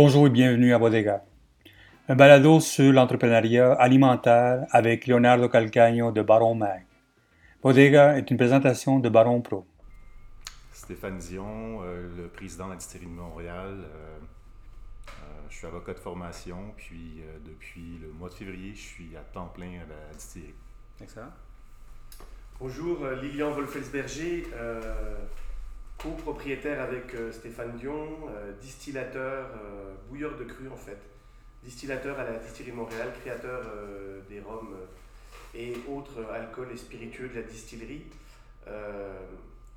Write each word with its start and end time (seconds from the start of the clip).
Bonjour 0.00 0.28
et 0.28 0.30
bienvenue 0.30 0.72
à 0.72 0.78
Bodega, 0.78 1.24
un 2.08 2.14
balado 2.14 2.60
sur 2.60 2.92
l'entrepreneuriat 2.92 3.72
alimentaire 3.72 4.64
avec 4.70 5.08
Leonardo 5.08 5.48
Calcagno 5.48 6.12
de 6.12 6.22
Baron 6.22 6.54
Mag. 6.54 6.86
Bodega 7.60 8.16
est 8.16 8.30
une 8.30 8.36
présentation 8.36 9.00
de 9.00 9.08
Baron 9.08 9.40
Pro. 9.40 9.66
Stéphane 10.70 11.18
Dion, 11.18 11.82
euh, 11.82 12.06
le 12.16 12.28
président 12.28 12.66
de 12.66 12.70
la 12.70 12.76
distillerie 12.76 13.06
de 13.06 13.10
Montréal. 13.10 13.74
Euh, 13.82 14.18
euh, 15.08 15.10
je 15.50 15.56
suis 15.56 15.66
avocat 15.66 15.94
de 15.94 15.98
formation, 15.98 16.58
puis 16.76 17.20
depuis 17.44 17.98
le 18.00 18.12
mois 18.12 18.28
de 18.28 18.34
février, 18.34 18.74
je 18.76 18.80
suis 18.80 19.16
à 19.16 19.20
temps 19.32 19.50
plein 19.52 19.80
à 19.80 19.88
la 19.88 20.14
distillerie. 20.14 20.54
Excellent. 21.02 21.32
Bonjour, 22.60 23.04
Lilian 23.20 23.50
Wolfelsberger, 23.50 24.44
copropriétaire 26.02 26.80
avec 26.80 27.14
Stéphane 27.32 27.76
Dion, 27.76 28.08
distillateur, 28.60 29.48
bouilleur 30.08 30.36
de 30.36 30.44
cru 30.44 30.68
en 30.68 30.76
fait, 30.76 30.98
distillateur 31.64 32.18
à 32.18 32.24
la 32.24 32.36
distillerie 32.38 32.72
Montréal, 32.72 33.12
créateur 33.20 33.66
des 34.28 34.40
rhums 34.40 34.76
et 35.54 35.74
autres 35.88 36.24
alcools 36.32 36.70
et 36.72 36.76
spiritueux 36.76 37.28
de 37.28 37.34
la 37.34 37.42
distillerie 37.42 38.04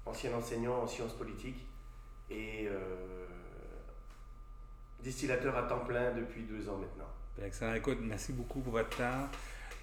ancien 0.05 0.33
enseignant 0.33 0.81
en 0.81 0.87
sciences 0.87 1.13
politiques 1.13 1.65
et 2.29 2.67
euh, 2.67 3.25
distillateur 5.01 5.55
à 5.57 5.63
temps 5.63 5.85
plein 5.85 6.11
depuis 6.11 6.43
deux 6.43 6.67
ans 6.69 6.77
maintenant. 6.77 7.09
Excellent. 7.43 7.73
Écoute, 7.73 7.99
merci 8.01 8.33
beaucoup 8.33 8.61
pour 8.61 8.73
votre 8.73 8.95
temps. 8.95 9.27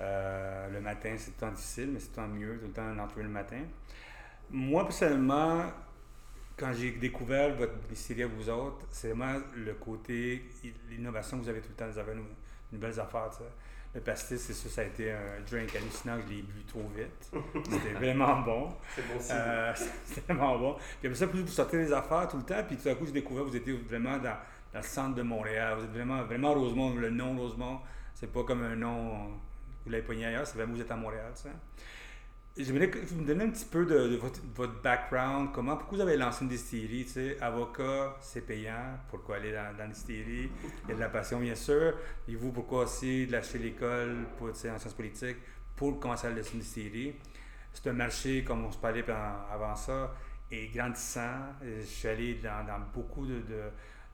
Euh, 0.00 0.70
le 0.70 0.80
matin, 0.80 1.14
c'est 1.19 1.36
temps 1.39 1.50
difficile, 1.50 1.91
mais 1.92 2.00
c'est 2.00 2.14
temps 2.14 2.28
mieux, 2.28 2.58
tout 2.58 2.67
le 2.67 2.73
temps 2.73 2.95
d'entrer 2.95 3.23
le 3.23 3.28
matin. 3.28 3.61
Moi, 4.50 4.84
personnellement, 4.84 5.64
quand 6.59 6.73
j'ai 6.75 6.91
découvert 6.92 7.55
votre 7.55 7.78
distillerie 7.89 8.31
vous 8.37 8.51
autres, 8.51 8.87
c'est 8.91 9.09
vraiment 9.09 9.41
le 9.55 9.75
côté, 9.75 10.45
l'innovation 10.91 11.39
que 11.39 11.45
vous 11.45 11.48
avez 11.48 11.61
tout 11.61 11.69
le 11.70 11.75
temps. 11.75 11.91
Vous 11.91 11.98
avez 11.98 12.12
une, 12.12 12.78
belle 12.78 12.98
affaire, 12.98 13.31
le 13.95 14.01
pastis, 14.01 14.41
c'est 14.41 14.53
sûr, 14.53 14.70
ça 14.70 14.83
a 14.83 14.84
été 14.84 15.11
un 15.11 15.41
drink 15.48 15.75
hallucinant. 15.75 16.19
Je 16.27 16.34
l'ai 16.34 16.42
bu 16.42 16.62
trop 16.67 16.84
vite. 16.95 17.33
C'était 17.70 17.95
vraiment 17.95 18.41
bon. 18.42 18.69
C'est 18.95 19.03
bon 19.09 19.19
euh, 19.31 19.73
C'était 20.05 20.33
vraiment 20.33 20.59
bon. 20.59 20.75
Puis 21.01 21.09
après 21.09 21.14
ça, 21.14 21.27
plus 21.27 21.41
vous 21.41 21.48
sortez 21.48 21.79
des 21.79 21.92
affaires 21.92 22.29
tout 22.29 22.36
le 22.36 22.42
temps. 22.42 22.62
Puis 22.67 22.77
tout 22.77 22.89
à 22.89 22.95
coup, 22.95 23.06
j'ai 23.06 23.12
découvert 23.12 23.45
que 23.45 23.51
vous 23.51 23.56
étiez 23.56 23.73
vraiment 23.73 24.19
dans, 24.19 24.36
le 24.75 24.83
centre 24.83 25.14
de 25.14 25.23
Montréal. 25.23 25.79
Vous 25.79 25.84
êtes 25.84 25.91
vraiment, 25.91 26.23
vraiment 26.25 26.53
Rosemont. 26.53 26.95
Le 26.97 27.09
nom 27.09 27.36
Rosemont, 27.39 27.81
c'est 28.14 28.31
pas 28.31 28.45
comme 28.45 28.62
un 28.62 28.77
nom, 28.77 29.29
vous 29.84 29.91
l'avez 29.91 30.05
pogné 30.05 30.27
ailleurs. 30.27 30.47
C'est 30.47 30.56
vraiment 30.56 30.75
vous 30.75 30.83
êtes 30.83 30.91
à 30.91 30.97
Montréal, 30.97 31.33
ça. 31.34 31.48
J'aimerais 32.61 32.91
que 32.91 32.98
vous 32.98 33.20
me 33.20 33.25
donniez 33.25 33.45
un 33.45 33.51
petit 33.51 33.64
peu 33.64 33.87
de, 33.87 34.17
votre, 34.17 34.83
background, 34.83 35.51
comment, 35.53 35.77
pourquoi 35.77 35.98
vous 35.98 36.03
avez 36.03 36.17
lancé 36.17 36.42
une 36.42 36.51
distillerie, 36.51 37.05
tu 37.05 37.12
sais, 37.12 37.41
avocat, 37.41 38.17
c'est 38.20 38.41
payant, 38.41 38.98
pourquoi 39.09 39.37
aller 39.37 39.53
dans, 39.53 39.77
dans 39.77 39.92
il 40.09 40.48
y 40.89 40.91
a 40.91 40.95
de 40.95 40.98
la 40.98 41.09
passion 41.09 41.39
bien 41.39 41.55
sûr, 41.55 41.95
et 42.27 42.34
vous, 42.34 42.51
pourquoi 42.51 42.83
aussi 42.83 43.27
lâcher 43.27 43.59
l'école 43.59 44.27
pour, 44.36 44.53
tu 44.53 44.59
sais, 44.59 44.70
en 44.73 44.79
sciences 44.79 44.95
politiques, 44.95 45.36
pour 45.77 46.01
commencer 46.01 46.27
à 46.27 46.31
laisser 46.31 46.55
une 46.55 46.59
distillerie? 46.59 47.14
C'est 47.73 47.89
un 47.91 47.92
marché, 47.92 48.42
comme 48.42 48.64
on 48.64 48.73
se 48.73 48.79
parlait 48.79 49.05
avant 49.09 49.77
ça, 49.77 50.12
est 50.51 50.75
grandissant. 50.75 51.55
Je 51.62 51.86
suis 51.86 52.09
allé 52.09 52.41
dans, 52.42 52.81
beaucoup 52.92 53.25
de, 53.25 53.41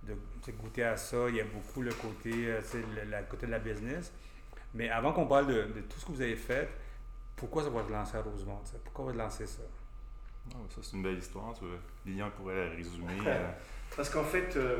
de, 0.03 0.53
goûter 0.53 0.85
à 0.85 0.99
ça, 0.99 1.31
il 1.31 1.37
y 1.37 1.41
a 1.41 1.45
beaucoup 1.45 1.81
le 1.81 1.95
côté, 1.95 2.31
euh, 2.49 2.61
tu 2.71 2.77
le, 2.77 3.31
côté 3.31 3.47
de 3.47 3.53
la 3.53 3.59
business. 3.59 4.13
Mais 4.75 4.91
avant 4.91 5.15
qu'on 5.15 5.27
parle 5.27 5.47
de 5.47 5.81
tout 5.89 5.99
ce 5.99 6.05
que 6.05 6.13
vous 6.13 6.21
avez 6.21 6.37
fait, 6.37 6.69
pourquoi 7.37 7.63
ça 7.63 7.71
va 7.71 7.83
te 7.83 7.93
lancer 7.93 8.17
à 8.17 8.23
Rosemont? 8.23 8.61
Pourquoi 8.85 9.07
va 9.07 9.13
te 9.13 9.19
lancer 9.19 9.47
ça? 9.47 9.63
Ah 10.53 10.59
ça, 10.69 10.81
c'est 10.83 10.97
une 10.97 11.03
belle 11.03 11.19
histoire. 11.19 11.53
Tu 11.55 11.65
Lilian 12.07 12.31
pourrait 12.37 12.69
la 12.69 12.75
résumer. 12.75 13.13
Euh. 13.27 13.51
Parce 13.97 14.11
qu'en 14.11 14.25
fait, 14.25 14.57
euh, 14.57 14.79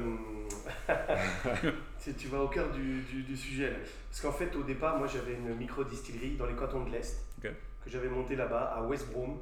tu 2.19 2.29
vas 2.29 2.43
au 2.43 2.49
cœur 2.49 2.71
du, 2.71 3.03
du, 3.03 3.37
sujet. 3.37 3.73
Parce 4.11 4.21
qu'en 4.21 4.33
fait, 4.33 4.55
au 4.57 4.63
départ, 4.63 4.99
moi, 4.99 5.07
j'avais 5.07 5.35
une 5.35 5.55
micro-distillerie 5.55 6.37
dans 6.37 6.47
les 6.47 6.55
cantons 6.55 6.85
de 6.85 6.91
l'Est 6.91 7.25
que 7.41 7.91
j'avais 7.91 8.09
montée 8.09 8.35
là-bas, 8.35 8.75
à 8.77 8.83
West 8.83 9.11
Brom. 9.13 9.39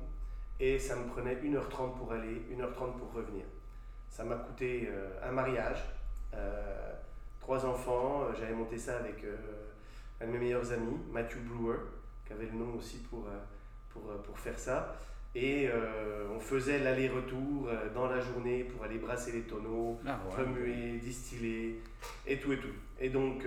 Et 0.59 0.79
ça 0.79 0.97
me 0.97 1.07
prenait 1.07 1.37
1h30 1.37 1.97
pour 1.97 2.13
aller, 2.13 2.43
1h30 2.53 2.97
pour 2.99 3.13
revenir. 3.15 3.45
Ça 4.09 4.25
m'a 4.25 4.37
coûté 4.37 4.89
euh, 4.91 5.29
un 5.29 5.33
mariage, 5.33 5.79
trois 7.41 7.65
enfants. 7.65 8.27
J'avais 8.39 8.55
monté 8.55 8.79
ça 8.79 8.97
avec 8.97 9.25
un 10.21 10.27
de 10.27 10.31
mes 10.31 10.39
meilleurs 10.39 10.71
amis, 10.73 10.99
Matthew 11.11 11.39
Brewer 11.39 11.79
qui 12.33 12.41
avait 12.43 12.51
le 12.53 12.59
nom 12.59 12.75
aussi 12.77 12.99
pour, 12.99 13.27
euh, 13.27 13.39
pour, 13.91 14.11
euh, 14.11 14.19
pour 14.19 14.39
faire 14.39 14.59
ça. 14.59 14.97
Et 15.35 15.67
euh, 15.67 16.27
on 16.35 16.41
faisait 16.41 16.79
l'aller-retour 16.81 17.71
dans 17.95 18.07
la 18.07 18.21
journée 18.21 18.65
pour 18.65 18.85
aller 18.85 18.99
brasser 18.99 19.33
les 19.33 19.43
tonneaux, 19.43 19.99
ah, 20.07 20.21
remuer, 20.37 20.99
distiller, 20.99 21.81
et 22.27 22.39
tout 22.39 22.53
et 22.53 22.59
tout. 22.59 22.75
Et 23.01 23.09
donc, 23.09 23.47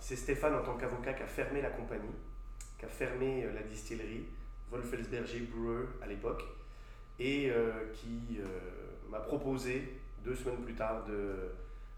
c'est 0.00 0.14
Stéphane, 0.14 0.54
en 0.54 0.62
tant 0.62 0.76
qu'avocat, 0.76 1.14
qui 1.14 1.24
a 1.24 1.26
fermé 1.26 1.60
la 1.62 1.70
compagnie, 1.70 2.14
qui 2.78 2.84
a 2.84 2.88
fermé 2.88 3.44
la 3.52 3.62
distillerie, 3.64 4.24
Wolfelsberger 4.70 5.40
Brewer 5.52 5.86
à 6.00 6.06
l'époque, 6.06 6.44
et 7.18 7.50
qui 7.94 8.38
m'a 9.10 9.18
proposé, 9.18 9.98
deux 10.24 10.36
semaines 10.36 10.62
plus 10.62 10.74
tard, 10.74 11.04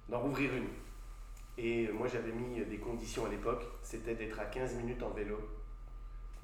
d'en 0.09 0.21
rouvrir 0.21 0.55
une. 0.55 0.69
Et 1.59 1.89
moi, 1.89 2.09
j'avais 2.11 2.33
mis 2.33 2.65
des 2.65 2.79
conditions 2.79 3.27
à 3.27 3.29
l'époque, 3.29 3.67
c'était 3.83 4.15
d'être 4.15 4.41
à 4.41 4.47
15 4.47 4.77
minutes 4.77 5.03
en 5.03 5.11
vélo 5.11 5.39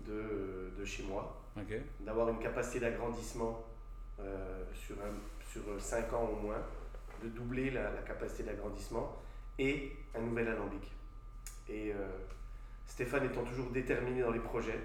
de, 0.07 0.73
de 0.79 0.85
chez 0.85 1.03
moi, 1.05 1.43
d'avoir 2.01 2.29
une 2.29 2.39
capacité 2.39 2.81
d'agrandissement 2.81 3.65
euh, 4.21 4.65
sur, 4.75 4.97
sur 5.51 5.63
5 5.79 6.13
ans 6.13 6.31
au 6.33 6.37
moins, 6.37 6.63
de 7.23 7.29
doubler 7.29 7.71
la, 7.71 7.91
capacité 8.07 8.43
d'agrandissement 8.43 9.17
et 9.59 9.93
un 10.15 10.21
nouvel 10.21 10.49
alambic. 10.49 10.83
Et 11.69 11.93
euh, 11.93 12.09
Stéphane 12.87 13.27
étant 13.27 13.45
toujours 13.45 13.71
déterminé 13.71 14.23
dans 14.23 14.31
les 14.31 14.41
projets, 14.41 14.79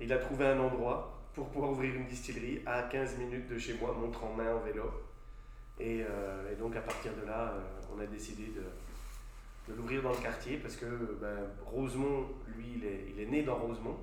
il 0.00 0.12
a 0.12 0.18
trouvé 0.18 0.46
un 0.46 0.58
endroit 0.58 1.18
pour 1.34 1.48
pouvoir 1.48 1.72
ouvrir 1.72 1.94
une 1.94 2.06
distillerie 2.06 2.62
à 2.66 2.82
15 2.84 3.18
minutes 3.18 3.48
de 3.48 3.58
chez 3.58 3.74
moi, 3.74 3.92
montre 3.92 4.24
en 4.24 4.34
main 4.34 4.54
en 4.54 4.60
vélo. 4.60 4.84
Et, 5.78 6.02
euh, 6.02 6.52
et 6.52 6.56
donc 6.56 6.76
à 6.76 6.80
partir 6.80 7.12
de 7.14 7.26
là, 7.26 7.54
on 7.94 8.00
a 8.00 8.06
décidé 8.06 8.46
de, 8.46 8.62
de 9.70 9.76
l'ouvrir 9.76 10.02
dans 10.02 10.12
le 10.12 10.18
quartier 10.18 10.58
parce 10.58 10.76
que 10.76 11.18
ben, 11.20 11.36
Rosemont, 11.64 12.26
lui, 12.56 12.74
il 12.76 12.84
est, 12.84 13.06
il 13.14 13.20
est 13.20 13.26
né 13.26 13.42
dans 13.42 13.56
Rosemont. 13.56 13.96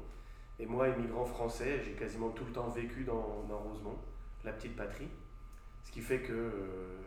Et 0.59 0.65
moi, 0.65 0.87
immigrant 0.89 1.25
français, 1.25 1.81
j'ai 1.83 1.91
quasiment 1.91 2.29
tout 2.29 2.45
le 2.45 2.51
temps 2.51 2.69
vécu 2.69 3.03
dans, 3.03 3.45
dans, 3.47 3.59
Rosemont, 3.59 3.97
la 4.43 4.51
petite 4.53 4.75
patrie. 4.75 5.07
Ce 5.83 5.91
qui 5.91 6.01
fait 6.01 6.19
que 6.19 6.33
euh, 6.33 6.97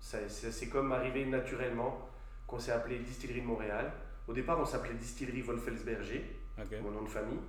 c'est 0.00 0.68
comme 0.68 0.92
arrivé 0.92 1.24
naturellement 1.26 2.08
qu'on 2.46 2.58
s'est 2.58 2.72
appelé 2.72 2.98
Distillerie 2.98 3.40
de 3.40 3.46
Montréal. 3.46 3.92
Au 4.28 4.32
départ, 4.32 4.58
on 4.60 4.64
s'appelait 4.64 4.94
Distillerie 4.94 5.42
Wolfelsberger, 5.42 6.24
mon 6.82 6.90
nom 6.90 7.02
de 7.02 7.08
famille. 7.08 7.40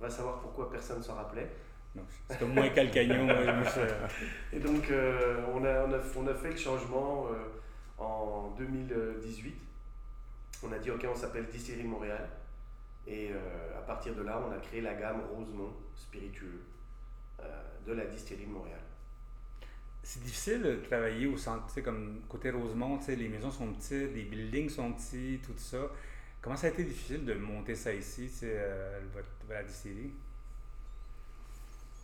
On 0.00 0.04
va 0.04 0.10
savoir 0.10 0.40
pourquoi 0.40 0.70
personne 0.70 0.98
ne 0.98 1.02
s'en 1.02 1.14
rappelait. 1.14 1.50
C'est 2.28 2.38
comme 2.38 2.54
moi 2.54 2.68
Calcagnon. 2.70 3.28
Et 4.52 4.58
donc, 4.58 4.90
euh, 4.90 5.44
on, 5.54 5.64
a, 5.64 5.84
on, 5.84 5.92
a, 5.92 5.98
on, 6.16 6.26
a, 6.26 6.34
fait 6.34 6.50
le 6.50 6.56
changement 6.56 7.28
euh, 7.30 8.02
en 8.02 8.54
2018. 8.58 9.54
On 10.64 10.72
a 10.72 10.78
dit, 10.78 10.90
OK, 10.90 11.06
on 11.10 11.14
s'appelle 11.14 11.46
Distillerie 11.46 11.84
de 11.84 11.88
Montréal. 11.88 12.28
Et 13.06 13.30
euh, 13.30 13.78
à 13.78 13.82
partir 13.82 14.14
de 14.14 14.22
là, 14.22 14.42
on 14.46 14.52
a 14.52 14.58
créé 14.58 14.80
la 14.80 14.94
gamme 14.94 15.22
Rosemont 15.30 15.72
spiritueux 15.94 16.62
euh, 17.40 17.44
de 17.86 17.92
la 17.92 18.06
distillerie 18.06 18.46
de 18.46 18.50
Montréal. 18.50 18.80
C'est 20.02 20.22
difficile 20.22 20.62
de 20.62 20.76
travailler 20.76 21.26
au 21.26 21.36
centre, 21.36 21.66
tu 21.66 21.74
sais, 21.74 21.82
comme 21.82 22.22
côté 22.28 22.50
Rosemont, 22.50 22.98
tu 22.98 23.04
sais, 23.04 23.16
les 23.16 23.28
maisons 23.28 23.50
sont 23.50 23.72
petites, 23.72 24.14
les 24.14 24.24
buildings 24.24 24.68
sont 24.68 24.92
petits, 24.92 25.40
tout 25.44 25.56
ça. 25.56 25.78
Comment 26.40 26.56
ça 26.56 26.66
a 26.66 26.70
été 26.70 26.84
difficile 26.84 27.24
de 27.24 27.34
monter 27.34 27.74
ça 27.74 27.92
ici, 27.92 28.30
euh, 28.42 29.00
votre, 29.14 29.28
la 29.48 29.62
distillerie? 29.62 30.12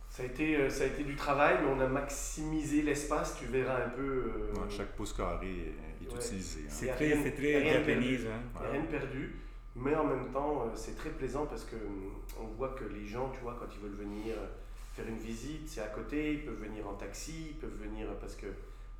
Ça 0.09 0.23
a, 0.23 0.25
été, 0.25 0.69
ça 0.69 0.83
a 0.83 0.87
été 0.87 1.03
du 1.03 1.15
travail, 1.15 1.59
mais 1.61 1.69
on 1.69 1.79
a 1.79 1.87
maximisé 1.87 2.81
l'espace, 2.81 3.37
tu 3.39 3.45
verras 3.45 3.85
un 3.85 3.89
peu. 3.89 4.51
chaque 4.69 4.93
pouce 4.93 5.13
carré 5.13 5.47
est, 5.47 6.03
utilisé. 6.03 6.61
Hein. 6.63 6.69
C'est 6.69 6.87
très, 6.87 7.23
c'est 7.23 7.31
très 7.31 7.73
japonais. 7.73 8.19
Hein. 8.27 8.59
Rien 8.71 8.81
perdu. 8.81 9.35
Mais 9.75 9.95
en 9.95 10.03
même 10.03 10.31
temps, 10.31 10.63
euh, 10.63 10.71
c'est 10.75 10.95
très 10.95 11.09
plaisant 11.11 11.45
parce 11.45 11.63
que 11.63 11.75
hum, 11.75 12.11
on 12.39 12.45
voit 12.57 12.69
que 12.69 12.83
les 12.85 13.07
gens, 13.07 13.29
tu 13.29 13.39
vois, 13.41 13.55
quand 13.59 13.67
ils 13.73 13.79
veulent 13.79 13.97
venir 13.97 14.35
euh, 14.37 14.47
faire 14.93 15.07
une 15.07 15.17
visite, 15.17 15.67
c'est 15.69 15.81
à 15.81 15.87
côté, 15.87 16.33
ils 16.33 16.45
peuvent 16.45 16.61
venir 16.61 16.87
en 16.87 16.93
taxi, 16.93 17.47
ils 17.51 17.57
peuvent 17.57 17.77
venir 17.81 18.07
parce 18.19 18.35
que 18.35 18.47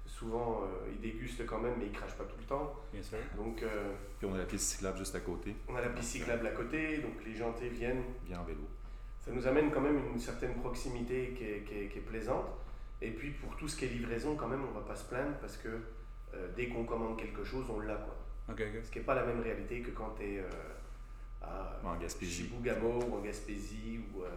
souvent 0.06 0.62
euh, 0.64 0.90
ils 0.92 1.02
dégustent 1.02 1.46
quand 1.46 1.60
même, 1.60 1.74
mais 1.78 1.88
ils 1.88 1.92
crachent 1.92 2.16
pas 2.16 2.24
tout 2.24 2.38
le 2.40 2.46
temps. 2.46 2.74
Bien 2.94 3.04
sûr. 3.04 3.18
Donc, 3.36 3.64
Puis 4.18 4.28
on 4.30 4.34
a 4.34 4.38
la 4.38 4.46
piste 4.46 4.72
cyclable 4.72 4.98
juste 4.98 5.16
à 5.16 5.20
côté. 5.20 5.56
On 5.68 5.76
a 5.76 5.82
la 5.82 5.90
piste 5.90 6.10
cyclable 6.12 6.48
à 6.48 6.52
côté, 6.52 7.00
donc 7.00 7.14
les 7.26 7.36
gens 7.36 7.52
viennent. 7.52 8.04
Viennent 8.26 8.40
en 8.40 8.44
vélo. 8.44 8.62
Ça 9.20 9.32
nous 9.32 9.46
amène 9.46 9.70
quand 9.72 9.82
même 9.82 10.00
une 10.14 10.20
certaine 10.20 10.56
proximité 10.56 11.34
qui 11.38 11.44
est, 11.44 11.64
qui 11.64 11.76
est, 11.76 11.88
qui 11.90 11.98
est 12.00 12.02
plaisante. 12.02 12.46
Et 13.02 13.12
puis 13.12 13.32
pour 13.32 13.56
tout 13.58 13.68
ce 13.68 13.76
qui 13.76 13.86
est 13.86 13.90
livraison, 13.90 14.36
quand 14.36 14.48
même, 14.48 14.64
on 14.64 14.72
va 14.74 14.86
pas 14.86 14.96
se 14.96 15.06
plaindre 15.06 15.36
parce 15.42 15.58
que 15.58 15.70
dès 16.56 16.70
qu'on 16.70 16.86
commande 16.86 17.18
quelque 17.20 17.44
chose, 17.44 17.66
on 17.70 17.82
l'a. 17.82 17.96
quoi. 17.96 18.16
Ce 18.58 18.92
qui 18.92 19.00
n'est 19.00 19.06
pas 19.06 19.16
la 19.16 19.26
même 19.26 19.42
réalité 19.42 19.82
que 19.82 19.92
quand 19.92 20.16
tu 20.18 20.24
es 20.24 20.40
euh, 20.40 20.50
à 21.42 21.80
en. 21.84 21.98
Chibougamau 22.08 23.04
ou 23.10 23.16
en 23.16 23.22
Gaspésie 23.22 24.00
où 24.14 24.24
euh, 24.24 24.28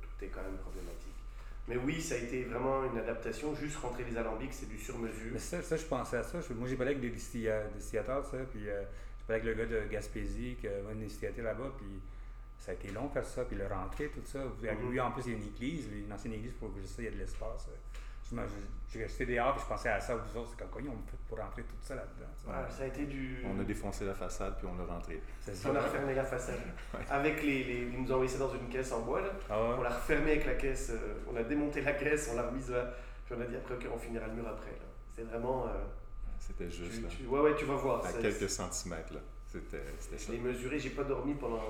tout 0.00 0.24
est 0.24 0.28
quand 0.28 0.42
même 0.42 0.58
problématique. 0.58 1.14
Mais 1.68 1.76
oui, 1.76 2.00
ça 2.00 2.16
a 2.16 2.18
été 2.18 2.44
vraiment 2.44 2.84
une 2.84 2.98
adaptation. 2.98 3.54
Juste 3.54 3.76
rentrer 3.76 4.04
les 4.04 4.16
alambics, 4.16 4.52
c'est 4.52 4.68
du 4.68 4.78
sur-mesure. 4.78 5.32
Mais 5.32 5.38
ça, 5.38 5.62
ça, 5.62 5.76
je 5.76 5.84
pensais 5.84 6.16
à 6.16 6.22
ça. 6.22 6.38
Moi, 6.54 6.68
j'ai 6.68 6.76
parlé 6.76 6.92
avec 6.92 7.02
des 7.02 7.10
distillateurs, 7.10 8.24
ça, 8.26 8.38
puis 8.50 8.68
euh, 8.68 8.82
j'ai 9.18 9.24
parlé 9.26 9.42
avec 9.42 9.44
le 9.44 9.54
gars 9.54 9.66
de 9.66 9.88
Gaspésie 9.88 10.56
qui 10.60 10.66
va 10.66 10.94
distillater 10.94 11.42
là-bas, 11.42 11.72
puis 11.78 12.00
ça 12.58 12.72
a 12.72 12.74
été 12.74 12.90
long 12.90 13.08
faire 13.08 13.24
ça, 13.24 13.44
puis 13.44 13.56
le 13.56 13.66
rentrer, 13.66 14.08
tout 14.08 14.20
ça. 14.24 14.40
Mm-hmm. 14.40 14.90
Lui, 14.90 15.00
en 15.00 15.12
plus, 15.12 15.22
il 15.26 15.32
y 15.32 15.34
a 15.34 15.38
une 15.38 15.46
église, 15.46 15.86
une 15.92 16.12
ancienne 16.12 16.34
église, 16.34 16.52
pour 16.58 16.74
que 16.74 16.84
ça, 16.84 16.96
il 16.98 17.04
y 17.04 17.08
a 17.08 17.12
de 17.12 17.18
l'espace. 17.18 17.68
J'ai 18.92 19.02
resté 19.04 19.24
dehors, 19.24 19.54
puis 19.54 19.62
je 19.62 19.68
pensais 19.68 19.88
à 19.88 20.00
ça, 20.00 20.16
vous 20.16 20.40
autres, 20.40 20.50
c'est 20.50 20.66
comme, 20.66 20.88
on 20.88 21.08
fait 21.08 21.16
pour 21.28 21.38
rentrer 21.38 21.62
tout 21.62 21.76
ça 21.80 21.94
là-dedans. 21.94 22.68
ça 22.70 22.82
a 22.82 22.86
été 22.86 23.04
du... 23.06 23.44
On 23.46 23.60
a 23.60 23.64
défoncé 23.64 24.04
la 24.04 24.14
façade, 24.14 24.56
puis 24.58 24.66
on 24.66 24.76
l'a 24.76 24.84
rentré. 24.84 25.22
On 25.66 25.76
a 25.76 25.80
refermé 25.80 26.14
la 26.14 26.24
façade. 26.24 26.60
Avec 27.10 27.42
les, 27.42 27.64
les, 27.64 27.80
Ils 27.82 28.02
nous 28.02 28.10
ont 28.10 28.14
envoyé 28.14 28.30
ça 28.30 28.38
dans 28.38 28.52
une 28.52 28.68
caisse 28.68 28.90
en 28.92 29.00
bois, 29.00 29.20
là. 29.20 29.30
Ah 29.48 29.76
on 29.78 29.82
l'a 29.82 29.90
refermé 29.90 30.32
avec 30.32 30.46
la 30.46 30.54
caisse, 30.54 30.90
euh, 30.90 31.14
on 31.32 31.36
a 31.36 31.42
démonté 31.42 31.82
la 31.82 31.92
caisse, 31.92 32.30
on 32.32 32.36
l'a 32.36 32.48
remise 32.48 32.70
là, 32.70 32.92
puis 33.26 33.34
on 33.38 33.40
a 33.40 33.44
dit 33.44 33.56
après, 33.56 33.74
ok, 33.74 33.86
on 33.94 33.98
finira 33.98 34.26
le 34.26 34.34
mur 34.34 34.48
après. 34.48 34.72
C'est 35.14 35.22
vraiment... 35.22 35.66
Euh, 35.66 35.70
C'était 36.40 36.70
juste, 36.70 37.02
là. 37.02 37.08
ouais, 37.28 37.40
ouais, 37.40 37.54
tu 37.56 37.64
vas 37.66 37.76
voir. 37.76 38.04
À 38.04 38.12
quelques 38.12 38.50
centimètres, 38.50 39.14
là. 39.14 39.20
C'était 39.46 39.82
ça. 39.98 40.16
Je 40.16 40.32
l'ai 40.32 40.38
mesuré, 40.38 40.78
j'ai 40.78 40.90
pas 40.90 41.04
dormi 41.04 41.34
pendant 41.34 41.60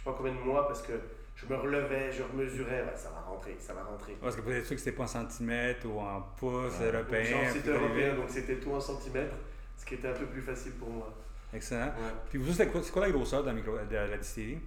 je 0.00 0.04
sais 0.04 0.10
pas 0.10 0.16
combien 0.16 0.32
de 0.32 0.38
mois 0.38 0.66
parce 0.66 0.80
que 0.80 0.92
je 1.40 1.52
me 1.52 1.58
relevais, 1.58 2.12
je 2.12 2.22
remesurais, 2.22 2.84
ça 2.94 3.10
va 3.10 3.20
rentrer, 3.20 3.56
ça 3.58 3.72
va 3.72 3.82
rentrer. 3.84 4.16
Parce 4.20 4.36
que 4.36 4.42
peut-être 4.42 4.68
que 4.68 4.76
c'était 4.76 4.92
pas 4.92 5.04
en 5.04 5.08
centimètres 5.08 5.86
ou 5.86 5.98
en 6.00 6.20
pouces 6.36 6.78
ouais. 6.80 6.92
européens. 6.92 7.48
C'était 7.52 7.70
européen, 7.70 8.14
donc 8.14 8.28
c'était 8.28 8.56
tout 8.56 8.72
en 8.72 8.80
centimètres, 8.80 9.34
ce 9.76 9.86
qui 9.86 9.94
était 9.94 10.08
un 10.08 10.14
peu 10.14 10.26
plus 10.26 10.42
facile 10.42 10.72
pour 10.72 10.90
moi. 10.90 11.12
Excellent. 11.52 11.92
Puis 12.28 12.38
vous, 12.38 12.52
c'est 12.52 12.68
quoi, 12.68 12.80
quoi, 12.92 13.06
la 13.06 13.12
grosseur 13.12 13.42
de 13.42 13.50
la, 13.50 13.84
de 13.84 14.10
la 14.10 14.18
distillerie? 14.18 14.60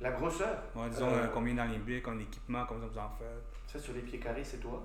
La 0.00 0.12
grosseur? 0.12 0.62
Disons 0.90 1.08
euh, 1.08 1.26
combien 1.32 1.54
d'alimbics, 1.54 2.06
en 2.06 2.18
équipement, 2.18 2.64
combien 2.68 2.86
vous 2.86 2.98
en 2.98 3.08
faites? 3.10 3.72
Ça, 3.72 3.78
sur 3.78 3.94
les 3.94 4.02
pieds 4.02 4.18
carrés, 4.18 4.44
c'est 4.44 4.58
toi? 4.58 4.84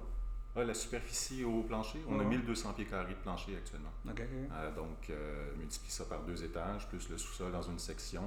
La 0.56 0.74
superficie 0.74 1.44
au 1.46 1.62
plancher, 1.62 2.00
on 2.10 2.20
a 2.20 2.24
1200 2.24 2.74
pieds 2.74 2.86
carrés 2.86 3.14
de 3.14 3.20
plancher 3.20 3.56
actuellement. 3.56 3.92
Euh, 4.08 4.72
donc, 4.76 5.10
euh, 5.10 5.52
multiplie 5.58 5.92
ça 5.92 6.06
par 6.06 6.22
deux 6.24 6.44
étages, 6.44 6.88
plus 6.90 7.10
le 7.10 7.18
sous-sol 7.18 7.52
dans 7.52 7.62
une 7.62 7.80
section. 7.80 8.24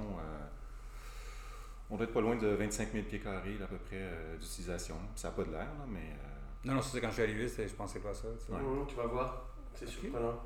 On 1.93 1.95
doit 1.95 2.07
être 2.07 2.13
pas 2.13 2.21
loin 2.21 2.35
de 2.35 2.47
25 2.47 2.91
000 2.91 3.03
pieds 3.03 3.19
carrés 3.19 3.55
à 3.63 3.67
peu 3.67 3.75
près 3.75 3.97
euh, 3.99 4.35
d'utilisation. 4.37 4.95
Ça 5.13 5.27
n'a 5.27 5.35
pas 5.35 5.43
de 5.43 5.51
l'air, 5.51 5.67
mais. 5.87 5.99
Euh, 5.99 6.65
non, 6.65 6.73
non, 6.73 6.81
c'est 6.81 6.99
quand 6.99 7.09
je 7.09 7.13
suis 7.13 7.21
arrivé, 7.21 7.47
je 7.47 7.75
pensais 7.75 7.99
pas 7.99 8.11
ça. 8.11 8.29
Mmh, 8.29 8.87
tu 8.87 8.95
vas 8.95 9.05
voir, 9.05 9.45
c'est 9.75 9.87
surprenant. 9.87 10.41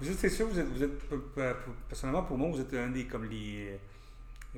Vous 0.00 0.10
êtes, 0.10 0.18
c'est 0.18 0.28
sûr, 0.28 0.48
vous 0.48 0.58
êtes, 0.58 0.66
vous 0.66 0.82
êtes, 0.82 0.98
personnellement 1.88 2.24
pour 2.24 2.36
moi, 2.36 2.50
vous 2.50 2.60
êtes 2.60 2.74
un 2.74 2.88
des 2.88 3.06
comme 3.06 3.26
les. 3.26 3.78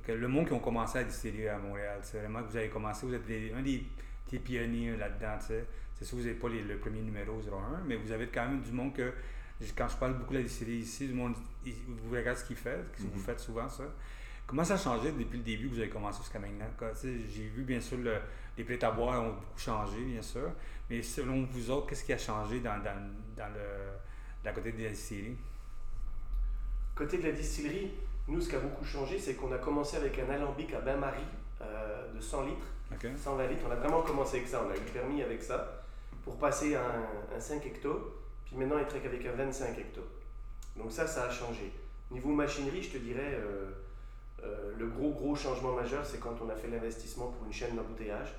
le 0.08 0.26
monde 0.26 0.46
qui 0.46 0.54
ont 0.54 0.58
commencé 0.58 1.00
à 1.00 1.04
distiller 1.04 1.50
à 1.50 1.58
Montréal. 1.58 2.00
C'est 2.02 2.20
vraiment 2.20 2.42
que 2.44 2.48
vous 2.48 2.56
avez 2.56 2.70
commencé, 2.70 3.04
vous 3.04 3.12
êtes 3.12 3.54
un 3.54 3.60
des, 3.60 3.84
pionniers 4.38 4.96
là-dedans. 4.96 5.36
C'est 5.38 5.66
sûr 6.06 6.16
que 6.16 6.22
vous 6.22 6.28
n'êtes 6.28 6.40
pas 6.40 6.48
le 6.48 6.78
premier 6.78 7.02
numéro 7.02 7.42
01, 7.42 7.82
mais 7.86 7.96
vous 7.96 8.10
avez 8.10 8.28
quand 8.28 8.46
même 8.48 8.62
du 8.62 8.72
monde 8.72 8.94
que. 8.94 9.12
Quand 9.76 9.88
je 9.88 9.96
parle 9.98 10.14
beaucoup 10.14 10.32
de 10.32 10.38
la 10.38 10.44
distillerie 10.44 10.78
ici, 10.78 11.08
du 11.08 11.12
monde, 11.12 11.34
vous 11.66 12.10
regardez 12.10 12.40
ce 12.40 12.46
qu'il 12.46 12.56
fait, 12.56 12.78
vous 12.96 13.18
mmh. 13.18 13.22
faites 13.22 13.40
souvent 13.40 13.68
ça. 13.68 13.84
Comment 14.50 14.64
ça 14.64 14.74
a 14.74 14.78
changé 14.78 15.12
depuis 15.12 15.38
le 15.38 15.44
début 15.44 15.68
que 15.68 15.74
vous 15.74 15.80
avez 15.80 15.90
commencé 15.90 16.18
jusqu'à 16.22 16.40
maintenant? 16.40 16.66
J'ai 17.04 17.44
vu, 17.44 17.62
bien 17.62 17.80
sûr, 17.80 17.98
les 18.58 18.64
prêts 18.64 18.82
à 18.82 18.90
boire 18.90 19.22
ont 19.22 19.28
beaucoup 19.28 19.56
changé, 19.56 20.02
bien 20.02 20.22
sûr. 20.22 20.50
Mais 20.90 21.04
selon 21.04 21.44
vous 21.44 21.70
autres, 21.70 21.86
qu'est-ce 21.86 22.02
qui 22.02 22.12
a 22.12 22.18
changé 22.18 22.58
dans, 22.58 22.74
le, 22.82 23.44
la 24.44 24.52
côté 24.52 24.72
de 24.72 24.82
la 24.82 24.88
distillerie? 24.88 25.36
Côté 26.96 27.18
de 27.18 27.28
la 27.28 27.30
distillerie, 27.30 27.92
nous, 28.26 28.40
ce 28.40 28.48
qui 28.48 28.56
a 28.56 28.58
beaucoup 28.58 28.84
changé, 28.84 29.20
c'est 29.20 29.34
qu'on 29.34 29.52
a 29.52 29.58
commencé 29.58 29.98
avec 29.98 30.18
un 30.18 30.28
alambic 30.28 30.74
à 30.74 30.80
bain-marie 30.80 31.20
euh, 31.62 32.12
de 32.12 32.20
100 32.20 32.46
litres, 32.46 32.66
120 33.18 33.46
litres. 33.46 33.62
On 33.68 33.70
a 33.70 33.76
vraiment 33.76 34.02
commencé 34.02 34.38
avec 34.38 34.48
ça. 34.48 34.64
On 34.66 34.70
a 34.72 34.74
eu 34.74 34.80
le 34.80 34.92
permis 34.92 35.22
avec 35.22 35.44
ça 35.44 35.84
pour 36.24 36.36
passer 36.40 36.74
à 36.74 36.82
un, 37.36 37.38
5 37.38 37.64
hecto. 37.66 38.20
Puis 38.46 38.56
maintenant, 38.56 38.80
il 38.80 38.86
traque 38.86 39.06
avec 39.06 39.24
un 39.26 39.32
25 39.32 39.78
hecto. 39.78 40.00
Donc 40.76 40.90
ça, 40.90 41.06
ça 41.06 41.26
a 41.26 41.30
changé. 41.30 41.70
Niveau 42.10 42.32
machinerie, 42.32 42.82
je 42.82 42.90
te 42.90 42.98
dirais... 42.98 43.38
Euh, 43.38 43.70
euh, 44.44 44.72
le 44.78 44.86
gros, 44.86 45.10
gros 45.10 45.34
changement 45.34 45.72
majeur, 45.72 46.04
c'est 46.04 46.18
quand 46.18 46.36
on 46.44 46.48
a 46.48 46.54
fait 46.54 46.68
l'investissement 46.68 47.28
pour 47.28 47.46
une 47.46 47.52
chaîne 47.52 47.76
d'embouteillage. 47.76 48.34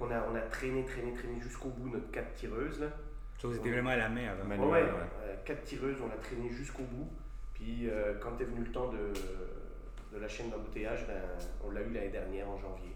On, 0.00 0.10
a, 0.10 0.26
on 0.30 0.34
a 0.34 0.40
traîné, 0.40 0.84
traîné, 0.84 1.14
traîné 1.14 1.40
jusqu'au 1.40 1.68
bout 1.68 1.88
notre 1.88 2.10
4 2.10 2.34
tireuses. 2.34 2.80
Là. 2.80 2.88
Ça, 3.40 3.48
vous 3.48 3.56
étiez 3.56 3.72
vraiment 3.72 3.90
à 3.90 3.96
la 3.96 4.08
main 4.08 4.28
avant. 4.28 4.48
Ouais, 4.48 4.82
ouais, 4.82 4.82
ouais. 4.82 5.38
4 5.44 5.64
tireuses, 5.64 5.96
on 6.02 6.10
a 6.10 6.16
traîné 6.22 6.50
jusqu'au 6.50 6.82
bout. 6.82 7.08
Puis 7.54 7.88
euh, 7.88 8.14
quand 8.20 8.40
est 8.40 8.44
venu 8.44 8.64
le 8.64 8.72
temps 8.72 8.90
de, 8.90 9.12
de 10.14 10.20
la 10.20 10.28
chaîne 10.28 10.50
d'embouteillage, 10.50 11.06
ben, 11.06 11.22
on 11.64 11.70
l'a 11.70 11.80
eu 11.80 11.90
l'année 11.92 12.10
dernière 12.10 12.48
en 12.48 12.58
janvier. 12.58 12.94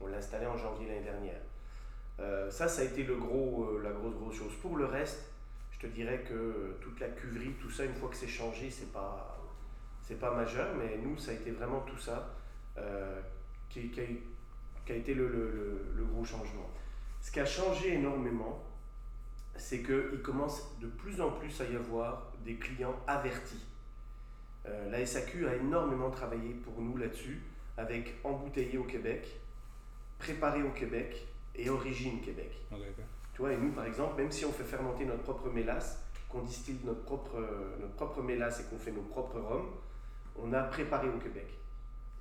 On 0.00 0.06
l'a 0.06 0.18
installé 0.18 0.46
en 0.46 0.56
janvier 0.56 0.88
l'année 0.88 1.04
dernière. 1.04 1.40
Euh, 2.20 2.50
ça, 2.50 2.68
ça 2.68 2.82
a 2.82 2.84
été 2.84 3.02
le 3.02 3.16
gros, 3.16 3.78
la 3.82 3.90
grosse, 3.90 4.14
grosse 4.14 4.36
chose. 4.36 4.52
Pour 4.62 4.76
le 4.76 4.84
reste, 4.84 5.24
je 5.72 5.80
te 5.80 5.86
dirais 5.86 6.24
que 6.28 6.76
toute 6.80 7.00
la 7.00 7.08
cuverie, 7.08 7.54
tout 7.60 7.70
ça, 7.70 7.84
une 7.84 7.94
fois 7.94 8.08
que 8.08 8.16
c'est 8.16 8.28
changé, 8.28 8.70
c'est 8.70 8.92
pas 8.92 9.36
c'est 10.06 10.20
pas 10.20 10.34
majeur, 10.34 10.74
mais 10.76 10.98
nous, 11.02 11.16
ça 11.16 11.30
a 11.30 11.34
été 11.34 11.50
vraiment 11.50 11.80
tout 11.80 11.98
ça 11.98 12.34
euh, 12.76 13.20
qui, 13.70 13.88
qui, 13.90 14.00
a, 14.00 14.04
qui, 14.84 14.92
a, 14.92 14.96
été 14.96 15.14
le, 15.14 15.28
le, 15.28 15.92
le, 15.96 16.04
gros 16.04 16.24
changement. 16.24 16.68
Ce 17.20 17.30
qui 17.30 17.40
a 17.40 17.46
changé 17.46 17.94
énormément, 17.94 18.62
c'est 19.56 19.82
qu'il 19.82 20.20
commence 20.22 20.78
de 20.80 20.88
plus 20.88 21.20
en 21.20 21.30
plus 21.30 21.58
à 21.60 21.64
y 21.64 21.76
avoir 21.76 22.32
des 22.44 22.56
clients 22.56 22.94
avertis. 23.06 23.64
Euh, 24.66 24.90
la 24.90 25.04
SAQ 25.06 25.48
a 25.48 25.56
énormément 25.56 26.10
travaillé 26.10 26.52
pour 26.52 26.80
nous 26.82 26.96
là-dessus, 26.98 27.42
avec 27.78 28.14
embouteillé 28.24 28.76
au 28.76 28.84
Québec, 28.84 29.40
préparé 30.18 30.62
au 30.62 30.70
Québec 30.70 31.26
et 31.54 31.70
origine 31.70 32.20
Québec. 32.20 32.52
Tu 33.32 33.40
vois, 33.40 33.52
et 33.52 33.56
nous, 33.56 33.72
par 33.72 33.86
exemple, 33.86 34.20
même 34.20 34.30
si 34.30 34.44
on 34.44 34.52
fait 34.52 34.64
fermenter 34.64 35.06
notre 35.06 35.22
propre 35.22 35.48
mélasse, 35.50 35.98
qu'on 36.28 36.42
distille 36.42 36.78
notre 36.84 37.02
propre, 37.04 37.40
notre 37.80 37.94
propre 37.94 38.22
mélasse 38.22 38.60
et 38.60 38.64
qu'on 38.64 38.78
fait 38.78 38.92
nos 38.92 39.02
propres 39.02 39.40
rhums, 39.40 39.70
on 40.36 40.52
a 40.52 40.62
préparé 40.62 41.08
au 41.08 41.18
Québec. 41.18 41.46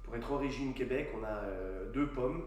Pour 0.03 0.15
être 0.15 0.31
origine 0.31 0.73
Québec, 0.73 1.09
on 1.19 1.23
a 1.23 1.27
euh, 1.27 1.91
deux 1.91 2.07
pommes, 2.07 2.43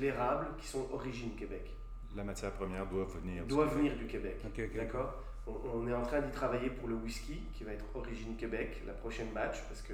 l'érable 0.00 0.46
qui 0.58 0.66
sont 0.66 0.88
origine 0.92 1.34
Québec. 1.36 1.70
La 2.14 2.24
matière 2.24 2.52
première 2.52 2.86
doit 2.86 3.04
venir 3.04 3.42
du 3.42 3.48
doit 3.48 3.64
Québec. 3.64 3.78
venir 3.78 3.96
du 3.96 4.06
Québec. 4.06 4.40
D'accord? 4.74 5.14
On, 5.46 5.86
est 5.86 5.94
en 5.94 6.02
train 6.02 6.20
d'y 6.20 6.32
travailler 6.32 6.70
pour 6.70 6.88
le 6.88 6.94
whisky 6.96 7.42
qui 7.52 7.64
va 7.64 7.72
être 7.72 7.84
origine 7.94 8.36
Québec, 8.36 8.82
la 8.86 8.94
prochaine 8.94 9.28
batch, 9.32 9.62
parce 9.68 9.82
que 9.82 9.92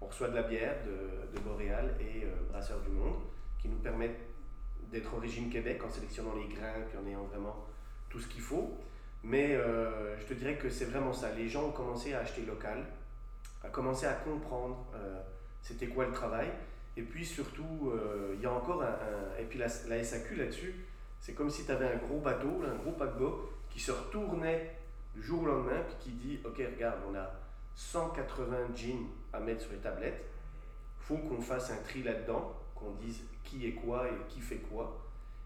on 0.00 0.06
reçoit 0.06 0.28
de 0.28 0.34
la 0.34 0.42
bière 0.42 0.76
de, 0.84 1.36
de 1.36 1.42
Boréal 1.42 1.94
et 2.00 2.24
euh, 2.24 2.28
Brasseur 2.50 2.80
du 2.80 2.90
Monde 2.90 3.16
qui 3.60 3.68
nous 3.68 3.76
permettent 3.76 4.20
d'être 4.90 5.12
origine 5.14 5.50
Québec 5.50 5.82
en 5.84 5.90
sélectionnant 5.90 6.34
les 6.34 6.54
grains 6.54 6.80
puis 6.88 6.98
en 6.98 7.06
ayant 7.06 7.24
vraiment 7.24 7.66
tout 8.08 8.20
ce 8.20 8.28
qu'il 8.28 8.42
faut. 8.42 8.78
Mais 9.22 9.54
euh, 9.54 10.18
je 10.20 10.26
te 10.26 10.34
dirais 10.34 10.56
que 10.56 10.68
c'est 10.68 10.84
vraiment 10.84 11.12
ça. 11.12 11.32
Les 11.32 11.48
gens 11.48 11.68
ont 11.68 11.72
commencé 11.72 12.12
à 12.12 12.20
acheter 12.20 12.42
local 12.42 12.84
à 13.64 13.68
commencer 13.68 14.06
à 14.06 14.12
comprendre 14.12 14.84
euh, 14.94 15.20
c'était 15.62 15.86
quoi 15.86 16.06
le 16.06 16.12
travail. 16.12 16.50
Et 16.96 17.02
puis 17.02 17.24
surtout, 17.24 17.90
euh, 17.92 18.34
il 18.34 18.42
y 18.42 18.46
a 18.46 18.52
encore 18.52 18.82
un, 18.82 19.38
Et 19.40 19.44
puis 19.44 19.58
la, 19.58 19.66
la 19.88 20.04
SAQ 20.04 20.36
là-dessus, 20.36 20.74
c'est 21.20 21.32
comme 21.32 21.50
si 21.50 21.64
tu 21.64 21.72
avais 21.72 21.86
un 21.86 21.96
gros 21.96 22.20
bateau, 22.20 22.62
un 22.70 22.76
gros 22.76 22.92
paquebot, 22.92 23.50
qui 23.70 23.80
se 23.80 23.90
retournait 23.90 24.76
du 25.14 25.22
jour 25.22 25.42
au 25.42 25.46
lendemain, 25.46 25.82
puis 25.88 25.96
qui 26.00 26.10
dit 26.10 26.40
Ok, 26.44 26.58
regarde, 26.58 26.98
on 27.10 27.14
a 27.16 27.30
180 27.74 28.74
jeans 28.76 29.06
à 29.32 29.40
mettre 29.40 29.62
sur 29.62 29.72
les 29.72 29.78
tablettes, 29.78 30.24
faut 31.00 31.16
qu'on 31.16 31.40
fasse 31.40 31.70
un 31.70 31.82
tri 31.82 32.02
là-dedans, 32.02 32.54
qu'on 32.74 32.92
dise 32.92 33.22
qui 33.42 33.66
est 33.66 33.72
quoi 33.72 34.06
et 34.08 34.28
qui 34.28 34.40
fait 34.40 34.58
quoi. 34.58 35.00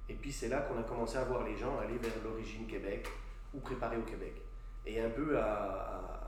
Et 0.09 0.15
puis 0.15 0.33
c'est 0.33 0.49
là 0.49 0.61
qu'on 0.61 0.79
a 0.79 0.83
commencé 0.83 1.17
à 1.17 1.25
voir 1.25 1.45
les 1.45 1.57
gens 1.57 1.79
aller 1.79 1.99
vers 1.99 2.13
l'origine 2.25 2.67
Québec 2.67 3.09
ou 3.55 3.61
préparer 3.61 3.97
au 3.97 4.03
Québec. 4.03 4.35
Et 4.87 5.01
un 5.01 5.11
peu 5.11 5.39
à 5.39 6.28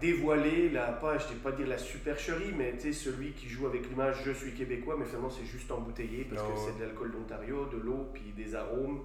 dévoiler 0.00 0.70
la, 0.70 0.92
pas, 0.92 1.18
je 1.18 1.32
ne 1.32 1.38
pas 1.38 1.52
dire 1.52 1.66
la 1.66 1.78
supercherie, 1.78 2.52
mais 2.56 2.78
celui 2.92 3.32
qui 3.32 3.48
joue 3.48 3.66
avec 3.66 3.88
l'image 3.88 4.16
je 4.24 4.32
suis 4.32 4.52
québécois, 4.52 4.96
mais 4.98 5.04
finalement 5.04 5.30
c'est 5.30 5.44
juste 5.44 5.70
embouteillé 5.70 6.24
parce 6.24 6.42
que 6.42 6.58
c'est 6.58 6.78
de 6.78 6.84
l'alcool 6.84 7.12
d'Ontario, 7.12 7.66
de 7.66 7.78
l'eau, 7.78 8.08
puis 8.12 8.32
des 8.36 8.54
arômes. 8.54 9.02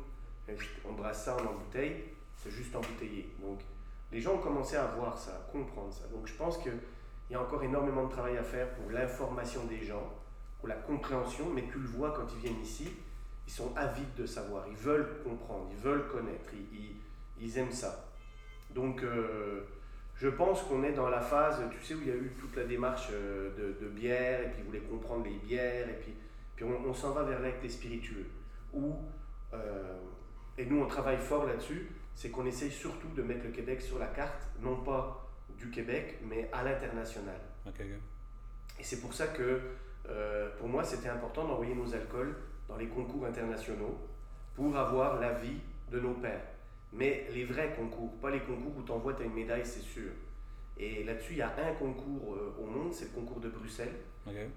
On 0.86 0.94
brasse 0.94 1.26
ça 1.26 1.38
en 1.38 1.46
embouteille, 1.46 2.04
c'est 2.36 2.52
juste 2.52 2.76
embouteillé. 2.76 3.30
Donc 3.42 3.60
les 4.12 4.20
gens 4.20 4.34
ont 4.36 4.40
commencé 4.40 4.76
à 4.76 4.86
voir 4.86 5.18
ça, 5.18 5.32
à 5.32 5.52
comprendre 5.52 5.94
ça. 5.94 6.08
Donc 6.08 6.28
je 6.28 6.34
pense 6.34 6.58
qu'il 6.58 6.78
y 7.30 7.36
a 7.36 7.42
encore 7.42 7.64
énormément 7.64 8.06
de 8.06 8.12
travail 8.12 8.38
à 8.38 8.44
faire 8.44 8.70
pour 8.72 8.92
l'information 8.92 9.64
des 9.66 9.84
gens, 9.84 10.14
pour 10.60 10.68
la 10.68 10.76
compréhension, 10.76 11.46
mais 11.54 11.64
tu 11.72 11.80
le 11.80 11.88
vois 11.88 12.12
quand 12.12 12.28
ils 12.34 12.40
viennent 12.40 12.62
ici, 12.62 12.90
ils 13.48 13.54
sont 13.54 13.72
avides 13.76 14.14
de 14.18 14.26
savoir, 14.26 14.66
ils 14.68 14.78
veulent 14.78 15.22
comprendre, 15.24 15.68
ils 15.72 15.82
veulent 15.82 16.08
connaître, 16.08 16.52
ils, 16.74 16.96
ils, 17.40 17.58
aiment 17.58 17.72
ça. 17.72 18.10
Donc. 18.74 19.04
Euh, 19.04 19.62
je 20.22 20.30
pense 20.30 20.62
qu'on 20.62 20.84
est 20.84 20.92
dans 20.92 21.10
la 21.10 21.20
phase, 21.20 21.64
tu 21.72 21.84
sais, 21.84 21.96
où 21.96 22.02
il 22.02 22.08
y 22.08 22.12
a 22.12 22.16
eu 22.16 22.34
toute 22.40 22.56
la 22.56 22.66
démarche 22.66 23.08
euh, 23.12 23.50
de, 23.58 23.88
bière, 23.88 24.42
et 24.42 24.50
puis 24.50 24.60
ils 24.60 24.66
voulaient 24.66 24.80
comprendre 24.80 25.26
les 25.26 25.40
bières, 25.40 25.90
et 25.90 25.94
puis, 25.94 26.14
puis 26.56 26.64
on, 26.64 26.94
s'en 26.94 27.12
va 27.12 27.24
vers 27.24 27.40
l'acte 27.40 27.68
spiritueux. 27.68 28.28
Où, 28.72 28.98
euh, 29.52 29.98
et 30.60 30.66
nous 30.68 30.80
on 30.80 30.86
travaille 30.86 31.18
fort 31.18 31.48
là-dessus, 31.48 31.90
c'est 32.14 32.30
qu'on 32.30 32.46
essaye 32.46 32.70
surtout 32.70 33.08
de 33.16 33.24
mettre 33.24 33.46
le 33.46 33.50
Québec 33.50 33.82
sur 33.82 33.98
la 33.98 34.06
carte, 34.06 34.44
non 34.62 34.76
pas 34.84 35.28
du 35.58 35.72
Québec, 35.72 36.20
mais 36.24 36.48
à 36.54 36.64
l'international. 36.64 37.40
Et 38.80 38.84
c'est 38.84 39.02
pour 39.02 39.16
ça 39.16 39.28
que, 39.28 39.60
euh, 40.08 40.50
pour 40.60 40.68
moi, 40.68 40.84
c'était 40.84 41.10
important 41.10 41.48
d'envoyer 41.48 41.74
nos 41.74 41.96
alcools 41.96 42.36
dans 42.68 42.78
les 42.78 42.88
concours 42.88 43.26
internationaux 43.26 43.98
pour 44.56 44.78
avoir 44.78 45.20
l'avis 45.20 45.58
de 45.92 46.00
nos 46.00 46.14
pairs. 46.14 46.51
Mais 46.94 47.26
les 47.34 47.46
vrais 47.46 47.74
concours, 47.74 48.12
pas 48.18 48.32
les 48.32 48.42
concours 48.42 48.78
où 48.78 48.84
tu 48.84 48.92
envoies, 48.92 49.14
tu 49.14 49.24
as 49.24 49.26
une 49.26 49.34
médaille, 49.34 49.66
c'est 49.66 49.82
sûr. 49.82 50.12
Et 50.78 51.04
là-dessus, 51.04 51.34
il 51.34 51.38
y 51.38 51.42
a 51.42 51.54
un 51.58 51.74
concours 51.76 52.36
euh, 52.36 52.56
au 52.60 52.66
monde, 52.66 52.94
c'est 52.94 53.06
le 53.06 53.12
concours 53.12 53.40
de 53.40 53.50
Bruxelles, 53.50 53.94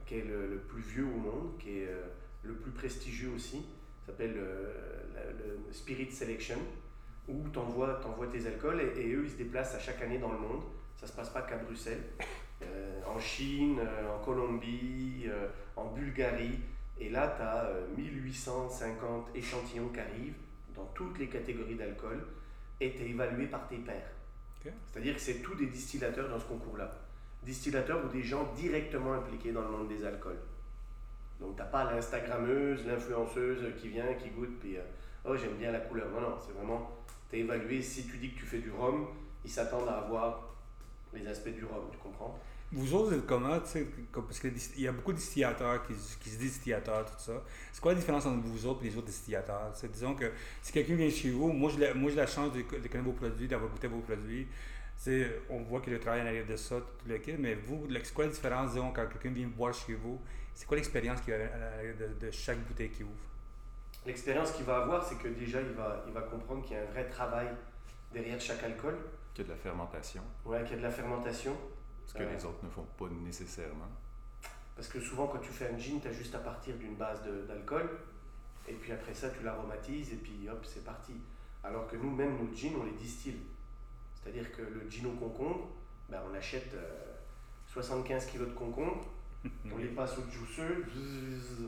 qui 0.06 0.16
est 0.16 0.24
le, 0.24 0.62
plus 0.68 0.82
vieux 0.82 1.04
au 1.04 1.18
monde, 1.18 1.56
qui 1.58 1.80
est 1.80 1.88
euh, 1.88 2.06
le 2.42 2.54
plus 2.54 2.70
prestigieux 2.70 3.30
aussi. 3.34 3.66
S'appelle 4.06 4.34
euh, 4.36 4.72
le 5.38 5.72
Spirit 5.72 6.10
Selection, 6.10 6.58
où 7.28 7.48
tu 7.52 7.58
envoies, 7.58 8.00
tes 8.32 8.46
alcools 8.46 8.80
et, 8.80 9.12
eux, 9.12 9.24
ils 9.24 9.30
se 9.30 9.36
déplacent 9.36 9.74
à 9.74 9.78
chaque 9.78 10.02
année 10.02 10.18
dans 10.18 10.32
le 10.32 10.38
monde. 10.38 10.62
Ça 10.96 11.06
ne 11.06 11.10
se 11.10 11.16
passe 11.16 11.30
pas 11.30 11.42
qu'à 11.42 11.56
Bruxelles. 11.56 12.02
en 13.06 13.18
Chine, 13.18 13.80
en 13.80 14.24
Colombie, 14.24 15.26
en 15.76 15.86
Bulgarie. 15.92 16.60
Et 16.98 17.10
là, 17.10 17.34
tu 17.36 17.42
as 17.42 17.70
1850 17.96 19.28
échantillons 19.34 19.88
qui 19.88 20.00
arrivent 20.00 20.43
dans 20.74 20.84
toutes 20.94 21.18
les 21.18 21.28
catégories 21.28 21.76
d'alcool 21.76 22.24
es 22.80 22.86
évalué 22.86 23.46
par 23.46 23.68
tes 23.68 23.78
pairs. 23.78 24.10
C'est-à-dire 24.90 25.14
que 25.14 25.20
c'est 25.20 25.42
tous 25.42 25.54
des 25.54 25.66
distillateurs 25.66 26.28
dans 26.28 26.38
ce 26.38 26.46
concours-là. 26.46 26.90
Distillateurs 27.42 28.02
ou 28.04 28.08
des 28.08 28.22
gens 28.22 28.50
directement 28.56 29.12
impliqués 29.12 29.52
dans 29.52 29.60
le 29.62 29.68
monde 29.68 29.88
des 29.88 30.04
alcools. 30.04 30.38
Donc, 31.40 31.56
tu 31.56 31.62
n'as 31.62 31.68
pas 31.68 31.92
l'Instagrammeuse, 31.92 32.86
l'influenceuse 32.86 33.74
qui 33.78 33.88
vient, 33.88 34.14
qui 34.14 34.30
goûte, 34.30 34.58
puis 34.60 34.76
euh, 34.76 34.82
oh, 35.26 35.36
j'aime 35.36 35.56
bien 35.58 35.70
la 35.72 35.80
couleur. 35.80 36.08
Non, 36.10 36.20
non, 36.20 36.36
c'est 36.40 36.52
vraiment, 36.52 36.90
tu 37.28 37.36
es 37.36 37.40
évalué. 37.40 37.82
Si 37.82 38.06
tu 38.06 38.16
dis 38.16 38.30
que 38.32 38.38
tu 38.38 38.46
fais 38.46 38.58
du 38.58 38.70
rhum, 38.70 39.08
ils 39.44 39.50
s'attendent 39.50 39.88
à 39.88 39.98
avoir 39.98 40.54
les 41.12 41.26
aspects 41.26 41.54
du 41.54 41.64
rhum, 41.64 41.84
tu 41.92 41.98
comprends? 41.98 42.38
Vous 42.74 42.94
autres, 42.94 43.10
vous 43.10 43.14
êtes 43.14 43.26
comment, 43.26 43.58
parce 43.58 44.40
qu'il 44.40 44.80
y 44.80 44.88
a 44.88 44.92
beaucoup 44.92 45.12
de 45.12 45.18
distillateurs 45.18 45.86
qui, 45.86 45.94
qui, 46.20 46.30
se 46.30 46.38
disent 46.38 46.52
distillateurs, 46.52 47.04
tout 47.04 47.18
ça. 47.18 47.42
C'est 47.72 47.80
quoi 47.80 47.92
la 47.92 47.98
différence 47.98 48.26
entre 48.26 48.42
vous 48.42 48.66
autres 48.66 48.82
et 48.82 48.88
les 48.88 48.96
autres 48.96 49.06
distillateurs? 49.06 49.70
C'est, 49.74 49.90
disons 49.90 50.14
que 50.14 50.32
si 50.60 50.72
quelqu'un 50.72 50.96
vient 50.96 51.10
chez 51.10 51.30
vous, 51.30 51.52
moi 51.52 51.70
j'ai 51.70 51.80
la, 51.80 51.94
la 51.94 52.26
chance 52.26 52.52
de, 52.52 52.62
connaître 52.62 52.98
vos 52.98 53.12
produits, 53.12 53.48
d'avoir 53.48 53.70
goûté 53.70 53.86
vos 53.86 54.00
produits. 54.00 54.48
C'est, 54.96 55.42
on 55.48 55.62
voit 55.62 55.80
que 55.80 55.90
le 55.90 55.98
travail 55.98 56.22
en 56.22 56.26
arrière 56.26 56.46
de 56.46 56.56
ça, 56.56 56.76
tout 56.76 57.08
le 57.08 57.18
kit, 57.18 57.34
mais 57.38 57.54
vous, 57.54 57.86
c'est 58.02 58.14
quoi 58.14 58.26
la 58.26 58.30
différence, 58.30 58.72
disons, 58.72 58.92
quand 58.92 59.06
quelqu'un 59.06 59.30
vient 59.30 59.48
boire 59.48 59.74
chez 59.74 59.94
vous? 59.94 60.20
C'est 60.54 60.66
quoi 60.66 60.76
l'expérience 60.76 61.20
qu'il 61.20 61.32
a 61.34 61.38
de, 61.38 62.26
de 62.26 62.30
chaque 62.30 62.58
bouteille 62.58 62.90
qui 62.90 63.02
ouvre? 63.02 63.12
L'expérience 64.06 64.52
qu'il 64.52 64.64
va 64.64 64.82
avoir, 64.82 65.04
c'est 65.04 65.16
que 65.16 65.28
déjà, 65.28 65.60
il 65.60 65.72
va, 65.72 66.04
il 66.06 66.12
va 66.12 66.22
comprendre 66.22 66.62
qu'il 66.62 66.76
y 66.76 66.78
a 66.78 66.82
un 66.82 66.86
vrai 66.92 67.08
travail 67.08 67.48
derrière 68.12 68.40
chaque 68.40 68.62
alcool. 68.62 68.96
Qu'il 69.32 69.44
y 69.44 69.46
a 69.46 69.52
de 69.52 69.56
la 69.56 69.62
fermentation. 69.62 70.22
Ouais, 70.44 70.62
qu'il 70.62 70.72
y 70.72 70.74
a 70.74 70.78
de 70.78 70.82
la 70.82 70.90
fermentation. 70.90 71.56
Ce 72.06 72.14
que 72.14 72.22
les 72.22 72.44
autres 72.44 72.64
ne 72.64 72.70
font 72.70 72.86
pas 72.96 73.08
nécessairement. 73.08 73.88
Parce 74.76 74.88
que 74.88 75.00
souvent, 75.00 75.26
quand 75.26 75.38
tu 75.38 75.50
fais 75.50 75.68
un 75.68 75.78
gin, 75.78 76.00
tu 76.00 76.08
as 76.08 76.12
juste 76.12 76.34
à 76.34 76.38
partir 76.38 76.76
d'une 76.76 76.96
base 76.96 77.22
d'alcool, 77.46 77.88
et 78.66 78.72
puis 78.74 78.92
après 78.92 79.14
ça, 79.14 79.30
tu 79.30 79.44
l'aromatises, 79.44 80.12
et 80.12 80.16
puis 80.16 80.48
hop, 80.48 80.64
c'est 80.64 80.84
parti. 80.84 81.14
Alors 81.62 81.86
que 81.86 81.96
nous, 81.96 82.10
même 82.10 82.36
nos 82.36 82.54
gins, 82.54 82.72
on 82.80 82.84
les 82.84 82.92
distille. 82.92 83.40
C'est-à-dire 84.14 84.50
que 84.52 84.62
le 84.62 84.88
gin 84.90 85.06
au 85.06 85.12
concombre, 85.12 85.68
ben, 86.08 86.20
on 86.30 86.34
achète 86.34 86.74
75 87.66 88.26
kg 88.26 88.40
de 88.40 88.44
concombre, 88.46 89.04
on 89.72 89.76
les 89.76 89.88
passe 89.88 90.16
au 90.18 90.30
juiceux, 90.30 90.86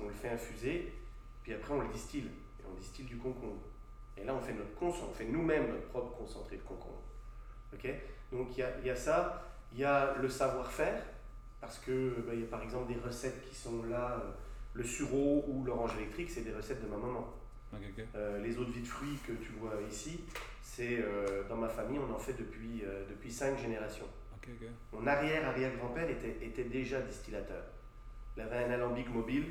on 0.03 0.09
le 0.09 0.15
fait 0.15 0.31
infuser, 0.31 0.93
puis 1.43 1.55
après 1.55 1.75
on 1.75 1.81
le 1.81 1.89
distille. 1.89 2.31
Et 2.61 2.63
on 2.71 2.75
distille 2.75 3.05
du 3.05 3.17
concombre. 3.17 3.63
Et 4.17 4.25
là, 4.25 4.35
on 4.35 4.41
fait 4.41 4.55
notre 4.55 4.75
concentré, 4.75 5.07
on 5.11 5.15
fait 5.15 5.25
nous-mêmes 5.27 5.69
notre 5.69 5.89
propre 5.89 6.17
concentré 6.17 6.57
de 6.57 6.63
concombre. 6.63 7.03
ok? 7.73 7.89
Donc 8.33 8.57
il 8.57 8.65
y 8.83 8.87
y 8.87 8.91
a 8.91 8.97
ça. 8.97 9.43
Il 9.77 9.81
y 9.81 9.85
a 9.85 10.15
le 10.23 10.29
savoir-faire, 10.31 11.03
parce 11.61 11.79
que 11.79 12.15
bah, 12.27 12.33
il 12.33 12.41
y 12.41 12.45
a 12.45 12.47
par 12.47 12.63
exemple 12.63 12.91
des 12.91 12.99
recettes 12.99 13.47
qui 13.47 13.55
sont 13.55 13.85
là, 13.85 14.23
euh, 14.25 14.31
le 14.73 14.83
sureau 14.83 15.45
ou 15.49 15.65
l'orange 15.65 15.95
électrique, 15.99 16.31
c'est 16.31 16.41
des 16.41 16.55
recettes 16.55 16.83
de 16.83 16.89
ma 16.89 16.97
maman. 16.97 17.35
Euh, 18.15 18.39
les 18.43 18.57
eaux 18.57 18.65
de 18.65 18.71
vie 18.71 18.81
de 18.81 18.87
fruits 18.87 19.19
que 19.27 19.33
tu 19.33 19.53
vois 19.61 19.75
ici, 19.91 20.21
c'est 20.63 21.01
euh, 21.01 21.43
dans 21.47 21.57
ma 21.57 21.69
famille, 21.69 21.99
on 21.99 22.15
en 22.15 22.19
fait 22.19 22.33
depuis, 22.33 22.85
depuis 23.11 23.31
cinq 23.31 23.59
générations. 23.59 24.07
Mon 24.95 25.07
arrière-arrière-grand-père 25.07 26.09
était, 26.09 26.39
était 26.41 26.65
déjà 26.65 27.03
distillateur. 27.03 27.63
Il 28.37 28.43
avait 28.43 28.65
un 28.65 28.71
alambic 28.71 29.13
mobile. 29.13 29.45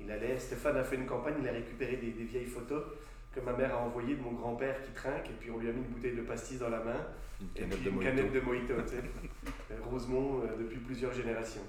Il 0.00 0.10
allait, 0.10 0.38
Stéphane 0.38 0.78
a 0.78 0.84
fait 0.84 0.96
une 0.96 1.06
campagne, 1.06 1.34
il 1.42 1.48
a 1.48 1.52
récupéré 1.52 1.96
des, 1.96 2.12
des 2.12 2.24
vieilles 2.24 2.46
photos 2.46 2.82
que 3.30 3.40
ma 3.40 3.52
mère 3.52 3.74
a 3.74 3.78
envoyées 3.78 4.14
de 4.14 4.22
mon 4.22 4.32
grand-père 4.32 4.80
qui 4.82 4.92
trinque, 4.92 5.28
et 5.28 5.34
puis 5.38 5.50
on 5.50 5.58
lui 5.58 5.68
a 5.68 5.72
mis 5.72 5.80
une 5.80 5.88
bouteille 5.88 6.16
de 6.16 6.22
pastis 6.22 6.58
dans 6.58 6.70
la 6.70 6.82
main. 6.82 7.06
Une 7.40 7.48
canette, 7.48 7.82
de, 7.82 7.90
une 7.90 8.00
canette 8.00 8.32
de 8.32 8.40
mojito. 8.40 8.74
Euh, 8.74 9.76
Rosemont 9.84 10.40
euh, 10.40 10.56
depuis 10.58 10.78
plusieurs 10.78 11.12
générations. 11.12 11.64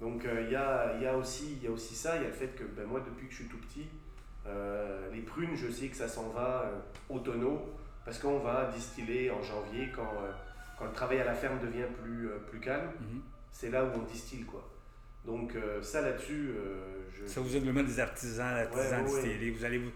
Donc 0.00 0.24
euh, 0.24 0.42
il 0.46 0.52
y, 0.52 0.56
a, 0.56 0.98
y, 0.98 1.06
a 1.06 1.16
aussi, 1.16 1.58
y 1.62 1.66
a 1.66 1.70
aussi 1.70 1.94
ça, 1.94 2.16
il 2.16 2.22
y 2.22 2.24
a 2.24 2.28
le 2.28 2.34
fait 2.34 2.54
que 2.56 2.64
ben, 2.64 2.86
moi 2.86 3.00
depuis 3.00 3.26
que 3.26 3.32
je 3.32 3.42
suis 3.42 3.48
tout 3.48 3.58
petit, 3.58 3.86
les 5.12 5.20
prunes, 5.20 5.54
je 5.54 5.70
sais 5.70 5.88
que 5.88 5.96
ça 5.96 6.08
s'en 6.08 6.30
va 6.30 6.72
au 7.08 7.18
tonneau, 7.18 7.60
parce 8.04 8.18
qu'on 8.18 8.38
va 8.38 8.72
distiller 8.74 9.30
en 9.30 9.42
janvier 9.42 9.90
quand, 9.94 10.10
quand 10.78 10.86
le 10.86 10.92
travail 10.92 11.20
à 11.20 11.24
la 11.24 11.34
ferme 11.34 11.60
devient 11.60 11.86
plus, 12.02 12.28
plus 12.50 12.58
calme. 12.58 12.90
Mhm. 13.00 13.20
C'est 13.52 13.70
là 13.70 13.84
où 13.84 13.90
on 13.94 14.02
distille 14.02 14.44
quoi. 14.44 14.68
Donc 15.24 15.54
ça 15.82 16.00
là-dessus, 16.00 16.54
je... 17.12 17.26
Ça 17.26 17.42
vous 17.42 17.54
êtes 17.54 17.64
le 17.64 17.82
des 17.82 18.00
artisans, 18.00 18.56
artisans 18.56 19.04
distillés. 19.04 19.50
Vous 19.50 19.64
allez 19.64 19.78
vous 19.78 19.90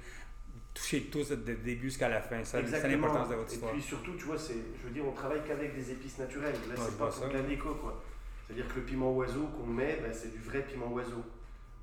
toucher 0.75 1.03
tous 1.05 1.31
de 1.31 1.55
début 1.55 1.87
jusqu'à 1.87 2.09
la 2.09 2.21
fin. 2.21 2.43
Ça, 2.45 2.59
c'est 2.67 2.89
l'importance 2.89 3.29
de 3.29 3.35
votre 3.37 3.53
histoire. 3.53 3.73
Et 3.73 3.75
puis 3.75 3.83
surtout, 3.83 4.15
tu 4.17 4.25
vois, 4.25 4.39
c'est, 4.39 4.57
je 4.79 4.87
veux 4.87 4.93
dire, 4.93 5.07
on 5.07 5.13
travaille 5.13 5.43
qu'avec 5.47 5.75
des 5.75 5.93
épices 5.93 6.19
naturelles. 6.19 6.57
Là, 6.69 6.75
c'est 6.77 6.99
pas 6.99 7.11
comme 7.11 7.33
la 7.33 7.43
déco, 7.43 7.75
quoi. 7.75 8.03
C'est-à-dire 8.47 8.69
que 8.69 8.81
le 8.81 8.85
piment 8.85 9.13
oiseau 9.13 9.47
qu'on 9.57 9.67
met, 9.67 9.99
ben, 10.03 10.13
c'est 10.13 10.33
du 10.33 10.39
vrai 10.39 10.63
piment 10.63 10.93
oiseau. 10.93 11.25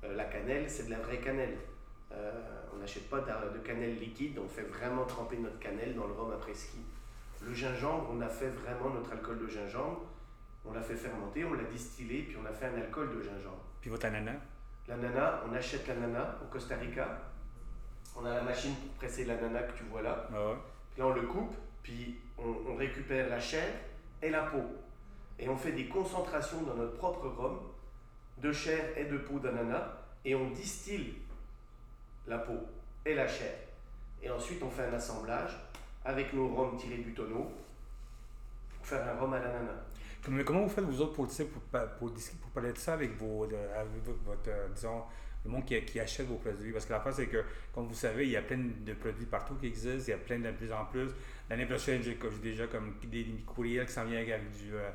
Euh, 0.04 0.14
la 0.14 0.24
cannelle, 0.24 0.68
c'est 0.68 0.86
de 0.86 0.90
la 0.90 0.98
vraie 0.98 1.18
cannelle. 1.18 1.56
Euh, 2.12 2.30
on 2.74 2.78
n'achète 2.78 3.08
pas 3.08 3.20
de, 3.20 3.58
cannelle 3.58 3.98
liquide, 3.98 4.38
on 4.38 4.48
fait 4.48 4.62
vraiment 4.62 5.04
tremper 5.04 5.38
notre 5.38 5.58
cannelle 5.58 5.94
dans 5.94 6.06
le 6.06 6.12
rhum 6.12 6.32
après 6.32 6.54
ski. 6.54 6.78
Le 7.42 7.54
gingembre, 7.54 8.10
on 8.12 8.20
a 8.20 8.28
fait 8.28 8.48
vraiment 8.48 8.90
notre 8.90 9.12
alcool 9.12 9.38
de 9.40 9.48
gingembre, 9.48 10.02
on 10.64 10.72
l'a 10.72 10.82
fait 10.82 10.94
fermenter, 10.94 11.44
on 11.44 11.54
l'a 11.54 11.64
distillé, 11.64 12.22
puis 12.22 12.36
on 12.40 12.46
a 12.46 12.52
fait 12.52 12.66
un 12.66 12.74
alcool 12.74 13.08
de 13.16 13.22
gingembre. 13.22 13.64
Puis 13.80 13.90
votre 13.90 14.06
ananas? 14.06 14.38
L'ananas, 14.88 15.40
on 15.48 15.54
achète 15.54 15.86
l'ananas 15.88 16.36
au 16.42 16.52
Costa 16.52 16.76
Rica, 16.76 17.31
on 18.16 18.24
a 18.24 18.34
la 18.34 18.42
machine 18.42 18.74
pour 18.74 18.90
presser 18.94 19.24
l'ananas 19.24 19.62
que 19.62 19.78
tu 19.78 19.84
vois 19.84 20.02
là. 20.02 20.28
Ah 20.32 20.54
puis 20.92 21.00
là, 21.00 21.08
on 21.08 21.14
le 21.14 21.22
coupe, 21.22 21.54
puis 21.82 22.18
on, 22.38 22.74
récupère 22.76 23.28
la 23.28 23.40
chair 23.40 23.66
et 24.20 24.30
la 24.30 24.42
peau. 24.42 24.62
Et 25.38 25.48
on 25.48 25.56
fait 25.56 25.72
des 25.72 25.86
concentrations 25.86 26.62
dans 26.62 26.74
notre 26.74 26.96
propre 26.96 27.28
rhum 27.28 27.60
de 28.38 28.52
chair 28.52 28.96
et 28.96 29.04
de 29.04 29.18
peau 29.18 29.38
d'ananas 29.38 29.88
et 30.24 30.34
on 30.34 30.50
distille 30.50 31.14
la 32.26 32.38
peau 32.38 32.58
et 33.04 33.14
la 33.14 33.26
chair. 33.26 33.54
Et 34.22 34.30
ensuite, 34.30 34.62
on 34.62 34.70
fait 34.70 34.84
un 34.84 34.92
assemblage 34.92 35.58
avec 36.04 36.32
nos 36.32 36.48
rhums 36.54 36.76
tirés 36.76 36.98
du 36.98 37.14
tonneau 37.14 37.50
pour 38.76 38.86
faire 38.86 39.08
un 39.08 39.18
rhum 39.18 39.32
à 39.32 39.38
l'ananas. 39.38 39.80
Mais 40.28 40.44
comment 40.44 40.62
vous 40.62 40.68
faites, 40.68 40.84
vous 40.84 41.00
autres, 41.00 41.14
pour, 41.14 41.26
pour, 41.26 42.12
pour, 42.12 42.50
parler 42.54 42.72
de 42.72 42.78
ça 42.78 42.92
avec, 42.92 43.16
vos, 43.16 43.44
avec 43.44 44.04
votre, 44.04 44.48
euh, 44.48 44.68
disons, 44.68 45.02
le 45.44 45.50
monde 45.50 45.64
qui, 45.64 45.80
qui, 45.82 46.00
achète 46.00 46.26
vos 46.26 46.36
produits. 46.36 46.72
Parce 46.72 46.86
que 46.86 46.92
la 46.92 47.00
face, 47.00 47.16
c'est 47.16 47.26
que, 47.26 47.44
comme 47.74 47.86
vous 47.86 47.94
savez, 47.94 48.24
il 48.24 48.30
y 48.30 48.36
a 48.36 48.42
plein 48.42 48.58
de 48.58 48.92
produits 48.94 49.26
partout 49.26 49.54
qui 49.54 49.66
existent, 49.66 50.04
il 50.06 50.10
y 50.10 50.14
a 50.14 50.18
plein 50.18 50.38
de 50.38 50.50
plus 50.52 50.72
en 50.72 50.84
plus. 50.84 51.10
L'année 51.50 51.66
prochaine, 51.66 52.02
j'ai 52.02 52.16
déjà 52.42 52.66
comme 52.66 52.94
des, 53.04 53.26
courriels 53.46 53.86
qui 53.86 53.92
s'en 53.92 54.04
viennent 54.04 54.28
avec 54.28 54.50
du. 54.52 54.74
Euh, 54.74 54.90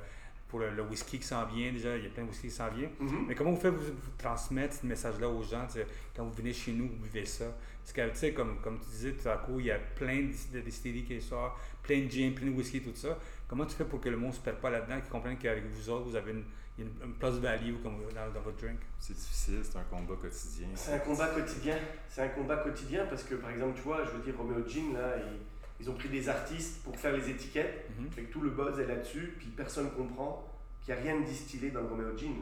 pour 0.47 0.59
le, 0.59 0.81
whisky 0.83 1.19
qui 1.19 1.25
s'en 1.25 1.45
vient, 1.45 1.71
déjà, 1.71 1.97
il 1.97 2.05
y 2.05 2.07
a 2.07 2.09
plein 2.09 2.23
de 2.23 2.29
whisky 2.29 2.47
qui 2.47 2.53
s'en 2.53 2.69
vient. 2.69 2.87
Mm-hmm. 2.87 3.25
Mais 3.27 3.35
comment 3.35 3.51
vous 3.51 3.59
faites 3.59 3.73
vous, 3.73 3.91
transmettre 4.17 4.75
ce 4.75 4.85
message-là 4.85 5.27
aux 5.27 5.43
gens? 5.43 5.67
Quand 6.15 6.23
vous 6.23 6.33
venez 6.33 6.53
chez 6.53 6.71
nous, 6.71 6.87
vous 6.87 7.03
vivez 7.03 7.25
ça? 7.25 7.45
Parce 7.81 7.91
que, 7.91 8.09
tu 8.13 8.17
sais, 8.17 8.33
comme, 8.33 8.61
comme 8.61 8.79
tu 8.79 8.85
disais 8.89 9.13
tout 9.13 9.27
à 9.27 9.37
coup, 9.37 9.59
il 9.59 9.65
y 9.65 9.71
a 9.71 9.77
plein 9.77 10.29
de 10.53 10.59
distilleries 10.61 11.03
qui 11.03 11.21
sortent, 11.21 11.57
plein 11.83 12.05
de 12.05 12.09
gin, 12.09 12.33
plein 12.33 12.47
de 12.47 12.51
whisky, 12.51 12.81
tout 12.81 12.95
ça. 12.95 13.19
Comment 13.47 13.65
tu 13.65 13.75
fais 13.75 13.85
pour 13.85 13.99
que 13.99 14.09
le 14.09 14.17
monde 14.17 14.31
ne 14.31 14.35
se 14.35 14.41
perd 14.41 14.57
pas 14.57 14.69
là-dedans, 14.69 14.99
qu'ils 15.01 15.09
comprennent 15.09 15.37
qu'avec 15.37 15.65
vous 15.65 15.89
autres, 15.89 16.05
vous 16.05 16.15
avez 16.15 16.31
une, 16.31 16.43
une, 16.77 17.13
plus 17.13 17.39
value 17.39 17.75
comme 17.81 17.97
dans, 18.13 18.33
dans, 18.33 18.41
votre 18.41 18.57
drink? 18.57 18.79
C'est 18.99 19.13
difficile, 19.13 19.61
c'est 19.63 19.77
un 19.77 19.83
combat 19.83 20.15
quotidien. 20.15 20.67
C'est 20.75 20.93
un 20.93 20.99
combat 20.99 21.27
quotidien. 21.27 21.77
C'est 22.09 22.21
un 22.21 22.27
combat 22.29 22.57
quotidien 22.57 23.05
parce 23.07 23.23
que, 23.23 23.35
par 23.35 23.49
exemple, 23.49 23.73
tu 23.75 23.81
vois, 23.81 24.03
je 24.05 24.11
veux 24.11 24.23
dire, 24.23 24.37
Romeo 24.37 24.67
Gin, 24.67 24.93
là, 24.93 25.15
ils, 25.79 25.89
ont 25.89 25.93
pris 25.93 26.09
des 26.09 26.27
artistes 26.29 26.83
pour 26.83 26.95
faire 26.97 27.15
les 27.15 27.29
étiquettes. 27.29 27.89
Mm 27.97 28.09
Fait 28.11 28.21
que 28.23 28.31
tout 28.31 28.41
le 28.41 28.51
buzz 28.51 28.79
est 28.79 28.87
là-dessus, 28.87 29.35
puis 29.37 29.47
personne 29.47 29.89
comprend 29.91 30.47
qu'il 30.83 30.93
n'y 30.93 30.99
a 30.99 31.03
rien 31.03 31.19
de 31.19 31.25
distillé 31.25 31.71
dans 31.71 31.81
le 31.81 31.87
Romeo 31.87 32.17
Gin. 32.17 32.35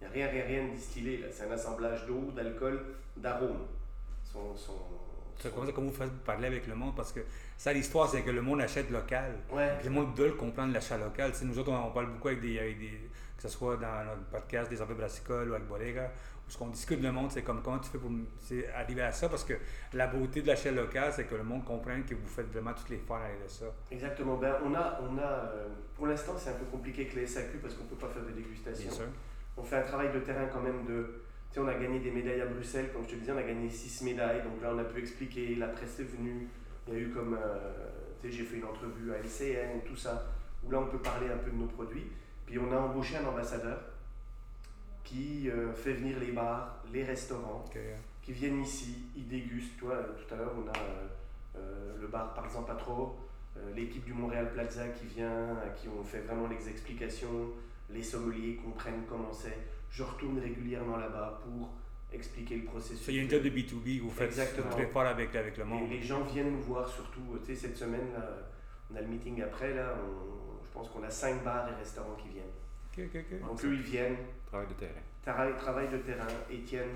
Il 0.00 0.06
n'y 0.06 0.06
a 0.06 0.10
rien, 0.10 0.28
rien, 0.28 0.44
rien 0.44 0.68
de 0.68 0.74
distillé. 0.74 1.18
là. 1.18 1.28
C'est 1.30 1.46
un 1.46 1.50
assemblage 1.52 2.06
d'eau, 2.06 2.30
d'alcool, 2.34 2.80
d'arômes. 3.16 3.66
Son, 4.24 4.56
son, 4.56 4.74
c'est 5.38 5.54
comme 5.54 5.66
ça 5.66 5.72
que 5.72 5.80
vous 5.80 6.10
parler 6.24 6.46
avec 6.46 6.66
le 6.66 6.74
monde 6.74 6.94
parce 6.96 7.12
que 7.12 7.20
ça, 7.56 7.72
l'histoire, 7.72 8.08
c'est 8.08 8.22
que 8.22 8.30
le 8.30 8.42
monde 8.42 8.60
achète 8.60 8.90
local. 8.90 9.32
Ouais. 9.52 9.76
le 9.82 9.90
monde 9.90 10.16
veut 10.16 10.32
comprendre 10.32 10.72
l'achat 10.72 10.96
local. 10.96 11.32
nous 11.42 11.58
autres, 11.58 11.72
on, 11.72 11.90
parle 11.90 12.06
beaucoup 12.12 12.28
avec 12.28 12.40
des, 12.40 12.58
que 13.44 13.50
ce 13.50 13.58
soit 13.58 13.76
dans 13.76 14.04
notre 14.04 14.24
podcast 14.30 14.70
des 14.70 14.80
affaires 14.80 14.96
brassicoles 14.96 15.50
ou 15.50 15.54
avec 15.54 15.68
Bodega, 15.68 16.10
où 16.46 16.50
ce 16.50 16.56
qu'on 16.56 16.68
discute 16.68 17.02
le 17.02 17.12
monde, 17.12 17.30
c'est 17.30 17.42
comme 17.42 17.60
comment 17.62 17.78
tu 17.78 17.90
fais 17.90 17.98
pour 17.98 18.10
arriver 18.74 19.02
à 19.02 19.12
ça 19.12 19.28
parce 19.28 19.44
que 19.44 19.52
la 19.92 20.06
beauté 20.06 20.40
de 20.40 20.46
l'achat 20.46 20.70
local, 20.70 21.12
c'est 21.14 21.24
que 21.24 21.34
le 21.34 21.42
monde 21.42 21.62
comprenne 21.62 22.04
que 22.04 22.14
vous 22.14 22.26
faites 22.26 22.50
vraiment 22.50 22.72
toutes 22.72 22.88
les 22.88 22.96
formes 22.96 23.20
avec 23.22 23.36
ça. 23.48 23.66
Exactement. 23.90 24.36
Ben, 24.36 24.56
on 24.64 24.74
a, 24.74 24.98
on 25.02 25.18
a, 25.18 25.22
euh, 25.22 25.68
pour 25.94 26.06
l'instant, 26.06 26.32
c'est 26.38 26.50
un 26.50 26.54
peu 26.54 26.64
compliqué 26.64 27.02
avec 27.02 27.14
les 27.14 27.26
SAQ 27.26 27.58
parce 27.58 27.74
qu'on 27.74 27.84
ne 27.84 27.88
peut 27.90 27.96
pas 27.96 28.08
faire 28.08 28.24
de 28.24 28.30
dégustation. 28.30 28.90
On 29.58 29.62
fait 29.62 29.76
un 29.76 29.82
travail 29.82 30.10
de 30.10 30.20
terrain 30.20 30.46
quand 30.46 30.62
même 30.62 30.86
de 30.86 31.20
on 31.56 31.68
a 31.68 31.74
gagné 31.74 32.00
des 32.00 32.10
médailles 32.10 32.40
à 32.40 32.46
Bruxelles, 32.46 32.90
comme 32.92 33.04
je 33.04 33.10
te 33.10 33.16
disais, 33.16 33.30
on 33.30 33.38
a 33.38 33.42
gagné 33.42 33.70
six 33.70 34.02
médailles. 34.02 34.42
Donc 34.42 34.60
là, 34.60 34.72
on 34.74 34.78
a 34.78 34.84
pu 34.84 35.00
expliquer, 35.00 35.54
la 35.54 35.68
presse 35.68 36.00
est 36.00 36.04
venue. 36.16 36.48
Il 36.88 36.94
y 36.94 36.96
a 36.96 37.00
eu 37.00 37.10
comme, 37.10 37.34
euh, 37.40 37.90
tu 38.20 38.28
sais, 38.28 38.38
j'ai 38.38 38.44
fait 38.44 38.56
une 38.56 38.64
entrevue 38.64 39.12
à 39.12 39.18
LCN, 39.18 39.82
tout 39.86 39.94
ça, 39.94 40.32
où 40.64 40.70
là, 40.70 40.80
on 40.80 40.86
peut 40.86 40.98
parler 40.98 41.28
un 41.28 41.36
peu 41.36 41.50
de 41.50 41.56
nos 41.56 41.66
produits. 41.66 42.10
Puis 42.54 42.62
on 42.64 42.72
a 42.72 42.78
embauché 42.78 43.16
un 43.16 43.26
ambassadeur 43.26 43.80
qui 45.02 45.50
euh, 45.50 45.72
fait 45.72 45.94
venir 45.94 46.20
les 46.20 46.30
bars, 46.30 46.76
les 46.92 47.02
restaurants, 47.02 47.64
qui 48.22 48.30
viennent 48.30 48.62
ici, 48.62 49.06
ils 49.16 49.26
dégustent. 49.26 49.76
Tu 49.76 49.86
vois, 49.86 49.96
tout 49.96 50.32
à 50.32 50.36
l'heure, 50.36 50.52
on 50.56 50.68
a 50.68 51.58
euh, 51.58 51.96
le 52.00 52.06
bar, 52.06 52.32
par 52.32 52.44
exemple, 52.44 52.70
à 52.70 52.76
trop, 52.76 53.18
l'équipe 53.74 54.04
du 54.04 54.12
Montréal 54.12 54.52
Plaza 54.52 54.86
qui 54.86 55.06
vient, 55.06 55.56
à 55.66 55.70
qui 55.70 55.88
on 55.88 56.04
fait 56.04 56.20
vraiment 56.20 56.46
les 56.46 56.68
explications, 56.68 57.50
les 57.90 58.04
sommeliers 58.04 58.60
comprennent 58.64 59.02
comment 59.08 59.32
c'est 59.32 59.58
je 59.90 60.04
retourne 60.04 60.38
régulièrement 60.38 60.98
là-bas 60.98 61.40
pour 61.42 61.70
expliquer 62.12 62.58
le 62.58 62.66
processus. 62.66 63.08
Il 63.08 63.16
y 63.16 63.18
a 63.18 63.22
une 63.22 63.30
job 63.30 63.42
de 63.42 63.50
B2B 63.50 64.00
vous 64.00 64.10
faites 64.10 64.30
très 64.70 64.86
fort 64.86 65.06
avec, 65.06 65.34
avec 65.34 65.56
le 65.56 65.64
monde. 65.64 65.90
Et 65.90 65.96
les 65.96 66.02
gens 66.02 66.22
viennent 66.22 66.52
nous 66.52 66.62
voir 66.62 66.88
surtout, 66.88 67.36
tu 67.44 67.46
sais, 67.52 67.66
cette 67.66 67.76
semaine, 67.76 68.12
là, 68.12 68.28
on 68.92 68.96
a 68.96 69.00
le 69.00 69.08
meeting 69.08 69.42
après, 69.42 69.74
là, 69.74 69.96
pense 70.74 70.88
qu'on 70.90 71.02
a 71.02 71.10
cinq 71.10 71.42
bars 71.42 71.68
et 71.70 71.74
restaurants 71.74 72.16
qui 72.16 72.28
viennent. 72.28 73.40
Donc 73.40 73.64
eux, 73.64 73.74
ils 73.74 73.82
viennent. 73.82 74.16
Travail 74.46 74.68
de 74.68 74.74
terrain. 74.74 75.00
Travail, 75.22 75.56
travail 75.56 75.88
de 75.88 75.98
terrain. 75.98 76.26
Étienne 76.50 76.90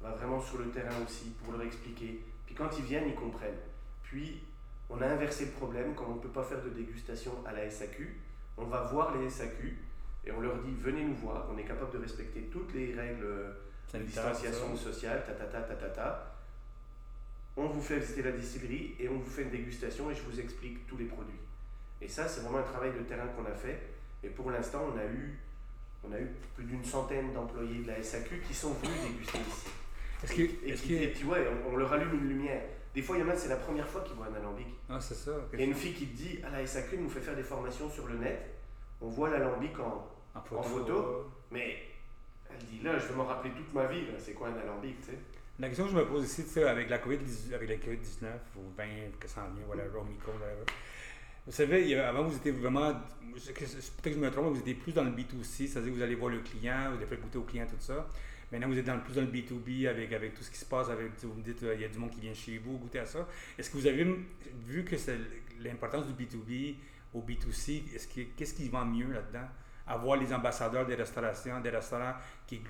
va 0.00 0.10
vraiment 0.10 0.40
sur 0.40 0.58
le 0.58 0.70
terrain 0.70 0.94
aussi 1.04 1.30
pour 1.42 1.52
leur 1.52 1.62
expliquer. 1.62 2.20
Puis 2.46 2.54
quand 2.54 2.70
ils 2.78 2.84
viennent, 2.84 3.08
ils 3.08 3.14
comprennent. 3.14 3.60
Puis 4.02 4.42
on 4.90 5.00
a 5.00 5.06
inversé 5.06 5.46
le 5.46 5.50
problème, 5.52 5.94
comme 5.94 6.12
on 6.12 6.14
ne 6.16 6.20
peut 6.20 6.28
pas 6.28 6.42
faire 6.42 6.62
de 6.62 6.70
dégustation 6.70 7.32
à 7.46 7.52
la 7.52 7.70
SAQ, 7.70 8.16
on 8.56 8.64
va 8.64 8.82
voir 8.82 9.16
les 9.16 9.28
SAQ 9.28 9.76
et 10.24 10.32
on 10.32 10.40
leur 10.40 10.58
dit 10.62 10.74
venez 10.78 11.04
nous 11.04 11.14
voir, 11.14 11.46
on 11.52 11.58
est 11.58 11.64
capable 11.64 11.92
de 11.92 11.98
respecter 11.98 12.48
toutes 12.50 12.74
les 12.74 12.94
règles 12.94 13.54
de 13.94 13.98
distanciation 14.00 14.74
sociale, 14.76 15.22
ta 15.26 15.32
ta 15.32 15.44
ta 15.44 15.60
ta 15.60 15.74
ta 15.74 15.88
ta. 15.88 16.34
On 17.56 17.66
vous 17.66 17.80
fait 17.82 17.98
visiter 17.98 18.22
la 18.22 18.32
distillerie 18.32 18.94
et 18.98 19.08
on 19.08 19.18
vous 19.18 19.30
fait 19.30 19.42
une 19.42 19.50
dégustation 19.50 20.10
et 20.10 20.14
je 20.14 20.22
vous 20.22 20.40
explique 20.40 20.86
tous 20.86 20.96
les 20.96 21.06
produits. 21.06 21.40
Et 22.00 22.08
ça, 22.08 22.28
c'est 22.28 22.40
vraiment 22.42 22.58
un 22.58 22.62
travail 22.62 22.92
de 22.92 23.00
terrain 23.00 23.26
qu'on 23.28 23.44
a 23.44 23.54
fait. 23.54 23.78
Et 24.22 24.28
pour 24.28 24.50
l'instant, 24.50 24.86
on 24.92 24.98
a 24.98 25.04
eu, 25.04 25.38
on 26.04 26.12
a 26.12 26.18
eu 26.18 26.28
plus 26.54 26.64
d'une 26.64 26.84
centaine 26.84 27.32
d'employés 27.32 27.82
de 27.82 27.88
la 27.88 28.02
SAQ 28.02 28.40
qui 28.46 28.54
sont 28.54 28.72
venus 28.74 29.00
déguster 29.02 29.38
ici. 29.38 29.68
Est-ce 30.22 30.32
que, 30.32 30.42
et, 30.42 31.02
et, 31.04 31.08
puis, 31.08 31.24
ouais, 31.24 31.46
on, 31.70 31.76
leur 31.76 31.92
allume 31.92 32.14
une 32.14 32.28
lumière. 32.28 32.62
Des 32.94 33.02
fois, 33.02 33.16
il 33.16 33.20
y 33.20 33.22
en 33.22 33.28
a, 33.28 33.36
c'est 33.36 33.48
la 33.48 33.56
première 33.56 33.88
fois 33.88 34.00
qu'ils 34.02 34.16
voient 34.16 34.26
un 34.26 34.34
alambic. 34.34 34.66
Ah, 34.88 35.00
c'est 35.00 35.14
ça. 35.14 35.32
Il 35.52 35.60
y 35.60 35.62
a 35.62 35.66
une 35.66 35.74
fille 35.74 35.94
qui 35.94 36.06
te 36.06 36.16
dit, 36.16 36.40
à 36.44 36.50
la 36.50 36.66
SAQ, 36.66 36.98
nous 36.98 37.08
fait 37.10 37.20
faire 37.20 37.36
des 37.36 37.42
formations 37.42 37.88
sur 37.90 38.08
le 38.08 38.16
net. 38.16 38.38
On 39.00 39.08
voit 39.08 39.30
l'alambic 39.30 39.78
en, 39.78 40.08
en 40.34 40.62
photo, 40.62 41.30
mais 41.52 41.78
elle 42.50 42.66
dit 42.66 42.80
là, 42.82 42.98
je 42.98 43.06
vais 43.06 43.14
m'en 43.14 43.24
rappeler 43.24 43.52
toute 43.52 43.72
ma 43.72 43.86
vie, 43.86 44.02
c'est 44.18 44.32
quoi 44.32 44.48
un 44.48 44.56
alambic, 44.56 45.00
tu 45.00 45.12
sais. 45.12 45.18
La 45.60 45.68
question 45.68 45.86
que 45.86 45.90
je 45.90 45.96
me 45.96 46.06
pose 46.06 46.24
ici, 46.24 46.44
tu 46.44 46.50
sais, 46.50 46.64
avec 46.64 46.88
la 46.88 46.98
COVID-19 46.98 47.80
COVID 47.84 47.98
ou 48.56 48.70
20, 48.76 48.84
que 49.18 49.28
ça 49.28 49.42
en 49.42 49.54
vient, 49.54 49.64
voilà, 49.66 49.84
Romico, 49.92 50.30
whatever. 50.30 50.64
Vous 51.48 51.54
savez, 51.54 51.98
avant, 51.98 52.24
vous 52.24 52.36
étiez 52.36 52.50
vraiment, 52.50 52.92
peut-être 53.32 54.02
que 54.02 54.12
je 54.12 54.18
me 54.18 54.30
trompe, 54.30 54.52
vous 54.52 54.60
étiez 54.60 54.74
plus 54.74 54.92
dans 54.92 55.02
le 55.02 55.12
B2C, 55.12 55.66
c'est-à-dire 55.66 55.92
que 55.92 55.96
vous 55.96 56.02
allez 56.02 56.14
voir 56.14 56.30
le 56.30 56.40
client, 56.40 56.90
vous 56.90 56.98
allez 56.98 57.06
faire 57.06 57.18
goûter 57.18 57.38
au 57.38 57.42
client, 57.44 57.64
tout 57.64 57.76
ça. 57.80 58.06
Maintenant, 58.52 58.68
vous 58.68 58.76
êtes 58.76 58.84
plus 59.02 59.14
dans 59.14 59.22
le 59.22 59.28
B2B 59.28 59.88
avec, 59.88 60.34
tout 60.34 60.42
ce 60.42 60.50
qui 60.50 60.58
se 60.58 60.66
passe, 60.66 60.88
vous 61.22 61.32
me 61.32 61.42
dites, 61.42 61.62
il 61.62 61.80
y 61.80 61.84
a 61.86 61.88
du 61.88 61.96
monde 61.96 62.10
qui 62.10 62.20
vient 62.20 62.34
chez 62.34 62.58
vous 62.58 62.76
goûter 62.76 62.98
à 62.98 63.06
ça. 63.06 63.26
Est-ce 63.56 63.70
que 63.70 63.78
vous 63.78 63.86
avez 63.86 64.06
vu 64.66 64.84
que 64.84 64.98
c'est 64.98 65.16
l'importance 65.60 66.04
du 66.06 66.22
B2B 66.22 66.74
au 67.14 67.22
B2C, 67.22 67.82
qu'est-ce 68.36 68.52
qui 68.52 68.68
va 68.68 68.84
mieux 68.84 69.10
là-dedans? 69.10 69.48
avoir 69.86 70.18
les 70.18 70.30
ambassadeurs 70.34 70.84
des 70.84 70.96
restaurations, 70.96 71.60
des 71.60 71.70
restaurants 71.70 72.12
qui, 72.46 72.60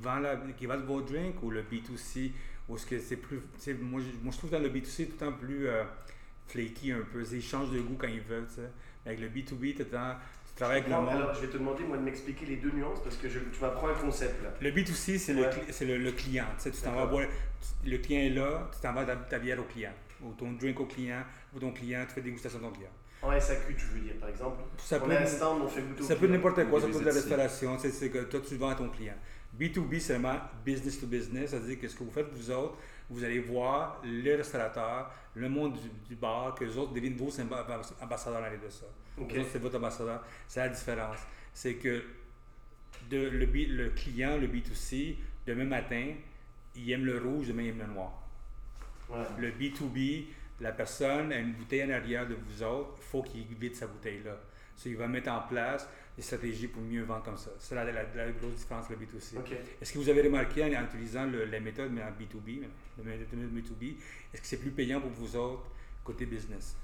vendent, 0.00 0.84
vos 0.86 1.00
drinks 1.00 1.42
ou 1.42 1.50
le 1.50 1.62
B2C, 1.64 2.30
ou 2.68 2.78
ce 2.78 2.86
que 2.86 3.14
plus. 3.16 3.40
Moi 3.80 4.00
je, 4.00 4.22
moi, 4.22 4.32
je 4.32 4.38
trouve 4.38 4.50
dans 4.50 4.60
le 4.60 4.68
B2C 4.68 5.06
tout 5.06 5.12
le 5.12 5.26
temps 5.26 5.32
plus 5.32 5.66
euh, 5.66 5.82
flaky 6.48 6.92
un 6.92 7.02
peu. 7.12 7.24
Ils 7.32 7.42
changent 7.42 7.70
de 7.70 7.80
goût 7.80 7.96
quand 7.98 8.08
ils 8.08 8.20
veulent. 8.20 8.46
Avec 9.04 9.20
le 9.20 9.28
B2B, 9.28 9.74
tu 9.74 9.84
travailles 10.56 10.78
avec 10.78 10.88
le 10.88 10.96
monde. 10.96 11.08
Alors, 11.08 11.34
je 11.34 11.40
vais 11.40 11.48
te 11.48 11.56
demander, 11.56 11.84
moi, 11.84 11.96
de 11.96 12.02
m'expliquer 12.02 12.46
les 12.46 12.56
deux 12.56 12.70
nuances 12.70 13.02
parce 13.02 13.16
que 13.16 13.28
je, 13.28 13.38
tu 13.38 13.60
m'apprends 13.60 13.88
un 13.88 13.94
concept 13.94 14.42
là. 14.42 14.50
Le 14.60 14.70
B2C, 14.70 15.18
c'est 15.18 15.32
le, 15.32 15.96
le, 15.96 16.04
le, 16.04 16.12
client. 16.12 16.46
Tu 16.62 16.70
t'en 16.70 16.92
vas 16.92 17.06
boire, 17.06 17.26
le 17.84 17.98
client 17.98 18.20
est 18.20 18.30
là, 18.30 18.70
tu 18.72 18.80
t'en 18.80 18.92
vas 18.92 19.04
ta, 19.04 19.16
ta 19.16 19.38
bière 19.38 19.58
au 19.58 19.64
client, 19.64 19.92
ou 20.22 20.32
ton 20.32 20.52
drink 20.52 20.78
au 20.78 20.86
client, 20.86 21.22
ou 21.54 21.58
ton 21.58 21.72
client, 21.72 22.04
tu 22.06 22.14
fais 22.14 22.20
dégustation 22.20 22.58
de 22.58 22.64
ton 22.64 22.70
client. 22.70 22.90
En 23.22 23.38
SAQ, 23.38 23.76
tu 23.76 23.86
veux 23.86 24.00
dire, 24.00 24.14
par 24.18 24.28
exemple 24.28 24.62
ça 24.78 24.98
on 25.00 25.06
peut, 25.06 25.14
a 25.14 25.20
un 25.20 25.26
stand, 25.26 25.62
on 25.62 25.68
fait 25.68 25.82
goûter 25.82 26.02
Ça 26.02 26.16
peut 26.16 26.26
n'importe 26.26 26.64
quoi, 26.68 26.80
ça 26.80 26.88
peut 26.88 26.92
être 26.94 27.28
de 27.28 27.36
la 27.36 27.44
restauration, 27.44 27.78
c'est 27.78 28.10
que 28.10 28.24
toi, 28.24 28.40
tu 28.46 28.56
vends 28.56 28.70
à 28.70 28.74
ton 28.74 28.88
client. 28.88 29.14
B2B, 29.58 30.00
c'est 30.00 30.14
vraiment 30.14 30.40
business 30.64 30.98
to 30.98 31.06
business, 31.06 31.50
c'est-à-dire 31.50 31.78
que 31.78 31.86
ce 31.86 31.94
que 31.94 32.02
vous 32.02 32.10
faites, 32.10 32.26
vous 32.32 32.50
autres, 32.50 32.76
vous 33.12 33.24
allez 33.24 33.40
voir 33.40 34.00
les 34.04 34.34
restaurateurs, 34.36 35.10
le 35.34 35.48
monde 35.48 35.78
du, 36.08 36.16
bar, 36.16 36.54
que 36.54 36.64
les 36.64 36.76
autres 36.76 36.92
deviennent 36.92 37.16
vos 37.16 37.30
ambassadeurs 38.00 38.42
dans 38.42 38.48
les 38.48 38.58
de 38.58 38.70
ça. 38.70 38.86
c'est 39.50 39.58
votre 39.58 39.76
ambassadeur. 39.76 40.24
C'est 40.48 40.60
la 40.60 40.68
différence. 40.68 41.18
C'est 41.52 41.74
que 41.74 42.02
de, 43.10 43.28
le, 43.28 43.46
le 43.46 43.90
client, 43.90 44.38
le 44.38 44.46
B2C, 44.46 45.16
demain 45.46 45.64
matin, 45.64 46.12
il 46.76 46.90
aime 46.90 47.04
le 47.04 47.18
rouge, 47.18 47.48
demain 47.48 47.62
il 47.62 47.68
aime 47.68 47.78
le 47.78 47.86
noir. 47.86 48.12
Le 49.38 49.50
B2B, 49.50 50.24
la 50.60 50.72
personne 50.72 51.32
a 51.32 51.38
une 51.38 51.52
bouteille 51.52 51.84
en 51.84 51.90
arrière 51.90 52.26
de 52.26 52.34
vous 52.34 52.62
autres, 52.62 52.94
il 52.98 53.04
faut 53.04 53.22
qu'il 53.22 53.44
vide 53.44 53.74
sa 53.74 53.86
bouteille-là. 53.86 54.38
So, 54.76 54.88
il 54.88 54.96
va 54.96 55.06
mettre 55.06 55.30
en 55.30 55.40
place 55.42 55.88
des 56.16 56.22
stratégies 56.22 56.68
pour 56.68 56.82
mieux 56.82 57.02
vendre 57.02 57.22
comme 57.22 57.36
ça. 57.36 57.50
C'est 57.58 57.74
la, 57.74 57.84
la, 57.84 58.04
grosse 58.32 58.54
différence 58.56 58.88
le 58.90 58.96
B2C. 58.96 59.36
Est-ce 59.80 59.92
que 59.92 59.98
vous 59.98 60.08
avez 60.08 60.22
remarqué 60.22 60.64
en, 60.64 60.84
utilisant 60.84 61.26
le, 61.26 61.44
les 61.44 61.60
méthodes 61.60 61.90
mais 61.92 62.02
en 62.02 62.10
B2B, 62.10 62.62
le 62.98 63.02
B2B, 63.04 63.96
est-ce 64.32 64.42
que 64.42 64.46
c'est 64.46 64.58
plus 64.58 64.70
payant 64.70 65.00
pour 65.00 65.10
vous 65.10 65.36
autres 65.36 65.64
côté 66.04 66.26
business? 66.26 66.76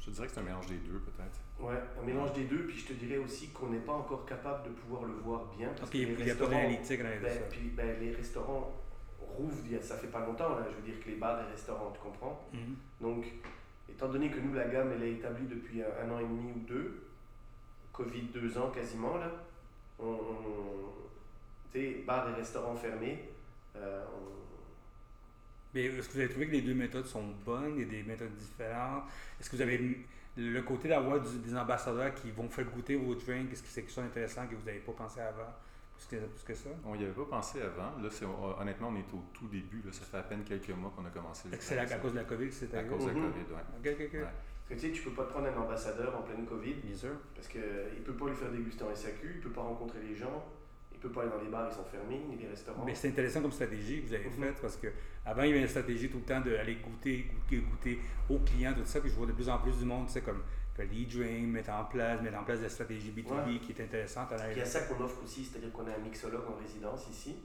Je 0.00 0.10
dirais 0.10 0.26
que 0.26 0.32
c'est 0.34 0.40
un 0.40 0.44
mélange 0.44 0.66
des 0.66 0.76
deux, 0.76 0.98
peut-être. 0.98 1.40
Ouais, 1.58 1.80
un 1.98 2.04
mélange 2.04 2.32
des 2.34 2.44
deux, 2.44 2.66
puis 2.66 2.78
je 2.78 2.86
te 2.86 2.92
dirais 2.92 3.16
aussi 3.16 3.48
qu'on 3.48 3.68
n'est 3.68 3.78
pas 3.78 3.92
encore 3.92 4.26
capable 4.26 4.68
de 4.68 4.74
pouvoir 4.74 5.04
le 5.04 5.14
voir 5.14 5.46
bien. 5.56 5.70
Parce 5.78 5.90
qu'il 5.90 6.14
n'y 6.14 6.30
a 6.30 6.34
pas 6.34 6.46
d'analytique 6.46 7.02
dans 7.02 7.08
ben, 7.22 7.42
Puis 7.50 7.72
ben, 7.74 8.00
les 8.00 8.12
restaurants 8.14 8.74
rouvre, 9.18 9.56
ça 9.80 9.96
fait 9.96 10.08
pas 10.08 10.26
longtemps, 10.26 10.58
je 10.70 10.76
veux 10.76 10.82
dire 10.82 11.02
que 11.02 11.08
les 11.08 11.16
bars 11.16 11.40
et 11.40 11.50
restaurants, 11.50 11.90
tu 11.92 12.00
comprends? 12.00 12.48
Mhm. 12.52 12.76
Donc, 13.00 13.24
étant 13.88 14.08
donné 14.08 14.30
que 14.30 14.40
nous, 14.40 14.52
la 14.52 14.68
gamme, 14.68 14.92
elle 14.94 15.02
est 15.04 15.12
établie 15.12 15.46
depuis 15.46 15.82
un, 15.82 16.10
an 16.10 16.18
et 16.18 16.24
demi 16.24 16.52
ou 16.54 16.58
deux, 16.60 17.02
Covid 17.94 18.22
deux 18.34 18.58
ans 18.58 18.70
quasiment, 18.70 19.16
là, 19.16 19.30
on, 19.98 20.18
tu 21.72 21.78
sais, 21.78 22.02
bars 22.06 22.28
et 22.28 22.34
restaurants 22.34 22.76
fermés, 22.76 23.30
euh, 23.76 24.04
Mais 25.72 25.84
est-ce 25.84 26.08
que 26.08 26.14
vous 26.14 26.20
avez 26.20 26.28
trouvé 26.28 26.46
que 26.48 26.52
les 26.52 26.62
deux 26.62 26.74
méthodes 26.74 27.06
sont 27.06 27.24
bonnes, 27.44 27.74
il 27.76 27.84
y 27.84 27.84
a 27.84 27.90
des 27.90 28.02
méthodes 28.02 28.34
différentes? 28.34 29.04
Est-ce 29.40 29.48
que 29.48 29.56
vous 29.56 29.62
avez 29.62 30.04
le 30.36 30.62
côté 30.62 30.88
d'avoir 30.88 31.20
des 31.20 31.56
ambassadeurs 31.56 32.14
qui 32.14 32.30
vont 32.32 32.48
faire 32.48 32.64
goûter 32.66 32.96
vos 32.96 33.14
drinks, 33.14 33.52
est-ce 33.52 33.62
que 33.62 33.68
c'est 33.68 33.82
quelque 33.82 33.94
chose 33.94 34.04
d'intéressant 34.04 34.46
que 34.46 34.56
vous 34.56 34.66
n'avez 34.66 34.80
pas 34.80 34.92
pensé 34.92 35.20
avant 35.20 35.52
plus 36.08 36.44
que, 36.44 36.54
ça? 36.54 36.70
On 36.84 36.96
n'y 36.96 37.04
avait 37.04 37.12
pas 37.12 37.24
pensé 37.24 37.60
avant. 37.62 37.92
Là, 38.02 38.08
honnêtement, 38.60 38.88
on 38.88 38.96
est 38.96 39.14
au 39.14 39.22
tout 39.32 39.48
début. 39.48 39.82
Là. 39.84 39.92
Ça 39.92 40.04
fait 40.04 40.18
à 40.18 40.22
peine 40.22 40.42
quelques 40.44 40.70
mois 40.70 40.92
qu'on 40.94 41.04
a 41.04 41.10
commencé. 41.10 41.48
C'est 41.60 41.78
à, 41.78 41.86
cause 41.98 42.12
de 42.12 42.18
la 42.18 42.24
COVID 42.24 42.52
c'est 42.52 42.74
À 42.74 42.82
cause 42.84 43.04
de 43.04 43.08
la 43.08 43.14
COVID, 43.14 43.44
oui. 43.50 43.60
OK, 43.78 43.96
OK, 44.00 44.10
OK. 44.12 44.26
Parce 44.68 44.80
que 44.80 44.86
tu 44.86 44.94
sais, 44.94 45.00
tu 45.00 45.08
peux 45.08 45.14
pas 45.14 45.24
te 45.24 45.30
prendre 45.30 45.46
un 45.46 45.56
ambassadeur 45.56 46.16
en 46.16 46.22
pleine 46.22 46.46
COVID. 46.46 46.74
Bien 46.74 46.96
sûr. 46.96 47.10
Parce 47.34 47.48
qu'il 47.48 47.60
ne 47.60 48.04
peut 48.04 48.14
pas 48.14 48.28
lui 48.28 48.34
faire 48.34 48.50
déguster 48.50 48.84
en 48.84 48.94
SAQ, 48.94 49.18
il 49.22 49.36
ne 49.36 49.42
peut 49.42 49.50
pas 49.50 49.60
rencontrer 49.60 50.00
les 50.00 50.14
gens, 50.14 50.44
il 50.90 50.96
ne 50.96 51.02
peut 51.02 51.10
pas 51.10 51.22
aller 51.22 51.30
dans 51.30 51.42
les 51.42 51.50
bars, 51.50 51.68
ils 51.70 51.74
sont 51.74 51.84
fermés, 51.84 52.20
ni 52.28 52.36
les 52.36 52.48
restaurants. 52.48 52.84
Mais 52.84 52.94
c'est 52.94 53.08
intéressant 53.08 53.42
comme 53.42 53.52
stratégie 53.52 54.02
que 54.02 54.08
vous 54.08 54.14
avez 54.14 54.24
mhm. 54.24 54.32
faite 54.32 54.56
parce 54.62 54.76
qu'avant, 54.76 55.42
il 55.42 55.48
y 55.48 55.52
avait 55.52 55.60
une 55.60 55.68
stratégie 55.68 56.08
tout 56.08 56.18
le 56.18 56.24
temps 56.24 56.40
d'aller 56.40 56.76
goûter, 56.76 57.30
goûter, 57.34 57.58
goûter 57.58 58.00
aux 58.30 58.38
clients, 58.38 58.72
tout 58.72 58.84
ça. 58.84 59.00
Puis 59.00 59.10
je 59.10 59.14
vois 59.16 59.26
de 59.26 59.32
plus 59.32 59.48
en 59.48 59.58
plus 59.58 59.76
du 59.76 59.84
monde, 59.84 60.08
c'est 60.08 60.22
comme 60.22 60.42
que 60.74 60.82
l'e-dream 60.82 61.50
mettre 61.50 61.70
en 61.70 61.84
place, 61.84 62.20
mettre 62.20 62.38
en 62.38 62.44
place 62.44 62.60
des 62.60 62.68
stratégies 62.68 63.12
B2B 63.12 63.60
qui 63.60 63.72
est 63.72 63.84
intéressante. 63.84 64.28
Il 64.50 64.58
y 64.58 64.60
a 64.60 64.64
ça 64.64 64.80
qu'on 64.82 65.02
offre 65.04 65.22
aussi, 65.22 65.44
c'est-à-dire 65.44 65.72
qu'on 65.72 65.86
a 65.86 65.94
un 65.94 65.98
mixologue 65.98 66.44
en 66.48 66.60
résidence 66.60 67.08
ici 67.10 67.36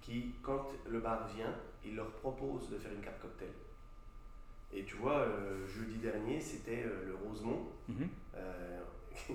qui, 0.00 0.34
quand 0.42 0.68
le 0.88 1.00
bar 1.00 1.28
vient, 1.34 1.54
il 1.84 1.96
leur 1.96 2.10
propose 2.10 2.68
de 2.70 2.78
faire 2.78 2.92
une 2.92 3.00
carte 3.00 3.20
cocktail. 3.20 3.48
Et 4.74 4.82
tu 4.84 4.96
vois, 4.96 5.18
euh, 5.18 5.66
jeudi 5.66 5.98
dernier, 5.98 6.40
c'était 6.40 6.84
euh, 6.86 7.08
le 7.08 7.14
Rosemont. 7.14 7.68
Mm 7.88 8.06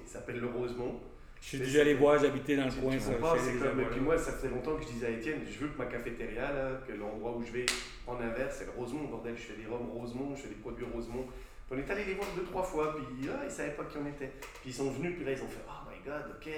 s'appelle 0.06 0.39
le 0.39 0.47
Rosemont. 0.47 0.99
Je 1.41 1.47
suis 1.47 1.60
déjà 1.60 1.82
allé 1.82 1.93
voir, 1.93 2.19
j'habitais 2.19 2.58
dans 2.58 2.65
le 2.65 2.71
coin. 2.71 2.99
Ça, 2.99 3.13
et 3.13 3.86
puis 3.86 4.02
moi, 4.02 4.17
ça 4.17 4.34
faisait 4.34 4.49
longtemps 4.49 4.75
que 4.75 4.84
je 4.84 4.89
disais 4.89 5.08
à 5.08 5.10
Étienne, 5.12 5.39
je 5.49 5.58
veux 5.60 5.69
que 5.69 5.78
ma 5.78 5.86
cafétéria, 5.86 6.52
là, 6.52 6.82
que 6.86 6.91
l'endroit 6.93 7.38
où 7.38 7.43
je 7.43 7.52
vais 7.52 7.65
en 8.06 8.19
inverse, 8.19 8.58
c'est 8.60 8.65
le 8.65 8.71
Rosemont, 8.71 9.06
bordel, 9.06 9.36
je 9.38 9.43
fais 9.43 9.54
des 9.56 9.65
rhums 9.65 9.89
Rosemont, 9.89 10.36
je 10.36 10.41
fais 10.41 10.49
des 10.49 10.56
produits 10.56 10.86
Rosemont. 10.93 11.25
On 11.71 11.78
est 11.78 11.89
allé 11.89 12.04
les 12.04 12.15
voir 12.15 12.28
deux, 12.36 12.43
trois 12.43 12.63
fois, 12.63 12.95
puis 12.95 13.30
ah, 13.30 13.43
ils 13.45 13.52
savaient 13.52 13.71
pas 13.71 13.86
qui 13.86 13.97
on 13.97 14.08
était. 14.08 14.34
Puis 14.62 14.71
ils 14.71 14.73
sont 14.73 14.91
venus, 14.91 15.15
puis 15.15 15.23
là, 15.23 15.32
ils 15.32 15.41
ont 15.41 15.47
fait 15.47 15.63
Oh 15.67 15.89
my 15.89 15.97
god, 16.06 16.36
ok. 16.36 16.52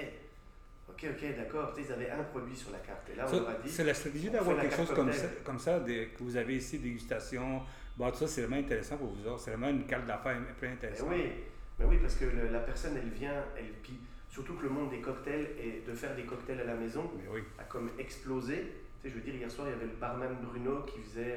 Ok, 0.88 1.06
ok, 1.10 1.36
d'accord. 1.36 1.74
Ils 1.78 1.92
avaient 1.92 2.10
un 2.10 2.22
produit 2.24 2.56
sur 2.56 2.70
la 2.70 2.78
carte. 2.78 3.08
Et 3.12 3.16
là, 3.16 3.26
on 3.28 3.36
leur 3.36 3.50
a 3.50 3.54
dit. 3.54 3.70
C'est 3.70 3.84
la 3.84 3.94
stratégie 3.94 4.30
d'avoir 4.30 4.60
quelque 4.60 4.76
chose 4.76 4.92
comme 4.92 5.12
ça, 5.12 5.26
comme 5.44 5.58
ça 5.58 5.80
que 5.80 6.22
vous 6.22 6.36
avez 6.36 6.56
ici, 6.56 6.78
dégustation. 6.78 7.62
Bon, 7.96 8.10
tout 8.10 8.16
ça, 8.16 8.26
c'est 8.26 8.42
vraiment 8.42 8.64
intéressant 8.64 8.96
pour 8.96 9.08
vous 9.08 9.26
autres. 9.26 9.40
C'est 9.40 9.50
vraiment 9.50 9.68
une 9.68 9.86
carte 9.86 10.06
d'affaires 10.06 10.38
très 10.56 10.68
intéressante. 10.68 11.08
oui, 11.10 11.30
mais 11.78 11.84
oui, 11.84 11.98
parce 12.00 12.14
que 12.14 12.24
la 12.24 12.60
personne, 12.60 12.96
elle 12.96 13.10
vient, 13.10 13.44
elle, 13.56 13.72
puis 13.82 13.98
surtout 14.28 14.54
que 14.54 14.64
le 14.64 14.70
monde 14.70 14.90
des 14.90 15.00
cocktails 15.00 15.48
et 15.58 15.82
de 15.86 15.94
faire 15.94 16.14
des 16.16 16.22
cocktails 16.22 16.60
à 16.60 16.64
la 16.64 16.74
maison 16.74 17.10
a 17.58 17.64
comme 17.64 17.90
explosé. 17.98 18.72
Tu 19.02 19.08
sais, 19.08 19.14
je 19.14 19.14
veux 19.14 19.20
dire, 19.20 19.34
hier 19.34 19.50
soir, 19.50 19.66
il 19.68 19.72
y 19.72 19.74
avait 19.74 19.86
le 19.86 19.98
barman 20.00 20.36
Bruno 20.42 20.82
qui 20.82 21.00
faisait 21.00 21.36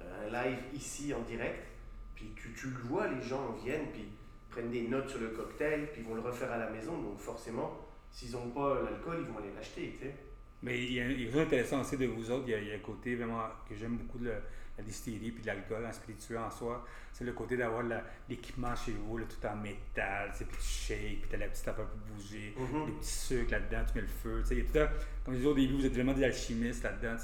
un 0.00 0.30
live 0.30 0.58
ici 0.74 1.12
en 1.12 1.20
direct. 1.22 1.66
Puis 2.14 2.32
tu, 2.34 2.52
tu, 2.52 2.68
le 2.68 2.78
vois, 2.88 3.08
les 3.08 3.20
gens 3.20 3.52
viennent, 3.62 3.88
puis 3.92 4.04
prennent 4.48 4.70
des 4.70 4.88
notes 4.88 5.10
sur 5.10 5.20
le 5.20 5.28
cocktail, 5.28 5.88
puis 5.92 6.02
vont 6.02 6.14
le 6.14 6.22
refaire 6.22 6.50
à 6.50 6.56
la 6.56 6.70
maison. 6.70 6.96
Donc 6.96 7.18
forcément, 7.18 7.86
s'ils 8.10 8.32
n'ont 8.32 8.48
pas 8.48 8.82
l'alcool, 8.82 9.18
ils 9.20 9.32
vont 9.32 9.38
aller 9.38 9.52
l'acheter. 9.54 9.94
Tu 9.98 10.06
sais. 10.06 10.14
Mais 10.62 10.82
il 10.82 10.92
y, 10.94 11.00
a, 11.00 11.06
quelque 11.06 11.26
chose 11.26 11.34
d'intéressant 11.34 11.80
aussi 11.82 11.98
de 11.98 12.06
vous 12.06 12.30
autres. 12.30 12.44
Il 12.46 12.52
y 12.52 12.54
a, 12.54 12.58
il 12.58 12.68
y 12.68 12.72
a 12.72 12.76
un 12.76 12.78
côté 12.78 13.14
vraiment 13.14 13.42
que 13.68 13.74
j'aime 13.74 13.96
beaucoup 13.96 14.18
de 14.18 14.32
la 14.78 14.84
distillerie 14.84 15.30
puis 15.30 15.42
de 15.42 15.46
l'alcool 15.46 15.84
en 15.86 15.92
spiritueux 15.92 16.38
en 16.38 16.50
soi. 16.50 16.84
C'est 17.12 17.24
le 17.24 17.32
côté 17.32 17.56
d'avoir 17.56 17.82
l'équipement 18.28 18.74
chez 18.76 18.92
vous, 18.92 19.18
tout 19.20 19.46
en 19.46 19.56
métal, 19.56 20.32
puis 20.34 20.46
tu 20.58 20.62
shakes, 20.62 21.20
puis 21.22 21.30
tu 21.30 21.34
as 21.34 21.38
la 21.38 21.48
petite 21.48 21.66
affaire 21.66 21.86
pour 21.86 22.14
bouger, 22.14 22.54
mm-hmm. 22.58 22.86
des 22.86 22.92
petits 22.92 23.08
sucres 23.08 23.52
là-dedans, 23.52 23.84
tu 23.88 23.94
mets 23.94 24.00
le 24.02 24.06
feu. 24.06 24.42
Il 24.50 24.58
y 24.58 24.60
a 24.60 24.64
tout 24.64 24.94
comme 25.24 25.34
je 25.34 25.38
disais 25.38 25.50
au 25.50 25.54
début, 25.54 25.74
vous 25.74 25.86
êtes 25.86 25.94
vraiment 25.94 26.12
des 26.12 26.22
alchimistes 26.22 26.84
là-dedans, 26.84 27.16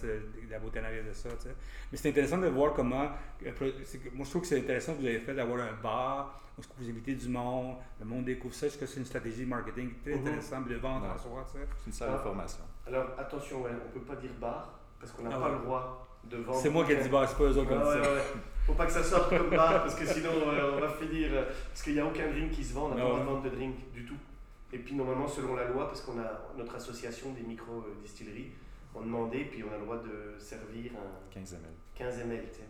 la 0.51 0.59
beauté 0.59 0.81
en 0.81 0.85
arrière 0.85 1.05
de 1.05 1.12
ça. 1.12 1.29
Mais 1.93 1.97
c'est 1.97 2.09
intéressant 2.09 2.38
de 2.38 2.49
voir 2.49 2.73
comment. 2.73 3.11
Euh, 3.47 3.53
moi, 4.12 4.25
je 4.25 4.31
trouve 4.31 4.43
que 4.43 4.49
c'est 4.49 4.59
intéressant 4.59 4.95
que 4.95 5.01
vous 5.01 5.07
avez 5.07 5.21
fait 5.21 5.35
d'avoir 5.35 5.61
un 5.61 5.75
bar 5.81 6.43
où 6.59 6.62
vous 6.79 6.88
invitez 6.91 7.15
du 7.15 7.29
monde, 7.29 7.77
le 8.01 8.05
monde 8.05 8.25
découvre 8.25 8.55
ça. 8.55 8.69
Je 8.69 8.77
que 8.77 8.87
c'est 8.87 8.99
une 8.99 9.07
stratégie 9.07 9.45
marketing 9.45 9.93
très 10.03 10.12
mm-hmm. 10.12 10.19
intéressante 10.19 10.69
de 10.69 10.75
vendre 10.75 11.07
en 11.07 11.17
soi. 11.17 11.47
C'est 11.53 11.87
une 11.87 11.93
salle 11.93 12.11
d'information. 12.11 12.65
Alors 12.87 13.11
attention, 13.17 13.62
on 13.62 13.73
ne 13.73 13.93
peut 13.93 14.01
pas 14.01 14.17
dire 14.17 14.33
bar 14.41 14.81
parce 14.99 15.12
qu'on 15.12 15.23
n'a 15.23 15.37
ah 15.37 15.41
pas 15.41 15.53
le 15.53 15.59
droit 15.59 16.12
de 16.25 16.37
vendre. 16.39 16.59
C'est 16.61 16.71
moi 16.71 16.85
qui 16.85 16.93
ai 16.93 16.97
dit 16.97 17.09
bar, 17.09 17.29
c'est 17.29 17.37
pas 17.37 17.45
eux 17.45 17.57
autres 17.59 17.69
comme 17.69 17.85
ça. 17.85 18.03
Faut 18.67 18.75
pas 18.75 18.87
que 18.87 18.93
ça 18.93 19.03
sorte 19.03 19.37
comme 19.37 19.51
bar 19.51 19.83
parce 19.83 19.95
que 19.97 20.07
sinon 20.07 20.31
euh, 20.47 20.77
on 20.77 20.81
va 20.81 20.89
finir. 20.89 21.31
Euh, 21.33 21.45
parce 21.69 21.83
qu'il 21.83 21.95
n'y 21.95 22.01
a 22.01 22.07
aucun 22.07 22.29
drink 22.31 22.53
qui 22.53 22.65
se 22.65 22.75
vend, 22.75 22.87
on 22.87 22.89
n'a 22.91 22.95
pas 22.95 23.03
le 23.03 23.09
droit 23.09 23.21
de 23.21 23.25
vendre 23.25 23.43
de 23.43 23.51
drink 23.51 23.75
du 23.93 24.05
tout. 24.05 24.17
Et 24.73 24.79
puis 24.79 24.95
normalement, 24.95 25.29
selon 25.29 25.55
la 25.55 25.69
loi, 25.69 25.89
parce 25.89 26.01
qu'on 26.01 26.19
a 26.19 26.49
notre 26.57 26.75
association 26.77 27.33
des 27.33 27.43
micro-distilleries, 27.43 28.53
on 28.95 29.03
demandait, 29.03 29.45
puis 29.45 29.63
on 29.63 29.73
a 29.73 29.77
le 29.77 29.85
droit 29.85 29.99
de 29.99 30.39
servir 30.39 30.93
un 30.93 31.33
15 31.35 31.55
ml. 31.55 31.63
15 31.95 32.19
ml, 32.21 32.45
tu 32.51 32.59
sais. 32.59 32.65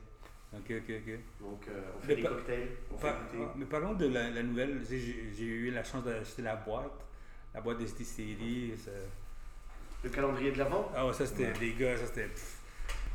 Ok, 0.55 0.71
ok, 0.71 0.95
ok. 1.01 1.19
Donc 1.41 1.69
euh, 1.69 1.81
on 1.97 2.01
fait 2.01 2.17
des 2.17 2.23
cocktails, 2.23 2.69
on 2.93 2.99
fait 2.99 3.09
goûter. 3.09 3.45
Mais 3.57 3.65
parlons 3.65 3.95
de 3.95 4.07
la, 4.07 4.43
nouvelle, 4.43 4.81
j'ai 4.88 5.45
eu 5.45 5.71
la 5.71 5.83
chance 5.83 6.05
d'acheter 6.05 6.43
la 6.43 6.57
boîte, 6.57 7.07
la 7.55 7.61
boîte 7.61 7.79
des 7.79 7.85
distilleries. 7.85 8.75
Le 10.05 10.11
calendrier 10.11 10.51
de 10.51 10.59
l'avant 10.59 10.91
Ah 10.95 11.07
ouais, 11.07 11.12
ça 11.12 11.25
c'était 11.27 11.53
des 11.53 11.73
gars, 11.75 11.97
ça 11.97 12.07
c'était. 12.07 12.29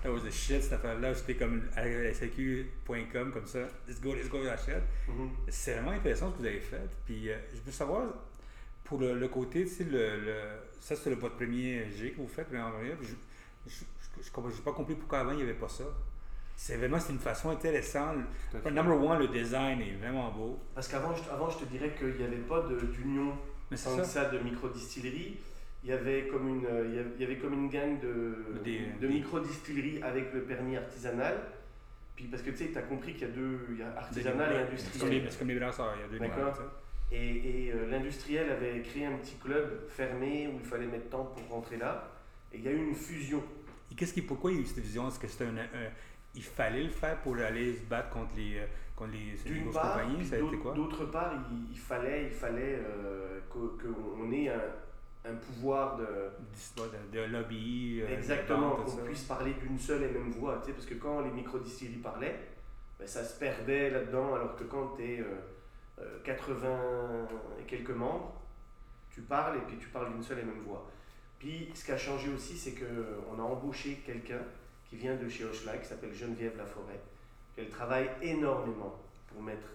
That 0.08 0.14
was 0.14 0.22
the 0.22 0.32
shit 0.32 0.64
cette 0.64 0.72
affaire-là. 0.72 1.14
J'étais 1.14 1.36
comme 1.36 1.64
à 1.76 1.84
SAQ.com 1.84 3.34
comme 3.34 3.46
ça. 3.46 3.60
Let's 3.90 4.00
go, 4.00 4.16
let's 4.16 4.30
go, 4.30 4.42
j'achète. 4.42 4.84
Mm-hmm. 5.10 5.30
C'est 5.50 5.74
vraiment 5.74 5.92
intéressant 5.92 6.32
ce 6.32 6.38
que 6.38 6.42
vous 6.44 6.46
avez 6.46 6.62
fait. 6.62 6.90
Puis 7.06 7.30
euh, 7.30 7.36
je 7.54 7.60
veux 7.60 7.74
savoir, 7.74 8.06
pour 8.86 9.02
le, 9.02 9.28
côté, 9.28 9.66
tu 9.66 9.70
sais, 9.70 9.84
le, 9.84 10.18
le, 10.22 10.34
ça 10.80 10.96
c'est 10.96 11.14
votre 11.14 11.36
premier 11.36 11.92
G 11.92 12.12
que 12.12 12.22
vous 12.22 12.28
faites, 12.30 12.48
mais 12.54 12.62
en 12.62 12.72
vrai, 12.72 12.96
je 13.68 13.74
n'ai 14.22 14.62
pas 14.64 14.72
compris 14.72 14.96
pourquoi 14.96 15.20
avant 15.20 15.32
il 15.32 15.38
n'y 15.38 15.44
avait 15.44 15.54
pas 15.56 15.68
ça. 15.68 15.84
C'est 16.56 16.78
vraiment 16.78 17.02
c'est 17.02 17.12
une 17.12 17.20
façon 17.20 17.50
intéressante. 17.50 18.20
Number 18.64 19.04
one, 19.04 19.20
le 19.20 19.28
design 19.28 19.82
est 19.82 19.98
vraiment 20.00 20.32
beau. 20.32 20.58
Parce 20.74 20.88
qu'avant, 20.88 21.14
je, 21.14 21.30
avant, 21.30 21.50
je 21.50 21.58
te 21.58 21.66
dirais 21.66 21.94
qu'il 22.00 22.16
n'y 22.16 22.24
avait 22.24 22.38
pas 22.38 22.62
d'union 22.62 23.34
sans 23.76 23.98
ça. 23.98 24.06
ça 24.06 24.26
de 24.30 24.40
micro-distillerie. 24.40 25.38
Il 25.84 25.92
y, 25.92 25.94
avait 25.94 26.28
comme 26.28 26.48
une, 26.50 26.68
il 27.18 27.22
y 27.22 27.24
avait 27.24 27.38
comme 27.38 27.54
une 27.54 27.70
gang 27.70 28.00
de, 28.02 28.36
de 29.00 29.08
micro-distilleries 29.08 30.02
avec 30.02 30.34
le 30.34 30.42
permis 30.42 30.76
artisanal. 30.76 31.38
Puis 32.18 32.26
parce 32.26 32.42
que 32.42 32.50
tu 32.50 32.58
sais, 32.58 32.68
tu 32.72 32.78
as 32.78 32.82
compris 32.82 33.14
qu'il 33.14 33.28
y 33.28 33.32
a 33.32 33.34
deux, 33.34 33.60
il 33.70 33.78
y 33.78 33.84
a 33.84 33.96
artisanal 33.96 34.52
et 34.52 34.58
industriel. 34.58 35.28
C'est 35.30 35.38
comme 35.38 35.48
les, 35.50 35.56
il 35.56 35.62
y 35.62 35.64
a 35.64 36.08
deux 36.12 36.20
D'accord. 36.20 36.60
Et, 37.12 37.72
euh, 37.74 37.90
l'industriel 37.90 38.50
avait 38.50 38.82
créé 38.82 39.06
un 39.06 39.16
petit 39.18 39.36
club 39.36 39.88
fermé 39.88 40.48
où 40.48 40.58
il 40.60 40.66
fallait 40.66 40.88
mettre 40.88 41.10
temps 41.10 41.26
pour 41.26 41.48
rentrer 41.48 41.78
là. 41.78 42.12
Et 42.52 42.58
il 42.58 42.64
y 42.64 42.68
a 42.68 42.72
eu 42.72 42.88
une 42.88 42.96
fusion. 42.96 43.42
Et 43.92 43.96
qu'est-ce 43.96 44.14
qui, 44.14 44.24
pourquoi 44.24 44.52
il 44.52 44.58
y 44.58 44.60
a 44.60 44.64
eu 44.64 44.66
cette 44.66 44.84
fusion? 44.84 45.08
Est-ce 45.08 45.20
que 45.20 45.28
c'était 45.28 45.46
un, 45.46 45.56
il 46.34 46.44
fallait 46.44 46.84
le 46.84 46.90
faire 46.90 47.18
pour 47.22 47.38
aller 47.38 47.76
se 47.76 47.84
battre 47.84 48.10
contre 48.10 48.36
les, 48.36 48.58
euh, 48.58 48.66
contre 48.96 49.12
les, 49.14 49.62
compagnies? 49.64 50.26
Ça 50.26 50.36
a 50.36 50.40
été 50.40 50.58
quoi? 50.58 50.74
D'autre 50.74 51.06
part, 51.06 51.34
il, 51.72 51.78
fallait, 51.78 52.26
il 52.26 52.34
fallait 52.34 52.80
euh, 52.84 53.40
qu'on 53.50 54.32
ait 54.32 54.50
un, 54.50 54.62
un 55.30 55.36
pouvoir 55.36 55.98
de, 55.98 56.06
de, 57.12 57.20
lobby. 57.22 58.02
Exactement, 58.02 58.72
qu'on 58.72 58.98
puisse 58.98 59.24
parler 59.24 59.54
d'une 59.54 59.78
seule 59.78 60.04
et 60.04 60.10
même 60.10 60.32
voix. 60.32 60.60
Tu 60.62 60.68
sais, 60.68 60.74
parce 60.74 60.86
que 60.86 60.96
quand 60.96 61.22
les 61.22 61.32
microdistilleries 61.32 61.98
parlaient, 61.98 62.40
ben, 63.00 63.08
ça 63.08 63.24
se 63.24 63.40
perdait 63.40 63.90
là-dedans, 63.90 64.36
alors 64.36 64.56
que 64.56 64.64
quand 64.64 64.96
tu 64.96 65.04
es. 65.04 65.24
80 66.24 67.28
et 67.60 67.64
quelques 67.64 67.90
membres, 67.90 68.34
tu 69.10 69.22
parles 69.22 69.58
et 69.58 69.62
puis 69.62 69.78
tu 69.78 69.88
parles 69.88 70.12
d'une 70.14 70.24
seule 70.24 70.40
et 70.40 70.44
même 70.44 70.62
voix. 70.62 70.90
Puis 71.40 71.70
ce 71.74 71.86
qui 71.86 71.92
a 71.92 71.98
changé 71.98 72.32
aussi, 72.32 72.58
c'est 72.58 72.74
qu'on 72.74 73.40
a 73.40 73.42
embauché 73.42 74.02
quelqu'un 74.06 74.42
qui 74.90 74.96
vient 74.96 75.16
de 75.16 75.28
chez 75.28 75.46
Hochelag, 75.46 75.82
qui 75.82 75.88
s'appelle 75.88 76.14
Geneviève 76.14 76.58
Laforêt. 76.58 77.00
Elle 77.58 77.70
travaille 77.70 78.10
énormément 78.22 78.96
pour 79.28 79.42
mettre 79.42 79.68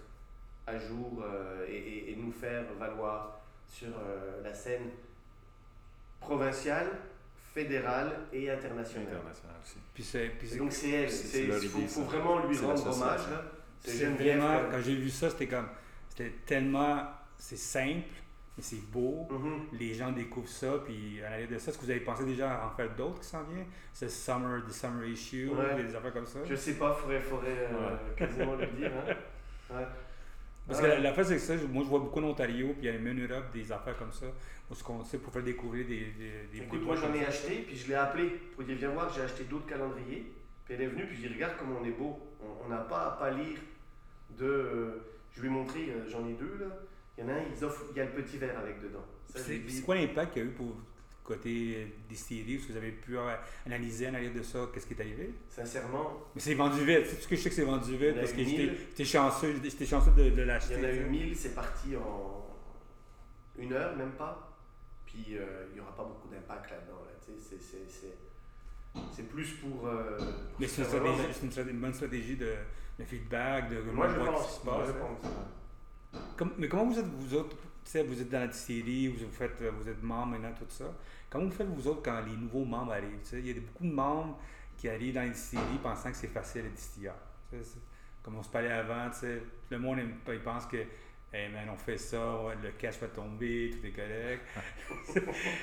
à 0.65 0.77
jour 0.77 1.21
euh, 1.23 1.65
et, 1.67 2.15
nous 2.17 2.31
faire 2.31 2.63
valoir 2.79 3.41
sur 3.67 3.89
euh, 3.89 4.41
la 4.43 4.53
scène 4.53 4.89
provinciale, 6.23 6.87
fédérale 7.53 8.11
et 8.31 8.49
internationale. 8.49 9.07
Internationale 9.07 9.55
aussi. 9.63 9.77
Puis 9.93 10.03
c'est, 10.03 10.57
donc 10.57 10.71
c'est 10.71 10.89
elle, 10.89 11.09
il 11.63 11.87
faut, 11.87 12.01
vraiment 12.01 12.45
lui 12.45 12.57
rendre 12.57 12.87
hommage. 12.87 13.21
C'est 13.79 14.05
vraiment, 14.05 14.59
quand 14.71 14.79
j'ai 14.81 14.95
vu 14.95 15.09
ça, 15.09 15.29
c'était 15.29 15.47
comme 15.47 15.67
c'était 16.09 16.33
tellement. 16.45 17.07
C'est 17.37 17.57
simple, 17.57 18.07
mais 18.55 18.63
c'est 18.63 18.89
beau. 18.89 19.27
Mm-hmm. 19.29 19.77
Les 19.77 19.93
gens 19.93 20.11
découvrent 20.11 20.47
ça. 20.47 20.79
Puis 20.85 21.21
à 21.21 21.31
l'arrière 21.31 21.49
de 21.49 21.57
ça, 21.57 21.71
est-ce 21.71 21.77
que 21.77 21.83
vous 21.83 21.91
avez 21.91 21.99
pensé 21.99 22.25
déjà 22.25 22.53
à 22.53 22.67
en 22.67 22.69
faire 22.69 22.95
d'autres 22.95 23.19
qui 23.19 23.27
s'en 23.27 23.43
viennent? 23.43 23.65
C'est 23.91 24.09
Summer, 24.09 24.63
the 24.65 24.71
Summer 24.71 25.05
Issue, 25.05 25.49
des 25.75 25.95
affaires 25.95 26.13
comme 26.13 26.25
ça? 26.25 26.39
Je 26.47 26.55
sais 26.55 26.75
pas, 26.75 26.97
il 27.11 27.19
faudrait, 27.19 27.67
euh, 27.71 27.97
quasiment 28.15 28.55
le 28.55 28.67
dire. 28.67 28.91
Hein? 29.71 29.83
Parce 30.67 30.79
que 30.79 30.85
la, 30.85 31.13
face, 31.13 31.27
c'est 31.27 31.35
que 31.35 31.41
ça, 31.41 31.55
moi 31.69 31.83
je 31.83 31.89
vois 31.89 31.99
beaucoup 31.99 32.19
en 32.19 32.29
Ontario, 32.29 32.67
puis 32.77 32.87
il 32.87 32.93
y 32.93 32.95
a 32.95 32.97
même 32.97 33.17
en 33.17 33.27
Europe 33.27 33.51
des 33.53 33.69
affaires 33.69 33.97
comme 33.97 34.13
ça, 34.13 34.27
où 34.73 34.75
ce 34.75 34.83
qu'on 34.83 35.03
sait 35.03 35.17
pour 35.17 35.31
faire 35.31 35.43
découvrir 35.43 35.85
des. 35.85 36.13
des, 36.51 36.63
Écoute, 36.63 36.83
moi 36.83 36.95
j'en 36.95 37.13
ai 37.13 37.25
acheté, 37.25 37.63
puis 37.67 37.77
je 37.77 37.87
l'ai 37.87 37.95
appelé 37.95 38.29
pour 38.55 38.63
dire 38.63 38.75
Viens 38.77 38.89
voir, 38.89 39.11
j'ai 39.13 39.21
acheté 39.21 39.43
d'autres 39.45 39.67
calendriers. 39.67 40.31
Puis 40.65 40.73
elle 40.73 40.81
est 40.81 40.87
venue, 40.87 41.05
puis 41.05 41.15
je 41.15 41.27
dis 41.27 41.33
Regarde 41.33 41.53
comment 41.59 41.79
on 41.81 41.85
est 41.85 41.91
beau. 41.91 42.19
On 42.65 42.69
n'a 42.69 42.77
pas 42.77 43.07
à 43.07 43.11
pâlir 43.11 43.57
de. 44.37 44.45
Euh, 44.45 44.91
je 45.31 45.41
lui 45.41 45.47
ai 45.47 45.51
montré, 45.51 45.89
euh, 45.89 46.09
j'en 46.09 46.27
ai 46.27 46.33
deux 46.33 46.57
là. 46.59 46.67
Il 47.17 47.23
y 47.23 47.27
en 47.27 47.29
a 47.29 47.33
un, 47.33 47.43
ils 47.55 47.63
offrent, 47.63 47.85
il 47.91 47.97
y 47.97 48.01
a 48.01 48.05
le 48.05 48.11
petit 48.11 48.37
verre 48.37 48.57
avec 48.59 48.81
dedans. 48.81 49.05
C'est 49.35 49.81
quoi 49.83 49.95
l'impact 49.95 50.33
qu'il 50.33 50.43
y 50.43 50.45
a 50.45 50.49
eu 50.49 50.51
pour 50.51 50.75
côté 51.23 51.95
distillerie, 52.09 52.55
est-ce 52.55 52.67
que 52.67 52.71
vous 52.73 52.77
avez 52.77 52.91
pu 52.91 53.15
analyser 53.65 54.09
en 54.09 54.13
arrière 54.13 54.33
de 54.33 54.43
ça, 54.43 54.67
qu'est-ce 54.73 54.85
qui 54.85 54.93
est 54.93 54.99
arrivé? 54.99 55.33
Sincèrement. 55.49 56.21
Mais 56.35 56.41
c'est 56.41 56.53
vendu 56.53 56.83
vite. 56.83 57.05
C'est 57.05 57.21
ce 57.21 57.27
que 57.27 57.35
je 57.35 57.41
sais 57.41 57.49
que 57.49 57.55
c'est 57.55 57.63
vendu 57.63 57.95
vite? 57.95 58.15
parce 58.15 58.33
que 58.33 58.43
j'étais 58.43 59.05
chanceux, 59.05 59.55
chanceux 59.85 60.11
de, 60.11 60.31
de 60.31 60.41
l'acheter. 60.41 60.75
Il 60.77 60.83
y 60.83 60.85
en 60.85 60.89
a 60.89 60.91
eu 60.91 61.05
1000, 61.05 61.35
c'est 61.35 61.55
parti 61.55 61.95
en 61.95 62.43
une 63.57 63.73
heure, 63.73 63.95
même 63.95 64.11
pas. 64.11 64.52
Puis 65.13 65.37
euh, 65.37 65.67
il 65.69 65.75
n'y 65.75 65.79
aura 65.79 65.95
pas 65.95 66.03
beaucoup 66.03 66.27
d'impact 66.27 66.71
là-dedans. 66.71 67.03
c'est 69.11 69.29
plus 69.29 69.53
pour. 69.53 69.87
Euh, 69.87 70.17
mais 70.59 70.67
c'est 70.67 70.83
une, 70.83 71.69
une, 71.69 71.79
bonne 71.79 71.93
stratégie 71.93 72.35
de, 72.35 72.55
le 72.97 73.05
feedback, 73.05 73.69
de 73.69 73.81
Moi, 73.91 74.09
je 74.09 74.15
pense, 74.15 74.41
ce 74.41 74.47
qui 74.47 74.59
se 74.59 74.65
passe. 74.65 74.89
mais 76.57 76.67
comment 76.67 76.85
vous 76.85 76.99
êtes, 76.99 77.05
vous 77.05 77.35
autres, 77.35 77.55
vous 77.85 78.21
êtes 78.21 78.29
dans 78.29 78.39
la 78.39 78.51
série, 78.51 79.07
vous, 79.07 79.29
faites, 79.31 79.61
vous 79.61 79.87
êtes 79.87 80.01
membre 80.01 80.31
maintenant, 80.31 80.53
tout 80.57 80.65
ça. 80.69 80.85
Comment 81.29 81.45
vous 81.45 81.51
faites, 81.51 81.67
vous 81.67 81.87
autres, 81.87 82.01
quand 82.03 82.21
les 82.25 82.35
nouveaux 82.35 82.65
membres 82.65 82.93
arrivent? 82.93 83.19
Il 83.33 83.47
y 83.47 83.51
a 83.51 83.53
beaucoup 83.53 83.85
de 83.85 83.93
membres 83.93 84.39
qui 84.77 84.89
arrivent 84.89 85.13
dans 85.13 85.25
une 85.25 85.35
série 85.35 85.77
pensant 85.81 86.09
que 86.09 86.17
c'est 86.17 86.27
facile 86.27 86.65
à 86.65 86.69
distiller. 86.69 87.11
Comme 88.23 88.37
on 88.37 88.43
se 88.43 88.49
parlait 88.49 88.71
avant, 88.71 89.09
le 89.69 89.77
monde 89.77 89.99
il 90.27 90.39
pense 90.39 90.65
que 90.65 90.77
hey 91.33 91.49
man, 91.49 91.67
on 91.71 91.75
fait 91.75 91.97
ça, 91.97 92.43
le 92.61 92.69
cash 92.77 92.99
va 92.99 93.07
tomber, 93.07 93.71
tout 93.71 93.85
est 93.87 93.91
correct. 93.91 94.45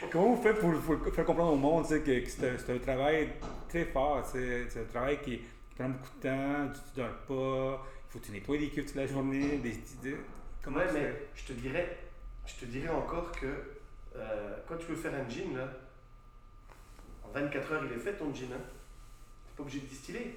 Comment 0.10 0.34
vous 0.34 0.42
faites 0.42 0.58
pour, 0.58 1.14
faire 1.14 1.24
comprendre 1.24 1.52
au 1.52 1.56
monde 1.56 1.86
que, 1.88 2.24
c'est 2.28 2.70
un, 2.70 2.78
travail 2.78 3.28
très 3.68 3.84
fort, 3.84 4.26
c'est 4.26 4.66
un 4.76 4.84
travail 4.90 5.20
qui 5.22 5.40
prend 5.76 5.88
beaucoup 5.88 6.10
de 6.16 6.22
temps, 6.22 6.72
tu 6.72 7.00
ne 7.00 7.06
dors 7.06 7.16
pas, 7.18 7.86
il 7.86 8.12
faut 8.12 8.18
que 8.18 8.24
tu 8.24 8.32
nettoies 8.32 8.58
les 8.58 8.70
toute 8.70 8.94
la 8.96 9.06
journée, 9.06 9.58
des 9.58 9.78
idées. 9.94 10.16
Comment 10.62 10.78
ouais, 10.78 10.92
mais 10.92 11.28
je 11.36 11.44
te 11.44 11.52
dirais, 11.52 11.98
je 12.46 12.54
te 12.54 12.64
dirais 12.64 12.88
encore 12.88 13.30
que 13.30 13.46
euh, 14.16 14.56
quand 14.66 14.76
tu 14.76 14.86
veux 14.86 14.96
faire 14.96 15.14
un 15.14 15.28
jean, 15.28 15.56
là, 15.56 15.68
en 17.24 17.30
24 17.30 17.72
heures, 17.72 17.84
il 17.86 17.96
est 17.96 18.00
fait 18.00 18.14
ton 18.14 18.34
jean. 18.34 18.52
Hein. 18.52 18.58
Tu 18.58 19.50
n'es 19.50 19.56
pas 19.56 19.62
obligé 19.62 19.80
de 19.80 19.86
distiller. 19.86 20.36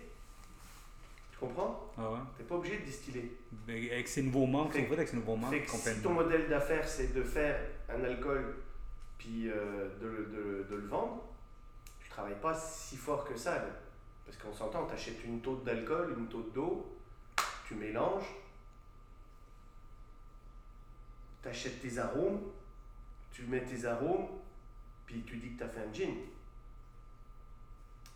Tu 1.43 1.49
comprends? 1.49 1.91
Ah 1.97 2.11
ouais. 2.11 2.19
Tu 2.35 2.41
n'es 2.41 2.47
pas 2.47 2.55
obligé 2.55 2.77
de 2.77 2.85
distiller. 2.85 3.37
Mais 3.67 3.91
avec 3.91 4.07
ces 4.07 4.23
nouveaux 4.23 4.47
fait, 4.69 4.93
avec 4.93 5.07
ces 5.09 5.17
nouveaux 5.17 5.37
si 5.67 6.01
ton 6.01 6.13
modèle 6.13 6.47
d'affaires, 6.47 6.87
c'est 6.87 7.13
de 7.13 7.21
faire 7.21 7.59
un 7.89 8.01
alcool 8.03 8.55
puis 9.17 9.49
euh, 9.49 9.89
de, 10.01 10.07
de, 10.07 10.67
de, 10.69 10.75
le 10.75 10.87
vendre, 10.87 11.23
tu 11.99 12.07
ne 12.07 12.11
travailles 12.11 12.39
pas 12.41 12.53
si 12.53 12.97
fort 12.97 13.23
que 13.25 13.37
ça. 13.37 13.55
Là. 13.55 13.69
Parce 14.25 14.37
qu'on 14.37 14.53
s'entend, 14.53 14.85
tu 14.85 14.93
achètes 14.93 15.23
une 15.23 15.41
taupe 15.41 15.63
d'alcool, 15.63 16.15
une 16.17 16.27
taupe 16.27 16.53
d'eau, 16.53 16.97
tu 17.67 17.75
mélanges, 17.75 18.27
tu 21.41 21.47
achètes 21.47 21.81
tes 21.81 21.97
arômes, 21.97 22.41
tu 23.31 23.43
mets 23.43 23.63
tes 23.63 23.85
arômes, 23.85 24.27
puis 25.05 25.23
tu 25.25 25.37
dis 25.37 25.53
que 25.53 25.57
tu 25.59 25.63
as 25.63 25.69
fait 25.69 25.81
un 25.81 25.93
gin. 25.93 26.15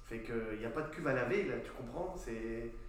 Fait 0.07 0.19
qu'il 0.19 0.59
n'y 0.59 0.65
a 0.65 0.69
pas 0.69 0.83
de 0.83 0.89
cuve 0.89 1.05
à 1.07 1.13
laver, 1.13 1.43
là, 1.43 1.55
tu 1.63 1.69
comprends? 1.71 2.15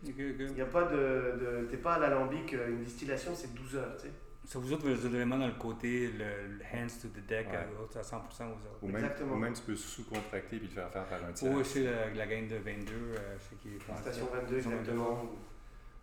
Il 0.04 0.14
n'y 0.54 0.60
a 0.60 0.66
pas 0.66 0.84
de. 0.84 0.96
de 0.96 1.66
T'es 1.68 1.76
pas 1.76 1.94
à 1.94 1.98
l'alambic, 1.98 2.54
euh, 2.54 2.68
une 2.68 2.84
distillation, 2.84 3.34
c'est 3.34 3.52
12 3.54 3.76
heures, 3.76 3.96
tu 3.96 4.06
sais. 4.06 4.12
Ça 4.44 4.58
vous 4.58 4.72
autres, 4.72 4.88
vous 4.88 5.06
êtes 5.06 5.12
vraiment 5.12 5.36
dans 5.36 5.48
le 5.48 5.58
côté, 5.58 6.10
le, 6.12 6.24
hands 6.72 6.86
to 7.02 7.08
the 7.08 7.26
deck, 7.26 7.48
à, 7.48 7.66
100% 8.00 8.14
aux 8.14 8.52
autres. 8.52 8.58
Ou 8.80 8.86
même, 8.86 8.96
Exactement. 8.96 9.34
Ou 9.34 9.36
même 9.36 9.52
tu 9.52 9.62
peux 9.62 9.76
sous-contracter 9.76 10.58
puis 10.58 10.68
le 10.68 10.72
faire 10.72 10.90
faire 10.90 11.06
par 11.06 11.22
un 11.24 11.32
tiers. 11.32 11.52
Oui, 11.52 11.62
c'est 11.64 11.82
la, 11.82 12.14
la 12.14 12.26
gaine 12.26 12.48
de 12.48 12.56
22, 12.56 12.92
euh, 12.94 13.36
qui 13.60 13.68
est 13.74 14.00
Station 14.00 14.28
22, 14.32 14.56
exactement. 14.56 15.28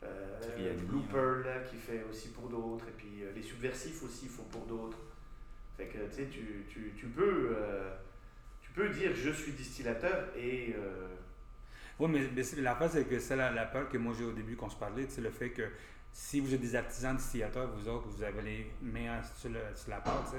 Euh, 0.04 0.73
Blue 0.88 1.01
Pearl, 1.12 1.43
là, 1.43 1.60
qui 1.60 1.78
fait 1.78 2.06
aussi 2.10 2.30
pour 2.30 2.49
d'autres. 2.49 2.88
Et 2.89 2.93
puis 2.95 3.23
euh, 3.23 3.32
les 3.34 3.41
subversifs 3.41 4.04
aussi 4.04 4.28
font 4.28 4.43
pour 4.43 4.65
d'autres. 4.65 4.99
Fait 5.78 5.88
que, 5.88 5.97
tu 5.97 6.12
sais, 6.12 6.25
tu, 6.28 6.65
tu, 6.69 6.93
tu 6.95 7.08
peux... 7.08 7.56
Euh, 7.58 7.95
dire 8.83 9.11
je 9.15 9.31
suis 9.31 9.51
distillateur 9.53 10.29
et 10.38 10.75
oui, 11.99 12.09
mais, 12.11 12.21
mais 12.35 12.61
la 12.61 12.75
face, 12.75 12.93
c'est 12.93 13.05
que 13.05 13.19
c'est 13.19 13.35
la, 13.35 13.65
peur 13.65 13.88
que 13.88 13.97
moi 13.97 14.13
j'ai 14.17 14.25
au 14.25 14.33
début 14.33 14.55
quand 14.55 14.69
se 14.69 14.75
parlait, 14.75 15.05
c'est 15.07 15.21
le 15.21 15.29
fait 15.29 15.51
que 15.51 15.63
si 16.11 16.39
vous 16.39 16.53
êtes 16.53 16.61
des 16.61 16.75
artisans 16.75 17.15
distillateurs, 17.15 17.69
vous 17.71 17.88
autres, 17.88 18.07
vous 18.07 18.23
avez 18.23 18.41
les 18.41 18.71
mains 18.81 19.21
sur, 19.38 19.49
la 19.88 19.97
pâte, 19.97 20.35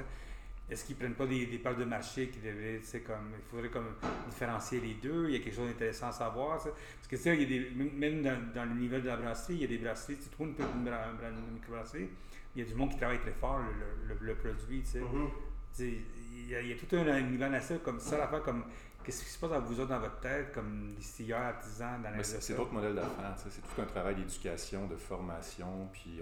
est-ce 0.68 0.84
qu'ils 0.84 0.96
ne 0.96 1.00
prennent 1.00 1.14
pas 1.14 1.26
des, 1.26 1.46
des 1.46 1.58
parts 1.58 1.76
de 1.76 1.84
marché 1.84 2.28
qui 2.28 2.40
devaient, 2.40 2.80
comme, 3.06 3.32
il 3.38 3.50
faudrait 3.50 3.70
comme 3.70 3.94
différencier 4.28 4.80
les 4.80 4.94
deux, 4.94 5.28
il 5.28 5.36
y 5.36 5.36
a 5.36 5.38
quelque 5.38 5.54
chose 5.54 5.68
d'intéressant 5.68 6.08
à 6.08 6.12
savoir, 6.12 6.62
parce 6.62 7.08
que 7.08 7.16
il 7.34 7.40
y 7.40 7.44
a 7.44 7.48
des, 7.48 7.70
même 7.70 8.22
dans, 8.22 8.64
le 8.64 8.74
niveau 8.74 8.98
de 8.98 9.06
la 9.06 9.16
brasserie, 9.16 9.54
il 9.54 9.60
y 9.60 9.64
a 9.64 9.68
des 9.68 9.78
brasseries, 9.78 10.18
tu 10.18 10.28
trouves 10.28 10.48
une, 10.48 10.54
une, 10.56 10.88
une 10.88 11.54
microbrasserie, 11.54 12.08
il 12.54 12.62
y 12.62 12.66
a 12.66 12.68
du 12.68 12.74
monde 12.74 12.90
qui 12.90 12.96
travaille 12.96 13.20
très 13.20 13.32
fort 13.32 13.60
le, 14.08 14.14
le, 14.20 14.34
produit, 14.34 14.80
tu 14.80 14.90
sais. 14.90 15.00
Mm-hmm. 15.00 15.94
Il, 16.36 16.50
y 16.50 16.54
a, 16.54 16.60
il 16.60 16.68
y, 16.68 16.72
a, 16.72 16.76
tout 16.76 16.94
un 16.94 17.18
univers 17.18 17.52
assez 17.52 17.78
comme 17.78 17.98
ça, 17.98 18.18
la 18.18 18.26
comme 18.40 18.64
Qu'est-ce 19.06 19.22
qui 19.22 19.30
se 19.30 19.38
passe 19.38 19.52
à 19.52 19.60
vous 19.60 19.78
autres 19.78 19.90
dans 19.90 20.00
votre 20.00 20.18
tête, 20.18 20.50
comme 20.52 20.92
distilleurs, 20.96 21.38
artisans, 21.38 22.02
dans 22.02 22.10
C'est 22.24 22.56
d'autres 22.56 22.72
modèles 22.72 22.96
d'affaires. 22.96 23.36
C'est 23.36 23.62
tout 23.62 23.80
un 23.80 23.84
travail 23.84 24.16
d'éducation, 24.16 24.88
de 24.88 24.96
formation, 24.96 25.88
puis 25.92 26.20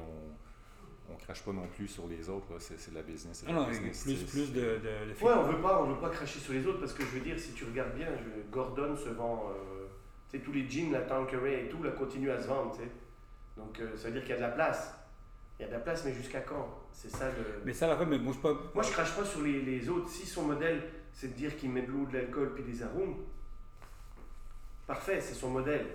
on 1.09 1.15
ne 1.15 1.19
crache 1.19 1.43
pas 1.43 1.53
non 1.53 1.67
plus 1.67 1.89
sur 1.89 2.07
les 2.07 2.29
autres. 2.29 2.59
C'est 2.59 2.91
de 2.91 2.97
la 2.97 3.03
business. 3.03 3.43
Ah 3.49 3.53
non, 3.53 3.65
plus, 3.65 4.25
plus 4.25 4.53
de, 4.53 4.61
de, 4.61 5.25
Ouais, 5.25 5.33
on 5.33 5.45
veut 5.45 5.63
pas, 5.63 5.83
on 5.83 5.95
veut 5.95 5.99
pas 5.99 6.11
cracher 6.11 6.39
sur 6.39 6.53
les 6.53 6.67
autres 6.67 6.81
parce 6.81 6.93
que 6.93 7.05
je 7.05 7.09
veux 7.09 7.21
dire, 7.21 7.41
si 7.41 7.53
tu 7.53 7.65
regardes 7.65 7.95
bien, 7.95 8.09
Gordon 8.53 8.95
se 8.95 9.09
vend, 9.09 9.51
euh, 9.51 10.39
tous 10.39 10.53
les 10.53 10.69
jeans, 10.69 10.93
la 10.93 11.01
Tanqueray 11.01 11.65
et 11.65 11.69
tout, 11.71 11.83
là, 11.83 11.91
continuent 11.93 12.33
à 12.33 12.43
se 12.43 12.49
vendre. 12.49 12.77
Donc 13.57 13.81
euh, 13.81 13.97
ça 13.97 14.09
veut 14.09 14.13
dire 14.13 14.23
qu'il 14.25 14.33
y 14.33 14.35
a 14.35 14.37
de 14.37 14.43
la 14.43 14.49
place. 14.49 14.93
Il 15.59 15.63
y 15.63 15.65
a 15.65 15.69
de 15.69 15.73
la 15.73 15.81
place, 15.81 16.05
mais 16.05 16.13
jusqu'à 16.13 16.41
quand? 16.41 16.69
C'est 16.95 17.11
ça 17.11 17.27
le. 17.29 17.63
Mais 17.65 17.75
ça, 17.75 17.87
la 17.89 18.03
mais 18.07 18.19
moi 18.19 18.33
je 18.33 18.39
pas. 18.39 18.55
Moi 18.73 18.83
je 18.83 18.91
crache 18.93 19.15
pas 19.17 19.25
sur 19.25 19.43
les, 19.43 19.61
les 19.61 19.89
autres. 19.89 20.09
Si 20.09 20.25
son 20.25 20.45
modèle 20.45 20.83
c'est 21.15 21.29
de 21.29 21.33
dire 21.35 21.57
qu'il 21.57 21.71
met 21.71 21.83
de 21.83 21.93
l'eau, 21.93 22.07
de 22.07 22.15
l'alcool 22.19 22.55
puis 22.55 22.65
des 22.65 22.83
arômes. 22.83 23.17
Parfait, 24.87 25.21
c'est 25.21 25.35
son 25.35 25.51
modèle. 25.51 25.87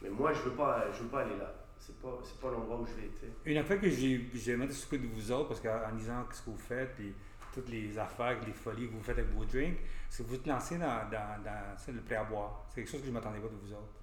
Mais 0.00 0.08
moi, 0.08 0.32
je 0.32 0.40
veux 0.40 0.52
pas, 0.52 0.86
je 0.92 1.02
veux 1.02 1.08
pas 1.08 1.22
aller 1.22 1.36
là. 1.36 1.52
C'est 1.78 2.00
pas, 2.00 2.18
c'est 2.22 2.40
pas 2.40 2.50
l'endroit 2.50 2.78
où 2.80 2.86
je 2.86 2.94
vais. 2.94 3.06
être. 3.06 3.24
Une 3.44 3.56
affaire 3.58 3.80
que 3.80 3.90
j'ai, 3.90 4.30
j'ai 4.34 4.52
aimé 4.52 4.66
de 4.66 4.96
de 4.96 5.06
vous 5.08 5.32
autres, 5.32 5.48
parce 5.48 5.60
qu'en 5.60 5.94
disant 5.96 6.24
ce 6.30 6.42
que 6.42 6.50
vous 6.50 6.56
faites, 6.56 6.94
puis 6.94 7.12
toutes 7.52 7.68
les 7.68 7.98
affaires, 7.98 8.38
les 8.46 8.52
folies 8.52 8.88
que 8.88 8.92
vous 8.92 9.02
faites 9.02 9.18
avec 9.18 9.30
vos 9.32 9.44
drinks, 9.44 9.78
c'est 10.08 10.22
que 10.22 10.28
vous 10.28 10.36
êtes 10.36 10.46
lancé 10.46 10.78
dans, 10.78 11.10
dans, 11.10 11.42
dans 11.42 11.92
le 11.94 12.00
prêt 12.00 12.14
à 12.14 12.24
boire. 12.24 12.64
C'est 12.68 12.76
quelque 12.76 12.90
chose 12.90 13.00
que 13.00 13.06
je 13.06 13.10
ne 13.10 13.14
m'attendais 13.14 13.40
pas 13.40 13.48
de 13.48 13.56
vous 13.60 13.72
autres 13.72 14.01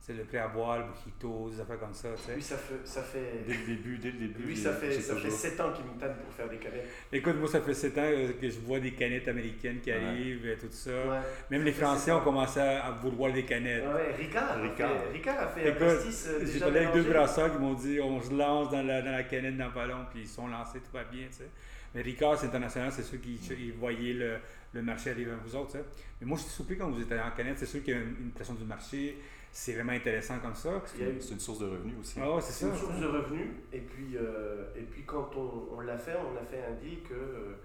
c'est 0.00 0.14
le 0.14 0.24
boire, 0.54 0.78
le 0.78 0.86
mojito, 0.86 1.50
des 1.50 1.60
affaires 1.60 1.78
comme 1.78 1.92
ça. 1.92 2.08
Tu 2.16 2.22
sais. 2.22 2.34
Lui, 2.34 2.42
ça 2.42 2.56
fait, 2.56 2.80
ça 2.84 3.02
fait. 3.02 3.44
Dès 3.46 3.52
le 3.52 3.66
début, 3.66 3.98
dès 3.98 4.10
le 4.10 4.18
début. 4.18 4.42
Lui, 4.44 4.56
ça 4.56 4.72
fait, 4.72 4.98
ça 4.98 5.14
fait 5.14 5.30
7 5.30 5.60
ans 5.60 5.72
qu'il 5.74 5.84
me 5.84 5.90
tente 6.00 6.16
pour 6.24 6.32
faire 6.32 6.48
des 6.48 6.56
canettes. 6.56 6.88
Écoute, 7.12 7.36
moi, 7.36 7.48
ça 7.48 7.60
fait 7.60 7.74
7 7.74 7.98
ans 7.98 8.10
que 8.40 8.48
je 8.48 8.58
vois 8.60 8.80
des 8.80 8.92
canettes 8.92 9.28
américaines 9.28 9.80
qui 9.80 9.92
arrivent 9.92 10.46
et 10.48 10.56
tout 10.56 10.68
ça. 10.70 11.22
Même 11.50 11.64
les 11.64 11.72
Français 11.72 12.12
ont 12.12 12.22
commencé 12.22 12.60
à 12.60 12.90
vouloir 12.92 13.30
des 13.32 13.44
canettes. 13.44 13.84
Ouais, 13.84 14.14
Ricard, 14.16 14.62
Ricard. 14.62 14.90
A 14.90 14.98
fait, 15.00 15.12
Ricard 15.12 15.38
a 15.38 15.48
fait 15.48 15.68
Écoute, 15.68 15.82
un 15.82 15.94
pastis. 15.94 16.28
Euh, 16.28 16.46
J'ai 16.50 16.60
parlé 16.60 16.78
avec 16.80 16.94
deux 16.94 17.02
brasseurs 17.10 17.52
qui 17.52 17.58
m'ont 17.58 17.74
dit 17.74 18.00
on 18.00 18.22
se 18.22 18.32
lance 18.32 18.70
dans 18.70 18.82
la, 18.82 19.02
dans 19.02 19.12
la 19.12 19.24
canette 19.24 19.58
dans 19.58 19.66
le 19.66 19.74
ballon, 19.74 20.06
puis 20.10 20.22
ils 20.22 20.28
sont 20.28 20.48
lancés, 20.48 20.78
tout 20.80 20.92
va 20.94 21.04
bien. 21.04 21.26
Tu 21.26 21.36
sais. 21.38 21.50
Mais 21.94 22.00
Ricard, 22.00 22.38
c'est 22.38 22.46
international, 22.46 22.90
c'est 22.90 23.02
ceux 23.02 23.18
qui 23.18 23.38
ils 23.50 23.72
voyaient 23.72 24.14
le, 24.14 24.36
le 24.72 24.82
marché 24.82 25.10
arriver 25.10 25.32
à 25.32 25.36
vous 25.44 25.54
autres. 25.56 25.72
Tu 25.72 25.78
sais. 25.78 25.84
Mais 26.20 26.26
moi, 26.26 26.38
je 26.38 26.44
suis 26.44 26.52
surpris 26.52 26.78
quand 26.78 26.88
vous 26.88 27.02
êtes 27.02 27.12
en 27.12 27.30
canette, 27.36 27.58
c'est 27.58 27.66
sûr 27.66 27.82
qu'il 27.82 27.94
y 27.94 27.96
a 27.98 28.00
une, 28.00 28.16
une 28.20 28.30
pression 28.30 28.54
du 28.54 28.64
marché 28.64 29.16
c'est 29.52 29.74
vraiment 29.74 29.92
intéressant 29.92 30.38
comme 30.38 30.54
ça. 30.54 30.82
C'est 30.86 31.32
une 31.32 31.40
source 31.40 31.58
de 31.58 31.66
revenus 31.66 31.94
aussi. 32.00 32.20
Ah 32.20 32.40
c'est 32.40 32.66
une 32.66 32.76
source 32.76 32.98
de 33.00 33.06
revenus. 33.06 33.48
Et 33.72 33.80
puis, 33.80 34.16
euh, 34.16 34.64
et 34.76 34.82
puis 34.82 35.04
quand 35.04 35.30
on, 35.36 35.76
on 35.76 35.80
l'a 35.80 35.98
fait, 35.98 36.14
on 36.16 36.40
a 36.40 36.44
fait 36.44 36.64
un 36.64 36.74
deal 36.74 37.02
que 37.02 37.14
euh, 37.14 37.56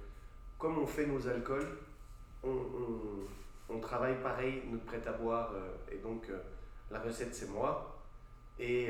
comme 0.58 0.80
on 0.80 0.88
fait 0.88 1.06
nos 1.06 1.28
alcools, 1.28 1.68
on, 2.44 2.58
on, 3.70 3.80
travaille 3.80 4.16
pareil 4.22 4.64
notre 4.72 4.86
prêt 4.86 5.02
à 5.08 5.12
boire. 5.12 5.52
Euh, 5.54 5.94
et 5.94 5.98
donc 5.98 6.28
la 6.90 7.00
recette 7.00 7.36
c'est 7.36 7.50
moi. 7.50 7.92
Et 8.58 8.90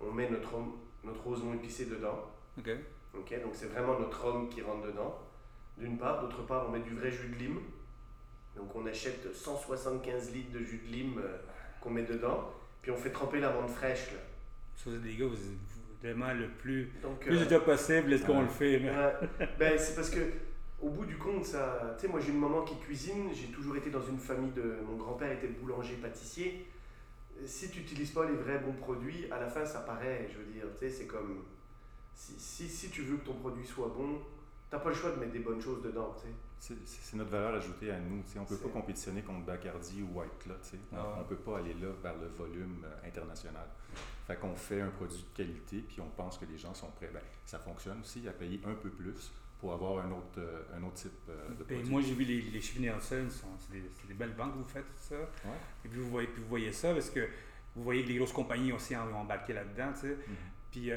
on 0.00 0.12
met 0.12 0.30
notre, 0.30 0.52
notre 1.04 1.54
épicé 1.54 1.86
dedans. 1.86 2.30
Ok. 2.58 2.70
Ok, 3.14 3.42
donc 3.42 3.52
c'est 3.54 3.66
vraiment 3.66 3.98
notre 3.98 4.24
homme 4.26 4.48
qui 4.48 4.62
rentre 4.62 4.86
dedans. 4.86 5.18
D'une 5.76 5.98
part. 5.98 6.20
D'autre 6.20 6.46
part, 6.46 6.66
on 6.68 6.72
met 6.72 6.80
du 6.80 6.94
vrai 6.94 7.10
jus 7.10 7.28
de 7.28 7.34
lime. 7.34 7.60
Donc 8.54 8.74
on 8.74 8.86
achète 8.86 9.34
175 9.34 10.32
litres 10.32 10.52
de 10.52 10.60
jus 10.60 10.82
de 10.86 10.92
lime 10.92 11.20
qu'on 11.80 11.90
met 11.90 12.02
dedans, 12.02 12.52
puis 12.82 12.90
on 12.90 12.96
fait 12.96 13.10
tremper 13.10 13.40
la 13.40 13.50
menthe 13.50 13.70
fraîche. 13.70 14.12
Là. 14.12 14.18
Ça, 14.74 14.90
des 14.90 15.16
gars, 15.16 15.26
vous 15.26 15.34
êtes 15.34 16.02
vraiment 16.02 16.32
le 16.32 16.48
plus, 16.48 16.90
Donc, 17.02 17.20
plus 17.20 17.52
euh, 17.52 17.60
possible, 17.60 18.12
est-ce 18.12 18.24
qu'on 18.24 18.42
le 18.42 18.48
fait? 18.48 18.80
ben, 19.58 19.78
c'est 19.78 19.94
parce 19.94 20.10
que 20.10 20.20
au 20.80 20.90
bout 20.90 21.06
du 21.06 21.16
compte, 21.16 21.44
ça. 21.44 21.94
Tu 21.98 22.02
sais, 22.02 22.08
moi 22.08 22.20
j'ai 22.20 22.30
une 22.30 22.40
maman 22.40 22.62
qui 22.62 22.76
cuisine, 22.78 23.30
j'ai 23.32 23.48
toujours 23.48 23.76
été 23.76 23.90
dans 23.90 24.02
une 24.02 24.18
famille 24.18 24.52
de. 24.52 24.76
Mon 24.86 24.96
grand-père 24.96 25.32
était 25.32 25.48
boulanger-pâtissier. 25.48 26.66
Si 27.44 27.70
tu 27.70 27.80
n'utilises 27.80 28.12
pas 28.12 28.26
les 28.26 28.34
vrais 28.34 28.58
bons 28.58 28.72
produits, 28.72 29.30
à 29.30 29.38
la 29.38 29.48
fin 29.48 29.64
ça 29.64 29.80
paraît, 29.80 30.28
je 30.32 30.38
veux 30.38 30.52
dire, 30.52 30.64
tu 30.74 30.80
sais, 30.80 30.90
c'est 30.90 31.06
comme. 31.06 31.44
Si, 32.14 32.34
si, 32.38 32.68
si, 32.68 32.90
tu 32.90 33.02
veux 33.02 33.18
que 33.18 33.26
ton 33.26 33.34
produit 33.34 33.66
soit 33.66 33.92
bon, 33.94 34.20
t'as 34.70 34.78
pas 34.78 34.88
le 34.88 34.94
choix 34.94 35.10
de 35.10 35.16
mettre 35.16 35.32
des 35.32 35.40
bonnes 35.40 35.60
choses 35.60 35.82
dedans, 35.82 36.14
tu 36.16 36.28
sais. 36.28 36.34
C'est 36.58 37.14
notre 37.14 37.30
valeur 37.30 37.54
ajoutée 37.54 37.90
à 37.90 37.98
nous. 37.98 38.22
On 38.36 38.40
ne 38.40 38.46
peut 38.46 38.56
pas 38.56 38.68
compétitionner 38.68 39.22
contre 39.22 39.44
Bacardi 39.44 40.02
ou 40.02 40.18
White. 40.18 40.46
Là, 40.46 40.54
ah 40.94 41.14
On 41.16 41.20
ne 41.20 41.24
peut 41.24 41.36
pas 41.36 41.58
aller 41.58 41.74
là 41.74 41.88
vers 42.02 42.16
le 42.16 42.28
volume 42.28 42.84
euh, 42.84 43.08
international. 43.08 43.66
Fait 44.26 44.36
qu'on 44.36 44.54
fait 44.56 44.80
un 44.80 44.88
produit 44.88 45.22
de 45.22 45.36
qualité, 45.36 45.84
puis 45.86 46.00
on 46.00 46.08
pense 46.08 46.38
que 46.38 46.44
les 46.46 46.58
gens 46.58 46.74
sont 46.74 46.90
prêts. 46.90 47.10
Ben, 47.12 47.20
ça 47.44 47.58
fonctionne 47.58 48.00
aussi 48.00 48.26
à 48.28 48.32
payer 48.32 48.60
un 48.66 48.74
peu 48.74 48.90
plus 48.90 49.30
pour 49.60 49.72
avoir 49.72 50.04
un 50.04 50.10
autre, 50.10 50.38
euh, 50.38 50.62
un 50.76 50.82
autre 50.82 50.94
type 50.94 51.12
euh, 51.28 51.50
de 51.50 51.64
ben, 51.64 51.76
produit. 51.76 51.90
moi, 51.90 52.00
j'ai 52.02 52.14
vu 52.14 52.24
les, 52.24 52.42
les 52.42 52.60
chiffres 52.60 52.80
Nielsen, 52.80 53.28
c'est 53.30 53.70
des, 53.70 53.82
des, 54.08 54.14
belles 54.14 54.34
banques 54.34 54.54
que 54.54 54.58
vous 54.58 54.64
faites, 54.64 54.84
tout 54.84 55.14
ça. 55.14 55.50
Et 55.84 55.88
puis 55.88 56.00
vous, 56.00 56.10
voyez, 56.10 56.28
puis 56.28 56.42
vous 56.42 56.48
voyez 56.48 56.72
ça 56.72 56.92
parce 56.92 57.10
que 57.10 57.28
vous 57.76 57.84
voyez 57.84 58.02
que 58.02 58.08
les 58.08 58.16
grosses 58.16 58.32
compagnies 58.32 58.72
aussi 58.72 58.96
ont 58.96 59.14
embarqué 59.14 59.52
là-dedans. 59.52 59.92
Mm-hmm. 59.92 60.16
Puis 60.72 60.90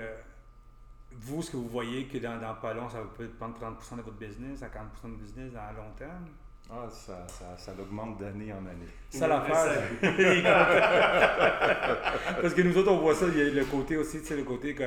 vous, 1.11 1.41
ce 1.41 1.51
que 1.51 1.57
vous 1.57 1.67
voyez 1.67 2.05
que 2.05 2.17
dans, 2.17 2.39
dans 2.39 2.55
pas 2.55 2.73
long, 2.73 2.89
ça 2.89 2.99
peut 3.17 3.27
prendre 3.27 3.55
30% 3.55 3.97
de 3.97 4.01
votre 4.01 4.17
business, 4.17 4.63
à 4.63 4.67
40% 4.67 4.71
de 4.71 5.09
votre 5.09 5.23
business 5.23 5.53
à 5.55 5.73
long 5.73 5.91
terme? 5.97 6.27
Ah, 6.71 6.87
ça, 6.89 7.25
ça, 7.27 7.57
ça 7.57 7.73
augmente 7.79 8.19
d'année 8.19 8.53
en 8.53 8.57
année. 8.57 8.85
Ça 9.09 9.27
l'affaire. 9.27 9.89
Parce 12.41 12.53
que 12.53 12.61
nous 12.61 12.77
autres, 12.77 12.91
on 12.91 12.99
voit 12.99 13.15
ça, 13.15 13.25
il 13.27 13.37
y 13.37 13.41
a 13.41 13.49
le 13.49 13.65
côté 13.65 13.97
aussi, 13.97 14.19
tu 14.19 14.27
sais, 14.27 14.35
le 14.35 14.43
côté 14.43 14.75
que 14.75 14.83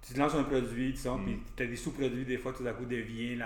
tu 0.00 0.14
lances 0.14 0.36
un 0.36 0.44
produit, 0.44 0.92
tu 0.92 1.00
sais, 1.00 1.08
puis 1.24 1.34
mm. 1.34 1.40
tu 1.56 1.62
as 1.62 1.66
des 1.66 1.76
sous-produits, 1.76 2.24
des 2.24 2.38
fois, 2.38 2.52
tout 2.52 2.64
à 2.66 2.72
coup, 2.72 2.84
devient 2.84 3.36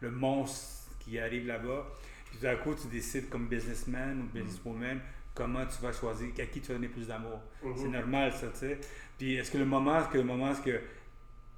le 0.00 0.10
monstre 0.10 0.88
qui 1.00 1.18
arrive 1.18 1.46
là-bas. 1.46 1.86
Puis 2.30 2.38
tout 2.38 2.46
à 2.46 2.56
coup, 2.56 2.74
tu 2.74 2.88
décides 2.88 3.28
comme 3.28 3.46
businessman 3.46 4.22
ou 4.22 4.24
businesswoman 4.32 4.98
comment 5.34 5.66
tu 5.66 5.82
vas 5.82 5.92
choisir, 5.92 6.28
à 6.38 6.46
qui 6.46 6.60
tu 6.60 6.68
vas 6.68 6.74
donner 6.74 6.88
plus 6.88 7.06
d'amour. 7.06 7.40
Mm-hmm. 7.62 7.76
C'est 7.76 7.88
normal, 7.88 8.32
ça, 8.32 8.48
tu 8.48 8.58
sais. 8.58 8.78
Puis 9.18 9.36
est-ce 9.36 9.50
que 9.50 9.58
le 9.58 9.66
moment, 9.66 10.00
est-ce 10.00 10.08
que 10.08 10.18
le 10.18 10.24
moment, 10.24 10.52
est-ce 10.52 10.62
que 10.62 10.80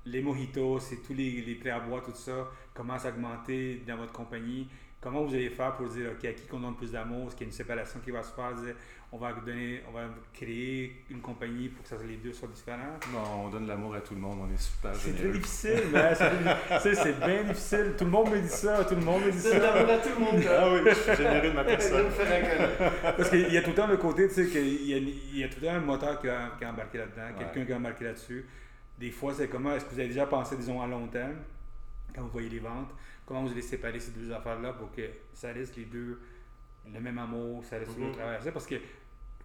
les 0.06 0.22
mojitos, 0.22 0.80
c'est 0.80 1.02
tous 1.02 1.14
les, 1.14 1.42
les 1.42 1.54
prêts 1.54 1.70
à 1.70 1.80
boire, 1.80 2.02
tout 2.02 2.14
ça, 2.14 2.48
commence 2.74 3.04
à 3.04 3.10
augmenter 3.10 3.82
dans 3.86 3.96
votre 3.96 4.12
compagnie? 4.12 4.68
Comment 5.00 5.22
vous 5.22 5.34
allez 5.34 5.50
faire 5.50 5.74
pour 5.76 5.88
dire, 5.88 6.12
OK, 6.12 6.24
à 6.24 6.32
qui 6.32 6.46
qu'on 6.46 6.60
donne 6.60 6.76
plus 6.76 6.92
d'amour? 6.92 7.28
Est-ce 7.28 7.36
qu'il 7.36 7.46
y 7.46 7.48
a 7.48 7.50
une 7.50 7.56
séparation 7.56 8.00
qui 8.00 8.10
va 8.10 8.22
se 8.22 8.32
faire? 8.32 8.52
on 9.14 9.18
va 9.18 9.32
donner, 9.32 9.80
on 9.88 9.92
va 9.92 10.06
créer 10.32 11.04
une 11.08 11.20
compagnie 11.20 11.68
pour 11.68 11.84
que 11.84 12.04
les 12.04 12.16
deux 12.16 12.32
soient 12.32 12.48
différents? 12.48 12.98
Non, 13.12 13.44
on 13.44 13.48
donne 13.48 13.68
l'amour 13.68 13.94
à 13.94 14.00
tout 14.00 14.14
le 14.14 14.20
monde, 14.20 14.40
on 14.42 14.52
est 14.52 14.60
super 14.60 14.92
C'est 14.96 15.12
très 15.12 15.28
difficile, 15.28 15.82
mais 15.92 16.14
c'est 16.14 17.20
bien 17.20 17.44
difficile. 17.44 17.94
Tout 17.96 18.06
le 18.06 18.10
monde 18.10 18.30
me 18.30 18.40
dit 18.40 18.48
ça, 18.48 18.84
tout 18.84 18.96
le 18.96 19.02
monde 19.02 19.24
me 19.24 19.30
dit 19.30 19.38
ça. 19.38 19.56
l'amour 19.56 19.90
à 19.92 19.98
tout 19.98 20.08
le 20.18 20.24
monde. 20.24 20.44
Ah 20.50 20.68
oui, 20.72 20.80
je 20.84 20.94
suis 20.94 21.14
généreux 21.16 21.48
de 21.48 21.54
ma 21.54 21.64
personne. 21.64 22.06
Parce 23.02 23.30
qu'il 23.30 23.52
y 23.52 23.56
a 23.56 23.62
tout 23.62 23.70
le 23.70 23.76
temps 23.76 23.86
le 23.86 23.98
côté, 23.98 24.26
tu 24.26 24.34
sais, 24.34 24.46
qu'il 24.48 24.84
y, 24.84 24.94
a, 24.94 24.96
il 24.96 25.38
y 25.38 25.44
a 25.44 25.48
tout 25.48 25.60
le 25.60 25.66
temps 25.68 25.74
un 25.74 25.80
moteur 25.80 26.20
qui 26.20 26.28
a, 26.28 26.50
qui 26.58 26.64
a 26.64 26.70
embarqué 26.70 26.98
là-dedans, 26.98 27.38
quelqu'un 27.38 27.64
qui 27.66 27.72
a 27.72 27.76
embarqué 27.76 28.04
là-dessus. 28.04 28.44
Des 28.98 29.10
fois, 29.10 29.34
c'est 29.34 29.48
comment 29.48 29.74
est-ce 29.74 29.84
que 29.84 29.90
vous 29.94 29.98
avez 30.00 30.08
déjà 30.08 30.26
pensé, 30.26 30.56
disons, 30.56 30.80
à 30.80 30.86
long 30.86 31.06
terme, 31.08 31.36
quand 32.14 32.22
vous 32.22 32.28
voyez 32.28 32.48
les 32.48 32.60
ventes, 32.60 32.94
comment 33.26 33.42
vous 33.42 33.50
allez 33.52 33.62
séparer 33.62 33.98
ces 33.98 34.12
deux 34.12 34.32
affaires-là 34.32 34.74
pour 34.74 34.92
que 34.92 35.02
ça 35.32 35.52
reste 35.52 35.76
les 35.76 35.86
deux 35.86 36.20
le 36.92 37.00
même 37.00 37.18
amour, 37.18 37.64
ça 37.64 37.78
reste 37.78 37.96
mm 37.98 38.02
-hmm. 38.02 38.06
le 38.08 38.12
travail. 38.12 38.52
Parce 38.52 38.66
que 38.66 38.76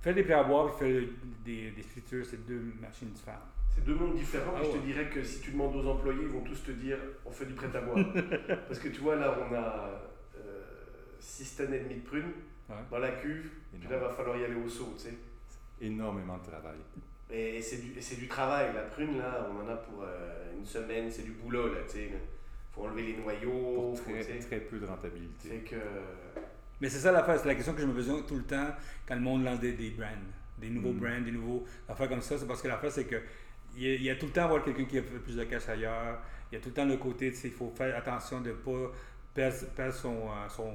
faire 0.01 0.13
des 0.13 0.23
prêts 0.23 0.33
à 0.33 0.43
boire 0.43 0.67
et 0.69 0.77
faire 0.77 1.03
des, 1.45 1.71
des 1.71 1.83
c'est 1.83 2.45
deux 2.45 2.73
machines 2.81 3.11
différentes. 3.11 3.51
C'est 3.73 3.83
deux 3.85 3.95
mondes 3.95 4.15
différents. 4.15 4.55
Ah 4.57 4.61
je 4.63 4.77
te 4.77 4.85
dirais 4.85 5.09
que 5.09 5.23
si 5.23 5.39
tu 5.41 5.51
demandes 5.51 5.75
aux 5.75 5.87
employés, 5.87 6.23
ils 6.23 6.33
vont 6.37 6.41
tous 6.41 6.61
te 6.63 6.71
dire 6.71 6.97
on 7.25 7.31
fait 7.31 7.45
du 7.45 7.53
prêt 7.53 7.73
à 7.73 7.81
boire. 7.81 8.03
Parce 8.67 8.79
que 8.79 8.89
tu 8.89 9.01
vois, 9.01 9.15
là, 9.15 9.27
on 9.43 9.53
a. 9.55 9.65
Euh, 9.65 10.09
6 11.19 11.55
tonnes 11.57 11.73
et 11.73 11.79
demie 11.79 11.95
de 11.95 12.07
prunes 12.07 12.31
dans 12.91 12.99
la 12.99 13.11
cuve. 13.11 13.49
Puis 13.79 13.89
là, 13.89 13.97
il 13.97 14.01
va 14.01 14.09
falloir 14.09 14.37
y 14.37 14.43
aller 14.45 14.55
au 14.55 14.69
saut, 14.69 14.93
tu 14.97 15.03
sais. 15.03 15.17
Énormément 15.81 16.37
de 16.37 16.43
travail. 16.43 16.77
Et, 17.31 17.61
c'est 17.61 17.77
du, 17.77 18.21
du, 18.21 18.27
travail. 18.27 18.73
La 18.73 18.81
prune, 18.81 19.17
là, 19.17 19.47
on 19.51 19.63
en 19.63 19.71
a 19.71 19.75
pour 19.75 20.03
euh, 20.03 20.57
une 20.57 20.65
semaine, 20.65 21.09
c'est 21.11 21.23
du 21.23 21.31
boulot, 21.31 21.73
là, 21.73 21.81
tu 21.87 21.97
sais. 21.97 22.11
faut 22.73 22.83
enlever 22.83 23.03
les 23.03 23.17
noyaux. 23.17 23.93
Pour 23.93 24.01
très, 24.03 24.39
très 24.39 24.59
peu 24.59 24.79
de 24.79 24.85
rentabilité. 24.85 25.49
C'est 25.49 25.69
que... 25.69 25.81
Mais 26.81 26.89
c'est 26.89 26.99
ça 26.99 27.11
l'affaire, 27.11 27.37
c'est 27.39 27.47
la 27.47 27.55
question 27.55 27.73
que 27.73 27.81
je 27.81 27.85
me 27.85 27.93
pose 27.93 28.25
tout 28.25 28.35
le 28.35 28.43
temps 28.43 28.69
quand 29.05 29.15
le 29.15 29.21
monde 29.21 29.43
lance 29.43 29.59
des, 29.59 29.73
des 29.73 29.89
brands. 29.91 30.07
Des 30.57 30.69
nouveaux 30.69 30.93
mm. 30.93 30.99
brands, 30.99 31.21
des 31.21 31.31
nouveaux 31.31 31.65
affaires 31.87 32.09
comme 32.09 32.21
ça. 32.21 32.37
C'est 32.37 32.47
parce 32.47 32.61
que 32.61 32.67
l'affaire, 32.67 32.91
c'est 32.91 33.05
que 33.05 33.21
il 33.77 34.01
y, 34.01 34.09
a, 34.09 34.15
tout 34.15 34.25
le 34.25 34.31
temps 34.31 34.45
avoir 34.45 34.63
quelqu'un 34.63 34.85
qui 34.85 34.97
a 34.97 35.03
fait 35.03 35.19
plus 35.19 35.35
de 35.35 35.43
cash 35.43 35.69
ailleurs. 35.69 36.19
Il 36.51 36.55
y 36.55 36.57
a 36.57 36.61
tout 36.61 36.69
le 36.69 36.75
temps 36.75 36.85
le 36.85 36.97
côté, 36.97 37.31
tu 37.31 37.37
sais, 37.37 37.47
il 37.49 37.53
faut 37.53 37.71
faire 37.75 37.95
attention 37.95 38.41
de 38.41 38.49
ne 38.49 38.55
pas 38.55 38.91
perd, 39.75 39.93
son, 39.93 40.15
euh, 40.15 40.49
son 40.49 40.71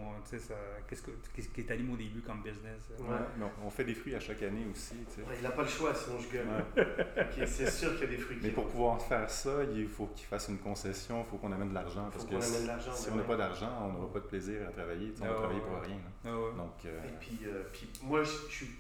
qu'est-ce, 0.88 1.03
que, 1.03 1.11
qu'est-ce 1.35 1.48
qui 1.48 1.61
est 1.61 1.70
allumé 1.70 1.92
au 1.94 1.96
début 1.96 2.20
comme 2.20 2.42
business. 2.42 2.90
Euh. 2.90 3.03
Ouais. 3.03 3.46
on 3.64 3.70
fait 3.70 3.85
des 3.85 3.94
fruits 3.94 4.14
à 4.14 4.20
chaque 4.20 4.42
année 4.42 4.66
aussi. 4.70 4.94
il 5.37 5.42
n'a 5.42 5.50
pas 5.50 5.62
le 5.62 5.68
choix, 5.68 5.94
sinon 5.94 6.18
je 6.18 6.29
gueule. 6.29 7.46
c'est 7.46 7.70
sûr 7.70 7.92
qu'il 7.92 8.05
y 8.05 8.05
a 8.05 8.16
des 8.16 8.18
fruits. 8.18 8.38
Mais 8.42 8.50
pour 8.50 8.68
pouvoir 8.68 9.00
faire 9.03 9.29
ça, 9.29 9.64
il 9.74 9.88
faut 9.88 10.07
qu'il 10.07 10.27
fasse 10.27 10.48
une 10.48 10.59
concession, 10.59 11.24
il 11.27 11.31
faut 11.31 11.37
qu'on 11.37 11.53
amène 11.53 11.70
de 11.70 11.74
l'argent. 11.74 12.09
Parce 12.11 12.24
que 12.24 12.40
si, 12.40 13.11
on 13.11 13.16
n'a 13.16 13.22
pas 13.22 13.37
d'argent, 13.37 13.70
on 13.83 13.92
n'aura 13.92 14.12
pas 14.12 14.20
de 14.20 14.27
plaisir 14.27 14.68
à 14.68 14.72
travailler. 14.72 15.12
on 15.20 15.24
va 15.24 15.31
ah 15.31 15.35
travailler 15.35 15.61
pour 15.61 15.81
rien. 15.81 15.98
Ah 16.24 16.29
Donc, 16.57 16.85
euh, 16.87 17.00
Et 17.05 17.12
puis, 17.20 17.38
puis 17.72 17.90
moi, 18.03 18.22
je, 18.22 18.31
suis, 18.48 18.70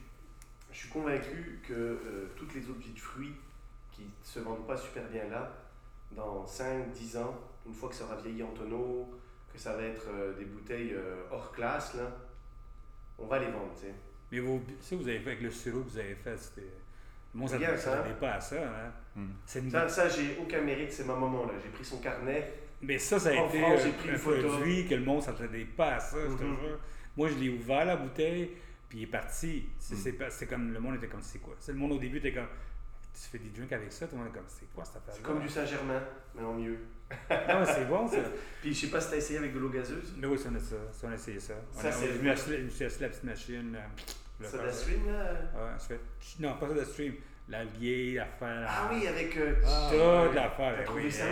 je 0.72 0.78
suis 0.78 0.88
convaincu 0.88 1.60
que 1.66 2.28
toutes 2.36 2.54
les 2.54 2.68
autres 2.68 2.80
vies 2.80 2.94
de 2.94 3.00
fruits 3.00 3.34
qui 3.92 4.02
ne 4.02 4.08
se 4.22 4.40
vendent 4.40 4.66
pas 4.66 4.76
super 4.76 5.04
bien 5.08 5.28
là, 5.28 5.52
dans 6.12 6.44
5-10 6.44 7.18
ans, 7.18 7.34
une 7.66 7.74
fois 7.74 7.88
que 7.88 7.94
ça 7.94 8.04
aura 8.04 8.16
vieilli 8.16 8.42
en 8.42 8.50
tonneau, 8.50 9.08
que 9.54 9.60
ça 9.60 9.76
va 9.76 9.82
être 9.84 10.06
euh, 10.12 10.36
des 10.36 10.44
bouteilles 10.44 10.92
euh, 10.94 11.22
hors 11.30 11.52
classe, 11.52 11.94
là, 11.94 12.10
on 13.18 13.26
va 13.26 13.38
les 13.38 13.46
vendre, 13.46 13.72
tu 13.74 13.86
sais. 13.86 13.94
Mais 14.32 14.40
vous, 14.40 14.60
si 14.80 14.96
vous 14.96 15.06
avez 15.08 15.20
fait 15.20 15.30
avec 15.30 15.42
le 15.42 15.50
sirop 15.50 15.80
que 15.82 15.90
vous 15.90 15.98
avez 15.98 16.16
fait, 16.16 16.36
c'était. 16.36 16.72
Moi, 17.32 17.48
ça 17.48 17.58
ne 17.58 18.12
pas 18.14 18.32
à 18.34 18.40
ça. 18.40 18.56
Hein? 18.56 18.92
Hmm. 19.16 19.70
Ça, 19.70 19.88
ça 19.88 20.08
j'ai 20.08 20.38
aucun 20.40 20.60
mérite, 20.60 20.92
c'est 20.92 21.04
ma 21.04 21.14
maman, 21.14 21.46
là. 21.46 21.52
J'ai 21.62 21.70
pris 21.70 21.84
son 21.84 21.98
carnet. 21.98 22.52
Mais 22.82 22.98
ça, 22.98 23.18
ça 23.18 23.30
a 23.30 23.32
été 23.32 23.60
France, 23.60 23.80
pris 23.98 24.10
un, 24.10 24.18
produit 24.18 24.86
que 24.86 24.94
le 24.94 25.04
monde 25.04 25.18
ne 25.18 25.22
s'attendait 25.22 25.64
pas 25.64 25.94
à 25.94 26.00
ça, 26.00 26.16
je 26.20 26.36
te 26.36 26.42
mhm. 26.42 26.56
jure. 26.60 26.78
Moi, 27.16 27.28
je 27.28 27.34
l'ai 27.34 27.48
ouvert, 27.48 27.84
la 27.84 27.96
bouteille, 27.96 28.50
puis 28.88 28.98
il 28.98 29.02
est 29.04 29.06
parti. 29.06 29.68
C'est 29.78 30.12
hmm. 30.12 30.46
comme, 30.48 30.72
le 30.72 30.80
monde 30.80 30.96
était 30.96 31.06
comme, 31.06 31.22
c'est 31.22 31.38
quoi? 31.38 31.54
Le 31.68 31.74
monde 31.74 31.92
au 31.92 31.98
début 31.98 32.18
était 32.18 32.32
comme, 32.32 32.48
tu 33.14 33.28
fais 33.30 33.38
des 33.38 33.50
drinks 33.50 33.72
avec 33.72 33.92
ça, 33.92 34.06
tout 34.06 34.16
le 34.16 34.22
monde 34.22 34.30
est 34.32 34.36
comme, 34.36 34.48
c'est 34.48 34.66
quoi 34.74 34.84
cette 34.84 34.96
affaire 34.96 35.14
C'est 35.14 35.22
comme 35.22 35.40
du 35.40 35.48
Saint-Germain, 35.48 36.02
mais 36.34 36.42
en 36.42 36.54
mieux. 36.54 36.78
non, 37.30 37.64
c'est 37.64 37.88
bon 37.88 38.08
ça. 38.08 38.18
Puis 38.60 38.74
je 38.74 38.80
sais 38.80 38.90
pas 38.90 39.00
si 39.00 39.10
t'as 39.10 39.16
essayé 39.16 39.38
avec 39.38 39.54
de 39.54 39.58
l'eau 39.58 39.68
gazeuse. 39.68 40.14
Mais 40.16 40.26
oui, 40.26 40.38
ça, 40.38 40.48
on 40.50 40.56
a, 40.56 40.58
ça, 40.58 40.76
on 41.04 41.10
a 41.10 41.14
essayé 41.14 41.38
ça. 41.38 41.54
Ça, 41.70 41.92
c'est. 41.92 42.14
Je 42.14 42.22
me 42.22 42.34
suis 42.34 43.00
la 43.00 43.08
petite 43.08 43.24
machine. 43.24 43.76
Ça 44.42 44.58
de 44.58 44.70
stream, 44.70 45.06
là? 45.06 45.32
Ouais, 45.54 45.70
je 45.78 45.84
fais. 45.84 46.00
Non, 46.40 46.56
pas 46.58 46.68
ça 46.68 46.74
de 46.74 46.84
stream. 46.84 47.14
La 47.48 47.64
vieille 47.64 48.18
affaire. 48.18 48.66
Ah 48.68 48.90
oui, 48.92 49.06
avec. 49.06 49.36
Euh... 49.36 49.54
Ah, 49.64 49.90
toute 49.92 50.34
l'affaire. 50.34 50.74
T'as 50.78 50.84
trouvé 50.84 51.10
ça? 51.10 51.24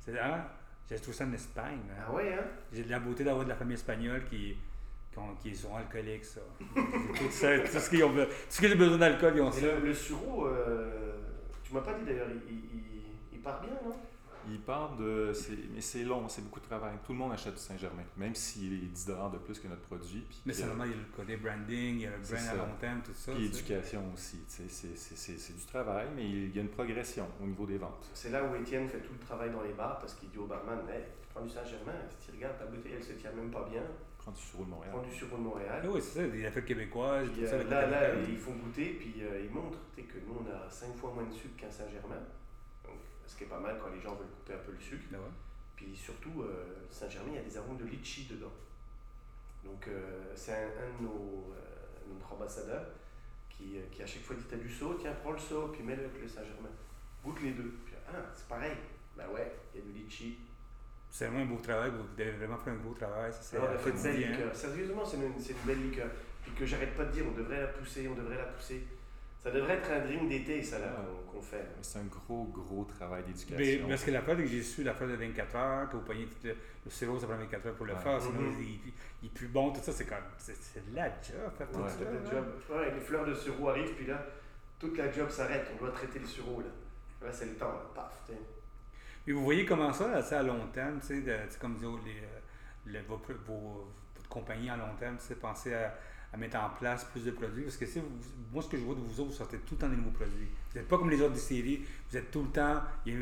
C'est 0.00 0.18
hein? 0.18 0.44
J'ai 0.88 0.96
trouvé 0.96 1.16
ça 1.16 1.24
en 1.24 1.32
Espagne. 1.32 1.80
Hein. 1.90 2.02
Ah 2.06 2.10
oui, 2.12 2.22
hein? 2.32 2.44
J'ai 2.72 2.84
de 2.84 2.90
la 2.90 2.98
beauté 2.98 3.24
d'avoir 3.24 3.44
de 3.44 3.50
la 3.50 3.56
famille 3.56 3.74
espagnole 3.74 4.24
qui 4.24 4.56
qui 5.42 5.54
sont 5.54 5.74
alcooliques, 5.74 6.24
ça. 6.24 6.40
tout, 6.74 7.30
ça, 7.30 7.58
tout 7.58 7.78
ce 7.78 7.90
qu'ils 7.90 8.04
ont, 8.04 8.12
tout 8.12 8.26
ce 8.48 8.60
qu'ils 8.60 8.72
ont 8.72 8.76
besoin 8.76 8.98
d'alcool, 8.98 9.32
ils 9.36 9.42
ont 9.42 9.52
ça. 9.52 9.60
Le, 9.60 9.86
le 9.86 9.94
sureau, 9.94 10.46
euh, 10.46 11.16
tu 11.62 11.74
m'as 11.74 11.80
pas 11.80 11.94
dit 11.94 12.04
d'ailleurs, 12.04 12.28
il, 12.48 12.54
il, 12.54 13.02
il, 13.32 13.40
part 13.40 13.60
bien, 13.60 13.70
non? 13.84 13.94
Il 14.50 14.60
part 14.60 14.96
de. 14.96 15.32
Mais 15.74 15.80
c'est 15.80 16.04
long, 16.04 16.28
c'est 16.28 16.42
beaucoup 16.42 16.60
de 16.60 16.64
travail. 16.64 16.94
Tout 17.04 17.12
le 17.12 17.18
monde 17.18 17.32
achète 17.32 17.54
du 17.54 17.60
Saint-Germain, 17.60 18.04
même 18.16 18.34
s'il 18.34 18.72
est 18.72 18.86
10 18.86 19.06
de 19.06 19.38
plus 19.44 19.58
que 19.58 19.68
notre 19.68 19.82
produit. 19.82 20.24
mais 20.46 20.54
seulement, 20.54 20.84
il 20.84 20.90
y 20.90 20.94
a 20.94 20.96
le 20.96 21.02
côté 21.14 21.36
branding, 21.36 21.96
il 21.96 22.00
y 22.00 22.06
a 22.06 22.10
le 22.10 22.18
brand 22.18 22.48
à 22.48 22.54
long 22.54 22.74
terme, 22.80 23.02
tout 23.04 23.12
ça. 23.14 23.32
Puis 23.32 23.46
éducation 23.46 24.02
aussi. 24.14 24.38
C'est 24.48 25.56
du 25.56 25.66
travail, 25.66 26.06
mais 26.16 26.24
il 26.24 26.56
y 26.56 26.58
a 26.58 26.62
une 26.62 26.70
progression 26.70 27.26
au 27.42 27.46
niveau 27.46 27.66
des 27.66 27.76
ventes. 27.78 28.08
C'est 28.14 28.30
là 28.30 28.42
où 28.44 28.54
Étienne 28.56 28.88
fait 28.88 29.00
tout 29.00 29.12
le 29.12 29.26
travail 29.26 29.50
dans 29.50 29.62
les 29.62 29.72
bars 29.72 29.98
parce 29.98 30.14
qu'il 30.14 30.30
dit 30.30 30.38
au 30.38 30.46
barman 30.46 30.78
hey, 30.88 31.02
prends 31.34 31.44
du 31.44 31.50
Saint-Germain, 31.50 32.00
si 32.08 32.26
tu 32.26 32.36
regardes 32.36 32.58
ta 32.58 32.64
bouteille, 32.64 32.92
elle 32.96 33.04
se 33.04 33.12
tient 33.12 33.32
même 33.32 33.50
pas 33.50 33.68
bien. 33.70 33.82
Prends 34.28 34.36
du 34.36 34.42
sureau 34.42 34.64
de 34.64 34.70
Montréal. 34.70 34.92
Prends 34.92 35.02
du 35.02 35.14
sureau 35.14 35.36
de 35.36 35.42
Montréal. 35.42 35.82
Ah 35.82 35.88
oui, 35.90 36.00
c'est 36.02 36.20
ça, 36.20 36.28
des 36.28 36.44
affaires 36.44 36.64
québécoises. 36.64 37.28
Puis, 37.30 37.46
euh, 37.46 37.64
là, 37.64 37.86
là, 37.86 38.14
ils 38.28 38.36
font 38.36 38.52
goûter, 38.52 38.98
puis 39.00 39.14
euh, 39.22 39.44
ils 39.44 39.50
montrent 39.50 39.78
que 39.96 40.18
nous, 40.26 40.36
on 40.40 40.50
a 40.50 40.70
5 40.70 40.94
fois 40.96 41.12
moins 41.14 41.24
de 41.24 41.32
sucre 41.32 41.56
qu'un 41.56 41.70
Saint-Germain 41.70 42.22
ce 43.28 43.36
qui 43.36 43.44
est 43.44 43.46
pas 43.46 43.60
mal 43.60 43.78
quand 43.80 43.90
les 43.90 44.00
gens 44.00 44.14
veulent 44.14 44.30
couper 44.40 44.54
un 44.54 44.64
peu 44.64 44.72
le 44.72 44.80
sucre. 44.80 45.04
Ah 45.12 45.18
Puis 45.76 45.94
surtout, 45.94 46.42
euh, 46.42 46.86
Saint-Germain, 46.90 47.30
il 47.32 47.36
y 47.36 47.38
a 47.38 47.42
des 47.42 47.56
arômes 47.58 47.76
de 47.76 47.84
litchi 47.84 48.24
dedans. 48.24 48.52
Donc 49.62 49.86
euh, 49.86 50.32
c'est 50.34 50.52
un, 50.52 50.98
de 50.98 51.04
nos, 51.04 51.52
euh, 51.52 52.12
notre 52.12 52.32
ambassadeurs 52.32 52.86
qui, 53.50 53.76
qui, 53.92 54.02
à 54.02 54.06
chaque 54.06 54.22
fois 54.22 54.34
dit 54.34 54.44
T'as 54.48 54.56
du 54.56 54.70
saut, 54.70 54.94
tiens, 54.94 55.14
prends 55.22 55.32
le 55.32 55.38
saut, 55.38 55.68
puis 55.68 55.82
mets-le 55.82 56.06
avec 56.06 56.22
le 56.22 56.28
Saint-Germain. 56.28 56.70
Goûte 57.22 57.40
les 57.42 57.52
deux. 57.52 57.74
Puis, 57.84 57.94
ah, 58.08 58.24
c'est 58.34 58.48
pareil. 58.48 58.76
Ben 59.16 59.28
ouais, 59.28 59.52
il 59.74 59.80
y 59.80 59.82
a 59.82 59.86
du 59.86 59.92
litchi. 59.92 60.38
C'est 61.10 61.26
vraiment 61.26 61.42
un 61.42 61.46
beau 61.46 61.60
travail, 61.60 61.90
vous 61.90 62.22
avez 62.22 62.32
vraiment 62.32 62.58
fait 62.58 62.70
un 62.70 62.76
beau 62.76 62.94
travail. 62.94 63.32
Ça, 63.32 63.38
c'est 63.42 63.56
fait 63.78 63.90
une 63.90 64.02
belle 64.02 64.30
liqueur. 64.30 64.56
Sérieusement, 64.56 65.04
c'est 65.04 65.16
une, 65.16 65.22
une, 65.24 65.66
belle 65.66 65.90
liqueur. 65.90 66.08
Puis 66.42 66.52
que 66.52 66.66
j'arrête 66.66 66.94
pas 66.94 67.04
de 67.04 67.12
dire, 67.12 67.24
on 67.28 67.36
devrait 67.36 67.60
la 67.60 67.66
pousser, 67.68 68.08
on 68.08 68.14
devrait 68.14 68.36
la 68.36 68.44
pousser. 68.44 68.86
Ça 69.42 69.50
devrait 69.52 69.74
être 69.74 69.90
un 69.90 70.00
drink 70.00 70.28
d'été, 70.28 70.62
ça, 70.62 70.78
là, 70.80 70.86
qu'on 71.32 71.40
fait. 71.40 71.64
C'est 71.80 72.00
un 72.00 72.04
gros, 72.04 72.44
gros 72.52 72.84
travail 72.84 73.22
d'éducation. 73.24 73.88
parce 73.88 74.04
que 74.04 74.10
l'affaire 74.10 74.36
que 74.36 74.46
j'ai 74.46 74.62
su, 74.62 74.82
l'affaire 74.82 75.08
de 75.08 75.14
24 75.14 75.56
heures, 75.56 75.88
qu'au 75.88 76.00
poignet, 76.00 76.26
le, 76.44 76.50
le 76.50 76.90
sirop, 76.90 77.18
ça 77.18 77.26
prend 77.26 77.36
24 77.36 77.66
heures 77.66 77.74
pour 77.74 77.86
le 77.86 77.94
faire, 77.94 78.20
sinon 78.20 78.40
mm-hmm. 78.40 78.60
il, 78.60 78.92
il, 79.22 79.26
est 79.26 79.32
plus 79.32 79.48
bon, 79.48 79.72
tout 79.72 79.80
ça, 79.80 79.92
c'est 79.92 80.06
comme. 80.06 80.18
C'est 80.36 80.90
de 80.90 80.96
la 80.96 81.06
job, 81.06 81.52
faire 81.56 81.68
tout 81.70 81.88
ça. 81.88 82.10
Le 82.10 82.30
job. 82.30 82.44
Ouais, 82.68 82.92
les 82.92 83.00
fleurs 83.00 83.26
de 83.26 83.34
sirop 83.34 83.68
arrivent, 83.68 83.94
puis 83.94 84.06
là, 84.06 84.26
toute 84.78 84.98
la 84.98 85.10
job 85.10 85.30
s'arrête, 85.30 85.66
on 85.74 85.84
doit 85.84 85.92
traiter 85.92 86.18
le 86.18 86.26
sirop, 86.26 86.60
là. 86.60 87.26
Là, 87.26 87.32
c'est 87.32 87.46
le 87.46 87.54
temps, 87.54 87.72
là. 87.72 87.90
paf, 87.94 88.24
Mais 89.28 89.34
vous 89.34 89.44
voyez 89.44 89.64
comment 89.64 89.92
ça, 89.92 90.16
à 90.16 90.42
long 90.42 90.66
terme, 90.72 90.98
tu 91.00 91.22
sais, 91.22 91.48
comme 91.60 91.76
dire, 91.76 91.90
les, 92.04 92.92
les, 92.92 93.00
vos, 93.02 93.20
vos, 93.46 93.88
votre 94.16 94.28
compagnie 94.28 94.70
à 94.70 94.76
long 94.76 94.94
terme, 94.98 95.16
sais, 95.20 95.36
penser 95.36 95.74
à 95.74 95.94
à 96.32 96.36
mettre 96.36 96.58
en 96.58 96.70
place 96.70 97.04
plus 97.04 97.24
de 97.24 97.30
produits. 97.30 97.64
Parce 97.64 97.76
que 97.76 97.86
si 97.86 98.00
moi, 98.52 98.62
ce 98.62 98.68
que 98.68 98.76
je 98.76 98.82
vois 98.82 98.94
de 98.94 99.00
vous 99.00 99.20
autres, 99.20 99.30
vous 99.30 99.36
sortez 99.36 99.58
tout 99.58 99.74
le 99.74 99.80
temps 99.80 99.88
des 99.88 99.96
nouveaux 99.96 100.10
produits. 100.10 100.48
Vous 100.70 100.78
n'êtes 100.78 100.88
pas 100.88 100.98
comme 100.98 101.10
les 101.10 101.20
autres 101.22 101.36
séries, 101.36 101.84
vous 102.10 102.16
êtes 102.16 102.30
tout 102.30 102.42
le 102.42 102.48
temps, 102.48 102.80
il 103.06 103.14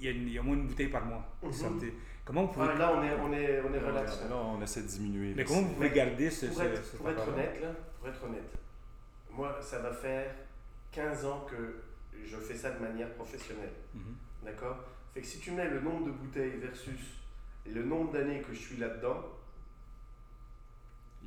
y 0.00 0.08
a, 0.08 0.10
il 0.10 0.32
y 0.32 0.38
a, 0.38 0.42
moins 0.42 0.54
une 0.54 0.66
bouteille 0.66 0.88
par 0.88 1.04
mois. 1.04 1.24
Mhm. 1.42 1.90
Comment 2.24 2.42
vous 2.44 2.52
pouvez. 2.52 2.66
Ah, 2.70 2.78
là, 2.78 2.92
on 2.96 3.02
est, 3.02 3.12
on 3.12 3.32
est, 3.32 3.60
on 3.60 3.74
est 3.74 3.78
relax. 3.78 4.20
Là, 4.28 4.36
on 4.36 4.62
essaie 4.62 4.82
de 4.82 4.86
diminuer. 4.86 5.34
Mais 5.36 5.44
comment 5.44 5.62
vous 5.62 5.74
pouvez 5.74 5.90
garder 5.90 6.30
ce. 6.30 6.46
Pour, 6.46 6.62
être, 6.62 6.96
pour 6.96 7.10
être 7.10 7.28
honnête, 7.28 7.60
là, 7.60 7.68
pour 7.98 8.08
être 8.08 8.24
honnête, 8.24 8.52
moi, 9.30 9.58
ça 9.60 9.80
va 9.80 9.92
faire 9.92 10.34
15 10.92 11.24
ans 11.26 11.46
que 11.50 11.82
je 12.24 12.36
fais 12.36 12.56
ça 12.56 12.70
de 12.70 12.80
manière 12.80 13.12
professionnelle. 13.14 13.72
Mhm. 13.92 14.14
D'accord? 14.44 14.76
Fait 15.14 15.20
que 15.20 15.26
si 15.26 15.38
tu 15.38 15.52
mets 15.52 15.68
le 15.70 15.80
nombre 15.80 16.06
de 16.06 16.10
bouteilles 16.10 16.58
versus 16.58 16.98
le 17.66 17.84
nombre 17.84 18.12
d'années 18.12 18.42
que 18.42 18.52
je 18.52 18.58
suis 18.58 18.76
là-dedans, 18.76 19.22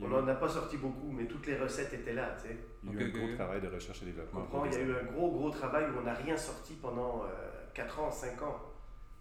on 0.01 0.09
n'en 0.09 0.27
a 0.27 0.35
pas 0.35 0.49
sorti 0.49 0.77
beaucoup, 0.77 1.09
mais 1.11 1.25
toutes 1.25 1.47
les 1.47 1.55
recettes 1.57 1.93
étaient 1.93 2.13
là. 2.13 2.35
Tu 2.39 2.49
sais. 2.49 2.57
Il 2.83 2.93
y 2.93 2.97
a 2.97 3.01
eu 3.01 3.05
un 3.05 3.17
gros 3.17 3.35
travail 3.35 3.61
de 3.61 3.67
recherche 3.67 4.03
et 4.03 4.05
développement. 4.05 4.65
il 4.65 4.73
y 4.73 4.75
a 4.75 4.81
eu 4.81 4.91
un 4.91 5.03
gros, 5.05 5.31
gros 5.31 5.49
travail 5.49 5.85
où 5.85 5.99
on 5.99 6.03
n'a 6.03 6.13
rien 6.13 6.37
sorti 6.37 6.73
pendant 6.75 7.23
4 7.73 7.99
euh, 7.99 8.03
ans, 8.03 8.11
5 8.11 8.41
ans. 8.43 8.61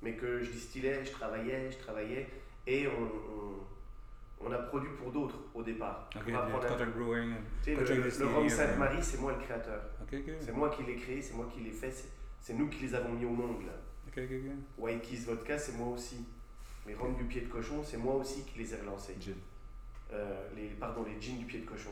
Mais 0.03 0.15
que 0.15 0.43
je 0.43 0.51
distillais, 0.51 1.05
je 1.05 1.13
travaillais, 1.13 1.71
je 1.71 1.79
travaillais. 1.79 2.29
Et 2.67 2.87
on, 2.89 4.45
on, 4.45 4.53
a 4.53 4.59
produit 4.59 4.91
pour 4.99 5.11
d'autres 5.13 5.39
au 5.55 5.63
départ. 5.63 6.11
Okay, 6.15 6.33
le, 6.33 6.91
brewing, 6.91 7.35
tu 7.63 7.75
sais, 7.75 7.95
le, 7.95 8.03
le, 8.03 8.27
rhum 8.27 8.49
Sainte-Marie, 8.49 9.03
c'est 9.03 9.21
moi 9.21 9.33
le 9.33 9.39
créateur. 9.39 9.81
c'est 10.41 10.53
moi 10.53 10.69
qui 10.71 10.83
l'ai 10.83 10.97
créé, 10.97 11.23
c'est 11.23 11.35
moi 11.35 11.49
qui 11.55 11.61
l'ai 11.61 11.71
fait. 11.71 11.95
C'est 12.41 12.55
nous 12.55 12.69
qui 12.69 12.83
les 12.83 12.95
avons 12.95 13.13
mis 13.13 13.25
au 13.25 13.31
monde. 13.31 13.65
Là. 13.65 13.73
White 14.79 15.03
Keys 15.03 15.25
Vodka, 15.27 15.59
c'est 15.59 15.77
moi 15.77 15.89
aussi. 15.89 16.25
Les 16.87 16.95
rhum 16.95 17.15
du 17.17 17.25
pied 17.25 17.41
de 17.43 17.49
cochon, 17.49 17.83
c'est 17.83 17.97
moi 17.97 18.15
aussi 18.15 18.45
qui 18.45 18.59
les 18.59 18.73
ai 18.73 18.77
relancés. 18.77 19.17
Euh, 20.13 20.49
les, 20.55 20.69
pardon, 20.69 21.05
les 21.05 21.21
jeans 21.21 21.39
du 21.39 21.45
pied 21.45 21.61
de 21.61 21.67
cochon. 21.67 21.91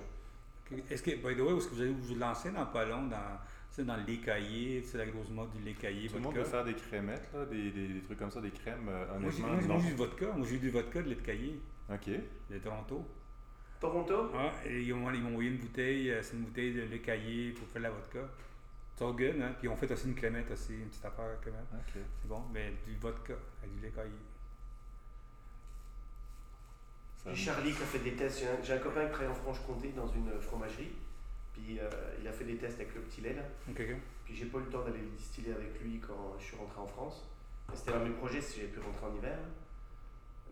Est-ce 0.91 1.03
que, 1.03 1.11
by 1.11 1.37
the 1.37 1.41
way, 1.41 1.57
est-ce 1.57 1.68
que 1.68 1.75
vous 1.75 1.81
allez 1.83 1.93
vous 1.93 2.14
lancer 2.14 2.51
dans 2.51 2.66
pas 2.66 2.85
long 2.85 3.07
dans, 3.07 3.85
dans 3.85 3.97
le 3.97 4.05
lait 4.05 4.18
caillé, 4.18 4.83
c'est 4.83 4.99
la 4.99 5.07
grosse 5.07 5.31
mode 5.31 5.51
du 5.53 5.62
lait 5.62 5.75
caillé. 5.75 6.09
Tout 6.09 6.14
le 6.14 6.20
monde 6.20 6.37
veut 6.37 6.45
faire 6.45 6.64
des 6.64 6.75
crémettes, 6.75 7.29
là, 7.35 7.45
des, 7.47 7.70
des, 7.70 8.01
trucs 8.03 8.18
comme 8.18 8.31
ça, 8.31 8.41
des 8.41 8.51
crèmes. 8.51 8.89
Euh, 8.89 9.18
moi, 9.18 9.31
j'ai 9.31 9.89
du 9.89 9.95
vodka. 9.95 10.33
Moi, 10.33 10.47
j'ai 10.49 10.59
du 10.59 10.70
vodka 10.70 11.03
de 11.03 11.09
lait 11.09 11.16
de 11.16 11.20
caillé. 11.20 11.61
OK. 11.91 12.11
De 12.51 12.59
Toronto. 12.59 13.05
Toronto? 13.81 14.31
Ah, 14.35 14.53
et 14.64 14.81
ils 14.81 14.95
m'ont 14.95 15.09
envoyé 15.09 15.51
une 15.51 15.59
bouteille, 15.59 16.11
euh, 16.11 16.22
c'est 16.22 16.37
une 16.37 16.45
bouteille 16.45 16.72
de 16.72 16.83
lait 16.83 17.01
caillé 17.01 17.53
pour 17.53 17.66
faire 17.68 17.83
la 17.83 17.91
vodka. 17.91 18.20
Good, 18.99 19.40
hein? 19.40 19.55
Puis 19.59 19.68
ont 19.68 19.76
fait 19.76 19.90
aussi 19.90 20.07
une 20.07 20.14
crémette 20.14 20.51
aussi, 20.51 20.74
une 20.74 20.88
petite 20.88 21.05
affaire 21.05 21.36
quand 21.42 21.51
même. 21.51 21.82
C'est 21.92 22.28
bon, 22.28 22.42
mais 22.53 22.72
du 22.86 22.97
vodka 22.97 23.34
avec 23.62 23.74
du 23.74 23.80
lait 23.80 23.90
caillé. 23.90 24.11
Charlie 27.34 27.72
qui 27.72 27.82
a 27.82 27.86
fait 27.86 27.99
des 28.01 28.14
tests. 28.14 28.45
J'ai 28.62 28.72
un, 28.74 28.78
copain 28.78 29.07
qui 29.07 29.12
travaille 29.12 29.28
en 29.30 29.34
Franche-Comté 29.34 29.92
dans 29.97 30.07
une 30.09 30.30
fromagerie. 30.40 30.92
Puis 31.55 31.78
euh, 31.78 31.88
il 32.20 32.28
a 32.28 32.32
fait 32.32 32.45
des 32.45 32.57
tests 32.57 32.80
avec 32.80 32.95
le 32.95 33.01
petit 33.03 33.20
lait 33.20 33.34
là. 33.34 33.42
Puis 34.24 34.34
j'ai 34.34 34.47
pas 34.47 34.59
eu 34.59 34.62
le 34.62 34.70
temps 34.70 34.84
d'aller 34.84 35.01
le 35.01 35.16
distiller 35.16 35.53
avec 35.53 35.80
lui 35.80 36.01
quand 36.01 36.36
je 36.38 36.45
suis 36.45 36.57
rentré 36.57 36.80
en 36.80 36.86
France. 36.86 37.24
C'était 37.72 37.92
un 37.92 38.01
de 38.01 38.05
mes 38.05 38.14
projets 38.14 38.40
si 38.40 38.61
j'ai 38.61 38.66
pu 38.66 38.80
rentrer 38.80 39.07
en 39.07 39.16
hiver. 39.16 39.38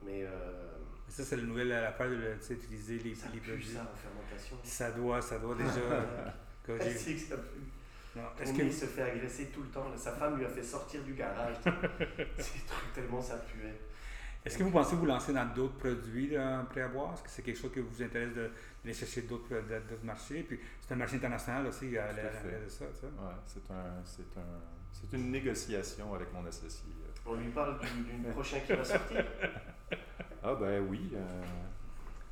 Mais. 0.05 0.25
Euh, 0.25 0.79
Ça, 1.09 1.25
c'est 1.25 1.37
la 1.37 1.43
nouvelle 1.43 1.73
affaire 1.73 2.09
de 2.09 2.55
utiliser 2.55 2.99
les, 2.99 3.15
ça 3.15 3.29
les 3.33 3.41
produits. 3.41 3.67
Ça, 3.67 3.83
en 3.83 3.97
fermentation. 3.97 4.57
Ça 4.63 4.91
doit, 4.93 5.21
ça 5.21 5.39
doit 5.39 5.55
déjà. 5.55 6.79
Est-ce 6.85 7.29
que 7.29 7.35
non. 7.35 7.43
Est-ce 8.41 8.53
qu'il 8.53 8.73
se 8.73 8.87
fait 8.87 9.03
agresser 9.03 9.47
tout 9.47 9.63
le 9.63 9.69
temps? 9.69 9.87
Sa 9.97 10.13
femme 10.13 10.37
lui 10.39 10.45
a 10.45 10.49
fait 10.49 10.63
sortir 10.63 11.03
du 11.03 11.15
garage. 11.15 11.57
c'est 12.39 12.61
tellement 12.95 13.21
ça 13.21 13.37
puait. 13.37 13.79
Est-ce 14.45 14.59
que 14.59 14.65
vous 14.65 14.71
pensez 14.71 14.97
vous 14.97 15.07
lancer 15.07 15.33
dans 15.33 15.47
d'autres 15.55 15.77
produits 15.77 16.35
prêt 16.71 16.83
à 16.83 16.89
boire? 16.89 17.15
Est-ce 17.15 17.23
que 17.23 17.31
c'est 17.31 17.43
quelque 17.43 17.59
chose 17.61 17.73
qui 17.73 17.81
vous 17.81 18.03
intéresse 18.03 18.35
d'aller 18.35 18.95
chercher 18.95 19.23
d'autres 19.23 19.47
marchés? 20.03 20.43
Puis 20.43 20.59
c'est 20.81 20.95
un 20.95 20.97
marché 20.97 21.17
international 21.17 21.67
aussi 21.67 21.97
à 21.97 22.13
de 22.13 22.69
ça. 22.69 22.85
Sais? 22.93 23.07
Ouais, 23.07 23.33
c'est 23.47 23.71
un, 23.71 24.03
c'est 24.05 24.39
un, 24.39 24.61
c'est 24.93 25.17
une 25.17 25.31
négociation 25.31 26.13
avec 26.15 26.33
mon 26.33 26.45
associé. 26.45 26.89
On 27.25 27.35
lui 27.35 27.51
parle 27.51 27.79
d'une 27.81 28.33
prochaine 28.33 28.63
qui 28.67 28.73
va 28.73 28.85
sortir? 28.85 29.25
ah 30.43 30.55
ben 30.57 30.85
oui. 30.89 31.13
Euh, 31.15 31.43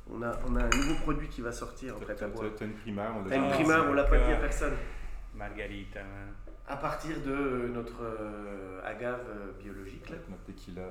on, 0.09 0.21
a, 0.21 0.37
on 0.45 0.55
a 0.57 0.63
un 0.65 0.69
nouveau 0.69 0.95
produit 1.03 1.29
qui 1.29 1.39
va 1.39 1.53
sortir 1.53 1.95
en 1.95 1.99
prêt 1.99 2.21
à 2.21 2.27
boire. 2.27 2.49
Tu 2.57 2.63
as 2.63 2.67
une 2.67 2.73
primeur, 2.73 3.15
on 3.15 3.23
l'a 3.23 3.35
une 3.37 3.51
primeur, 3.51 3.85
on 3.89 3.93
l'a 3.93 4.03
pas 4.03 4.17
dit 4.17 4.33
à 4.33 4.35
personne. 4.35 4.73
Margarita. 5.33 6.01
À 6.67 6.77
partir 6.77 7.21
de 7.21 7.69
notre 7.73 8.03
euh, 8.03 8.81
agave 8.83 9.25
euh, 9.29 9.51
biologique. 9.61 10.09
Là. 10.09 10.17
Notre 10.29 10.43
tequila. 10.43 10.87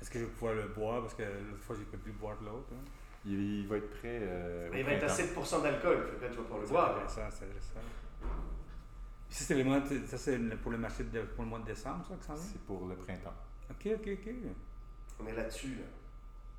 Est-ce 0.00 0.10
que 0.10 0.18
je 0.18 0.24
vais 0.24 0.30
pouvoir 0.30 0.54
le 0.54 0.68
boire? 0.68 1.00
Parce 1.00 1.14
que 1.14 1.22
l'autre 1.22 1.62
fois, 1.62 1.76
je 1.76 1.80
ne 1.80 1.86
peux 1.86 1.98
plus 1.98 2.12
boire 2.12 2.38
de 2.40 2.46
l'autre? 2.46 2.68
Hein? 2.72 2.84
Il, 3.26 3.66
va 3.66 3.78
être 3.78 3.90
prêt. 3.90 4.20
Euh, 4.22 4.68
il 4.74 4.84
va 4.84 4.92
être 4.92 5.04
à 5.04 5.06
7% 5.06 5.62
d'alcool, 5.62 6.08
fait 6.20 6.26
que 6.26 6.32
tu 6.32 6.38
vas 6.38 6.42
pouvoir 6.42 6.60
le 6.60 6.66
boire. 6.66 7.10
Ça, 7.10 7.30
c'est 7.30 7.46
ça. 7.46 7.80
Ça, 9.30 9.44
c'est, 9.88 10.06
ça, 10.06 10.18
c'est 10.18 10.38
pour 10.56 10.70
le 10.70 10.78
marché 10.78 11.04
de, 11.04 11.22
pour 11.22 11.42
le 11.42 11.50
mois 11.50 11.58
de 11.60 11.64
décembre, 11.64 12.04
ça, 12.06 12.14
que 12.14 12.24
ça 12.24 12.36
C'est 12.36 12.60
pour 12.60 12.86
le 12.86 12.94
printemps. 12.94 13.34
OK, 13.70 13.88
OK, 13.94 14.08
OK. 14.12 14.34
On 15.18 15.26
est 15.26 15.34
là-dessus. 15.34 15.76
Là. 15.76 15.84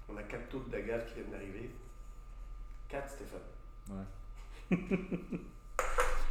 On 0.09 0.17
a 0.17 0.23
quatre 0.23 0.49
taux 0.49 0.63
d'agave 0.67 1.05
qui 1.05 1.15
viennent 1.15 1.31
d'arriver. 1.31 1.69
Quatre, 2.89 3.11
Stéphane. 3.11 3.39
Ouais. 3.91 4.77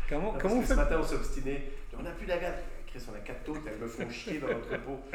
comment, 0.09 0.35
comment 0.41 0.61
que 0.61 0.67
Ce 0.67 0.75
matin, 0.75 0.99
on 1.01 1.05
s'obstinait. 1.05 1.71
On 1.99 2.03
n'a 2.03 2.11
plus 2.11 2.27
d'agave. 2.27 2.57
Chris, 2.87 3.03
on 3.11 3.15
a 3.15 3.21
quatre 3.21 3.45
taux, 3.45 3.57
elles 3.67 3.79
me 3.79 3.87
font 3.87 4.09
chier 4.11 4.39
dans 4.39 4.49
l'entrepôt. 4.49 5.01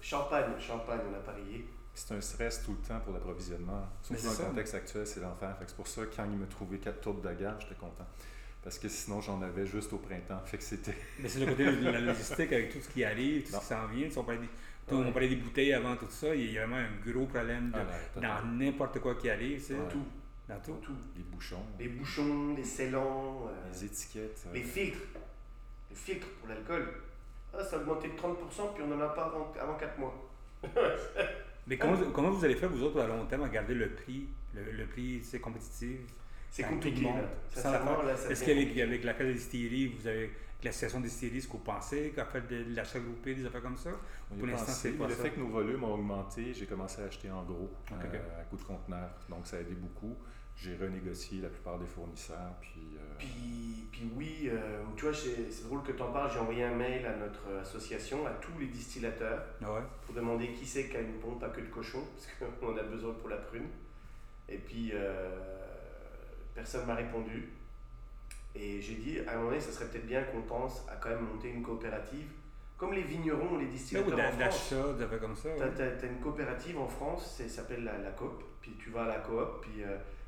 Champagne, 0.00 0.52
champagne, 0.58 1.00
on 1.10 1.14
a 1.14 1.20
parié. 1.20 1.66
C'est 1.94 2.14
un 2.14 2.20
stress 2.20 2.62
tout 2.64 2.72
le 2.72 2.88
temps 2.88 3.00
pour 3.00 3.12
l'approvisionnement. 3.12 3.86
Surtout 4.02 4.22
dans 4.24 4.30
le 4.30 4.48
contexte 4.50 4.74
actuel, 4.74 5.06
c'est 5.06 5.20
l'enfer. 5.20 5.54
C'est 5.66 5.76
pour 5.76 5.86
ça 5.86 6.06
que 6.06 6.16
quand 6.16 6.24
il 6.24 6.38
me 6.38 6.46
trouvait 6.46 6.78
quatre 6.78 7.00
tours 7.00 7.20
d'agave, 7.20 7.56
j'étais 7.60 7.74
content. 7.74 8.06
Parce 8.62 8.78
que 8.78 8.88
sinon, 8.88 9.20
j'en 9.20 9.42
avais 9.42 9.66
juste 9.66 9.92
au 9.92 9.98
printemps. 9.98 10.40
Fait 10.46 10.56
que 10.56 10.62
c'était. 10.64 10.94
Mais 11.18 11.28
c'est 11.28 11.40
le 11.40 11.46
côté 11.46 11.64
de 11.64 11.90
la 11.90 12.00
logistique 12.00 12.52
avec 12.52 12.72
tout 12.72 12.80
ce 12.80 12.88
qui 12.88 13.04
arrive, 13.04 13.42
tout 13.44 13.52
ce 13.52 13.58
qui 13.58 13.64
s'en 13.66 13.86
vient. 13.88 14.08
On 14.16 14.24
parlait, 14.24 14.40
des, 14.40 14.94
on 14.94 15.12
parlait 15.12 15.28
des 15.28 15.36
bouteilles 15.36 15.72
avant 15.74 15.96
tout 15.96 16.08
ça. 16.08 16.34
Il 16.34 16.52
y 16.52 16.58
a 16.58 16.66
vraiment 16.66 16.82
un 16.82 17.10
gros 17.10 17.26
problème 17.26 17.72
ah, 17.74 18.20
dans 18.20 18.46
n'importe 18.46 19.00
quoi 19.00 19.14
qui 19.16 19.28
arrive. 19.28 19.62
C'est 19.62 19.88
tout. 19.88 20.04
Dans 20.48 20.58
tout. 20.60 20.74
tout. 20.82 20.92
Les 21.16 21.22
bouchons. 21.22 21.62
Les 21.78 21.88
bouchons, 21.88 22.54
les 22.56 22.64
scellants. 22.64 23.46
Euh, 23.48 23.72
les 23.72 23.84
étiquettes. 23.84 24.44
Les 24.52 24.62
filtres. 24.62 24.98
Les 25.90 25.96
filtres 25.96 26.26
pour 26.40 26.48
l'alcool. 26.48 26.88
Ah, 27.54 27.62
ça 27.62 27.76
a 27.76 27.78
augmenté 27.80 28.08
de 28.08 28.14
30%, 28.14 28.74
puis 28.74 28.82
on 28.82 28.88
n'en 28.88 29.00
a 29.00 29.08
pas 29.08 29.26
avant, 29.26 29.52
avant 29.60 29.74
4 29.74 29.98
mois. 29.98 30.30
Mais 31.66 31.76
comment, 31.76 31.96
comment, 32.12 32.30
vous 32.30 32.44
allez 32.44 32.56
faire, 32.56 32.70
vous 32.70 32.82
autres, 32.82 33.00
à 33.00 33.06
long 33.06 33.24
terme, 33.26 33.44
à 33.44 33.48
garder 33.48 33.74
le 33.74 33.90
prix, 33.90 34.26
le, 34.54 34.72
le 34.72 34.86
prix 34.86 35.22
c'est 35.22 35.38
compétitif? 35.38 36.00
C'est 36.50 36.64
compliqué. 36.64 37.06
Est-ce 37.56 38.44
qu'avec 38.44 38.78
avec 38.78 39.04
la 39.04 39.12
des 39.14 39.34
distilleries, 39.34 39.86
vous 39.86 40.06
avez 40.06 40.30
l'association 40.64 41.00
des 41.00 41.08
que 41.08 41.52
vous 41.52 41.58
pensez, 41.58 42.12
qu'à 42.14 42.24
faire 42.24 42.46
de, 42.46 42.64
l'achat 42.74 42.98
groupé, 42.98 43.34
des 43.34 43.46
affaires 43.46 43.62
comme 43.62 43.76
ça? 43.76 43.90
Pour 44.28 44.46
l'instant, 44.46 44.72
c'est 44.72 44.92
pas 44.92 45.08
Le 45.08 45.14
fait 45.14 45.30
que 45.30 45.40
nos 45.40 45.48
volumes 45.48 45.84
ont 45.84 45.94
augmenté, 45.94 46.54
j'ai 46.54 46.66
commencé 46.66 47.02
à 47.02 47.06
acheter 47.06 47.30
en 47.30 47.42
gros, 47.42 47.70
euh, 47.92 48.40
à 48.40 48.44
coup 48.44 48.56
de 48.56 48.62
conteneur. 48.62 49.10
Donc, 49.28 49.46
ça 49.46 49.56
a 49.56 49.60
aidé 49.60 49.74
beaucoup 49.74 50.16
j'ai 50.56 50.76
renégocié 50.76 51.40
la 51.40 51.48
plupart 51.48 51.78
des 51.78 51.86
fournisseurs. 51.86 52.54
Puis, 52.60 52.96
euh, 52.96 53.14
puis, 53.18 53.88
puis, 53.90 54.10
oui, 54.14 54.50
euh, 54.50 54.82
tu 54.96 55.04
vois, 55.04 55.14
c'est 55.14 55.64
drôle 55.64 55.82
que 55.82 55.92
tu 55.92 56.02
en 56.02 56.12
parles. 56.12 56.30
J'ai 56.32 56.38
envoyé 56.38 56.64
un 56.64 56.74
mail 56.74 57.04
à 57.06 57.16
notre 57.16 57.60
association, 57.60 58.26
à 58.26 58.30
tous 58.30 58.58
les 58.60 58.66
distillateurs, 58.66 59.42
ah 59.62 59.80
pour 60.04 60.14
demander 60.14 60.52
qui 60.52 60.66
c'est 60.66 60.88
qui 60.88 60.96
a 60.96 61.00
une 61.00 61.14
pompe 61.14 61.42
à 61.42 61.48
queue 61.48 61.62
de 61.62 61.68
cochon, 61.68 62.02
parce 62.14 62.52
qu'on 62.62 62.76
a 62.78 62.82
besoin 62.82 63.12
pour 63.14 63.28
la 63.28 63.38
prune. 63.38 63.68
Et 64.48 64.58
puis, 64.58 64.90
euh, 64.94 65.30
personne 66.54 66.86
m'a 66.86 66.94
répondu. 66.94 67.48
Et 68.54 68.80
j'ai 68.80 68.94
dit, 68.94 69.18
à 69.26 69.32
un 69.32 69.36
moment 69.36 69.50
donné, 69.50 69.60
ça 69.60 69.72
serait 69.72 69.86
peut-être 69.86 70.06
bien 70.06 70.22
qu'on 70.24 70.42
pense 70.42 70.84
à 70.88 70.96
quand 70.96 71.08
même 71.08 71.22
monter 71.22 71.48
une 71.48 71.62
coopérative. 71.62 72.26
Comme 72.76 72.92
les 72.92 73.02
vignerons, 73.02 73.58
les 73.58 73.66
distillateurs 73.66 74.18
en 74.18 74.32
France. 74.32 74.74
comme 75.20 75.36
ça. 75.36 75.48
Tu 75.76 75.82
as, 75.82 76.08
une 76.08 76.20
coopérative 76.20 76.78
en 76.78 76.88
France, 76.88 77.36
ça 77.38 77.48
s'appelle 77.48 77.84
la, 77.84 77.98
la 77.98 78.10
coop. 78.10 78.42
Puis 78.60 78.72
tu 78.78 78.90
vas 78.90 79.04
à 79.04 79.08
la 79.08 79.18
coop, 79.20 79.62
puis 79.62 79.82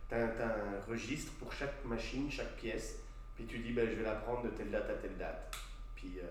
tu 0.09 0.15
as, 0.15 0.19
un 0.19 0.81
registre 0.89 1.33
pour 1.35 1.53
chaque 1.53 1.85
machine, 1.85 2.31
chaque 2.31 2.55
pièce. 2.57 3.01
Puis 3.35 3.47
tu 3.47 3.59
dis, 3.59 3.73
ben, 3.73 3.89
je 3.89 3.97
vais 3.97 4.05
la 4.05 4.15
prendre 4.15 4.43
de 4.45 4.51
telle 4.51 4.71
date 4.71 4.89
à 4.89 4.95
telle 4.95 5.17
date. 5.17 5.57
Puis 5.97 6.19
euh, 6.19 6.27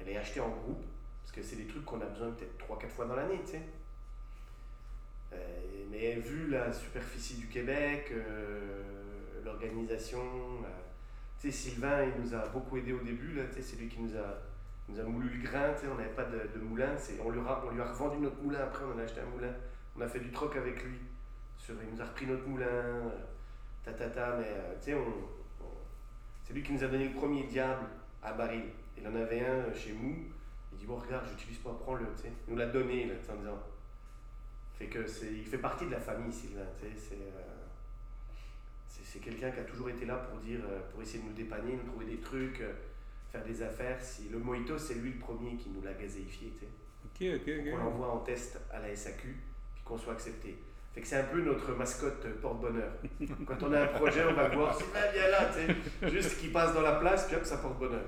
elle 0.00 0.10
est 0.10 0.16
achetée 0.16 0.40
en 0.40 0.50
groupe, 0.50 0.84
parce 1.22 1.34
que 1.34 1.42
c'est 1.42 1.56
des 1.56 1.66
trucs 1.66 1.84
qu'on 1.84 2.00
a 2.00 2.06
besoin 2.06 2.30
peut-être 2.30 2.56
3-4 2.58 2.88
fois 2.88 3.06
dans 3.06 3.16
l'année, 3.16 3.40
tu 3.44 3.52
sais. 3.52 3.62
Euh, 5.32 5.36
mais 5.90 6.14
vu 6.14 6.48
la 6.48 6.72
superficie 6.72 7.34
du 7.34 7.48
Québec, 7.48 8.12
euh, 8.12 9.42
l'organisation, 9.44 10.22
sais, 11.38 11.50
Sylvain, 11.50 12.04
il 12.04 12.22
nous 12.22 12.34
a 12.34 12.48
beaucoup 12.48 12.76
aidé 12.76 12.92
au 12.92 13.00
début, 13.00 13.34
là, 13.34 13.44
tu 13.46 13.56
sais, 13.56 13.62
c'est 13.62 13.76
lui 13.76 13.88
qui 13.88 14.00
nous 14.00 14.16
a, 14.16 14.38
nous 14.88 14.98
a 14.98 15.02
moulu 15.04 15.28
le 15.28 15.42
grain, 15.42 15.72
tu 15.74 15.82
sais, 15.82 15.86
on 15.92 15.96
n'avait 15.96 16.14
pas 16.14 16.24
de, 16.24 16.50
de 16.54 16.60
moulin, 16.60 16.94
on, 17.24 17.30
lui 17.30 17.40
a, 17.40 17.64
on 17.66 17.70
lui 17.70 17.80
a 17.80 17.92
revendu 17.92 18.18
notre 18.18 18.40
moulin 18.42 18.60
après, 18.60 18.84
on 18.84 18.98
a 18.98 19.02
acheté 19.02 19.20
un 19.20 19.30
moulin, 19.30 19.52
on 19.96 20.00
a 20.00 20.08
fait 20.08 20.20
du 20.20 20.30
troc 20.30 20.56
avec 20.56 20.82
lui 20.84 20.98
il 21.68 21.94
nous 21.94 22.00
a 22.00 22.04
repris 22.04 22.26
notre 22.26 22.46
moulin, 22.46 22.66
euh, 22.66 23.10
ta, 23.84 23.92
ta, 23.92 24.08
ta 24.08 24.36
mais 24.36 24.46
euh, 24.46 24.74
tu 24.82 24.92
sais, 24.92 24.96
c'est 26.44 26.54
lui 26.54 26.62
qui 26.62 26.72
nous 26.72 26.82
a 26.82 26.88
donné 26.88 27.08
le 27.08 27.14
premier 27.14 27.44
diable 27.44 27.86
à 28.22 28.32
baril. 28.32 28.64
Il 28.96 29.06
en 29.06 29.14
avait 29.14 29.44
un 29.44 29.72
chez 29.74 29.92
Mou. 29.92 30.16
Il 30.72 30.78
dit 30.78 30.86
Bon, 30.86 30.96
regarde, 30.96 31.26
j'utilise 31.28 31.58
pas, 31.58 31.76
prends-le. 31.78 32.06
Il 32.24 32.52
nous 32.52 32.58
l'a 32.58 32.66
donné 32.66 33.06
là, 33.06 33.14
en 33.30 33.36
disant. 33.36 33.58
Fait 34.78 34.86
que 34.86 35.06
c'est, 35.06 35.32
il 35.32 35.44
fait 35.44 35.58
partie 35.58 35.86
de 35.86 35.90
la 35.90 36.00
famille, 36.00 36.32
Sylvain. 36.32 36.60
Euh, 36.60 36.88
c'est, 36.96 37.18
c'est, 38.88 39.20
quelqu'un 39.20 39.50
qui 39.50 39.60
a 39.60 39.64
toujours 39.64 39.90
été 39.90 40.04
là 40.04 40.16
pour 40.16 40.38
dire, 40.40 40.60
pour 40.92 41.02
essayer 41.02 41.20
de 41.22 41.28
nous 41.28 41.34
dépanner, 41.34 41.72
nous 41.72 41.90
trouver 41.90 42.06
des 42.06 42.18
trucs, 42.18 42.62
faire 43.30 43.44
des 43.44 43.62
affaires. 43.62 44.00
Si, 44.00 44.28
le 44.30 44.38
Mojito, 44.38 44.78
c'est 44.78 44.94
lui 44.94 45.12
le 45.12 45.18
premier 45.18 45.56
qui 45.56 45.70
nous 45.70 45.82
l'a 45.82 45.92
gazéifié. 45.92 46.52
Okay, 47.14 47.36
okay, 47.36 47.60
okay. 47.60 47.72
On 47.72 47.78
l'envoie 47.78 48.12
en 48.12 48.18
test 48.18 48.58
à 48.72 48.80
la 48.80 48.94
SAQ, 48.94 49.28
puis 49.74 49.82
qu'on 49.84 49.98
soit 49.98 50.12
accepté 50.12 50.56
c'est 51.04 51.16
un 51.16 51.24
peu 51.24 51.40
notre 51.42 51.74
mascotte 51.74 52.26
porte-bonheur. 52.40 52.92
Quand 53.46 53.62
on 53.62 53.72
a 53.72 53.82
un 53.82 53.86
projet, 53.86 54.24
on 54.24 54.34
va 54.34 54.48
voir, 54.48 54.76
Sylvain, 54.76 55.00
viens 55.12 55.28
là, 55.28 55.50
tu 55.52 55.66
sais, 55.66 56.10
juste 56.10 56.38
qu'il 56.38 56.52
passe 56.52 56.74
dans 56.74 56.82
la 56.82 56.92
place, 56.92 57.26
puis 57.26 57.36
hop, 57.36 57.44
ça 57.44 57.58
porte 57.58 57.78
bonheur. 57.78 58.04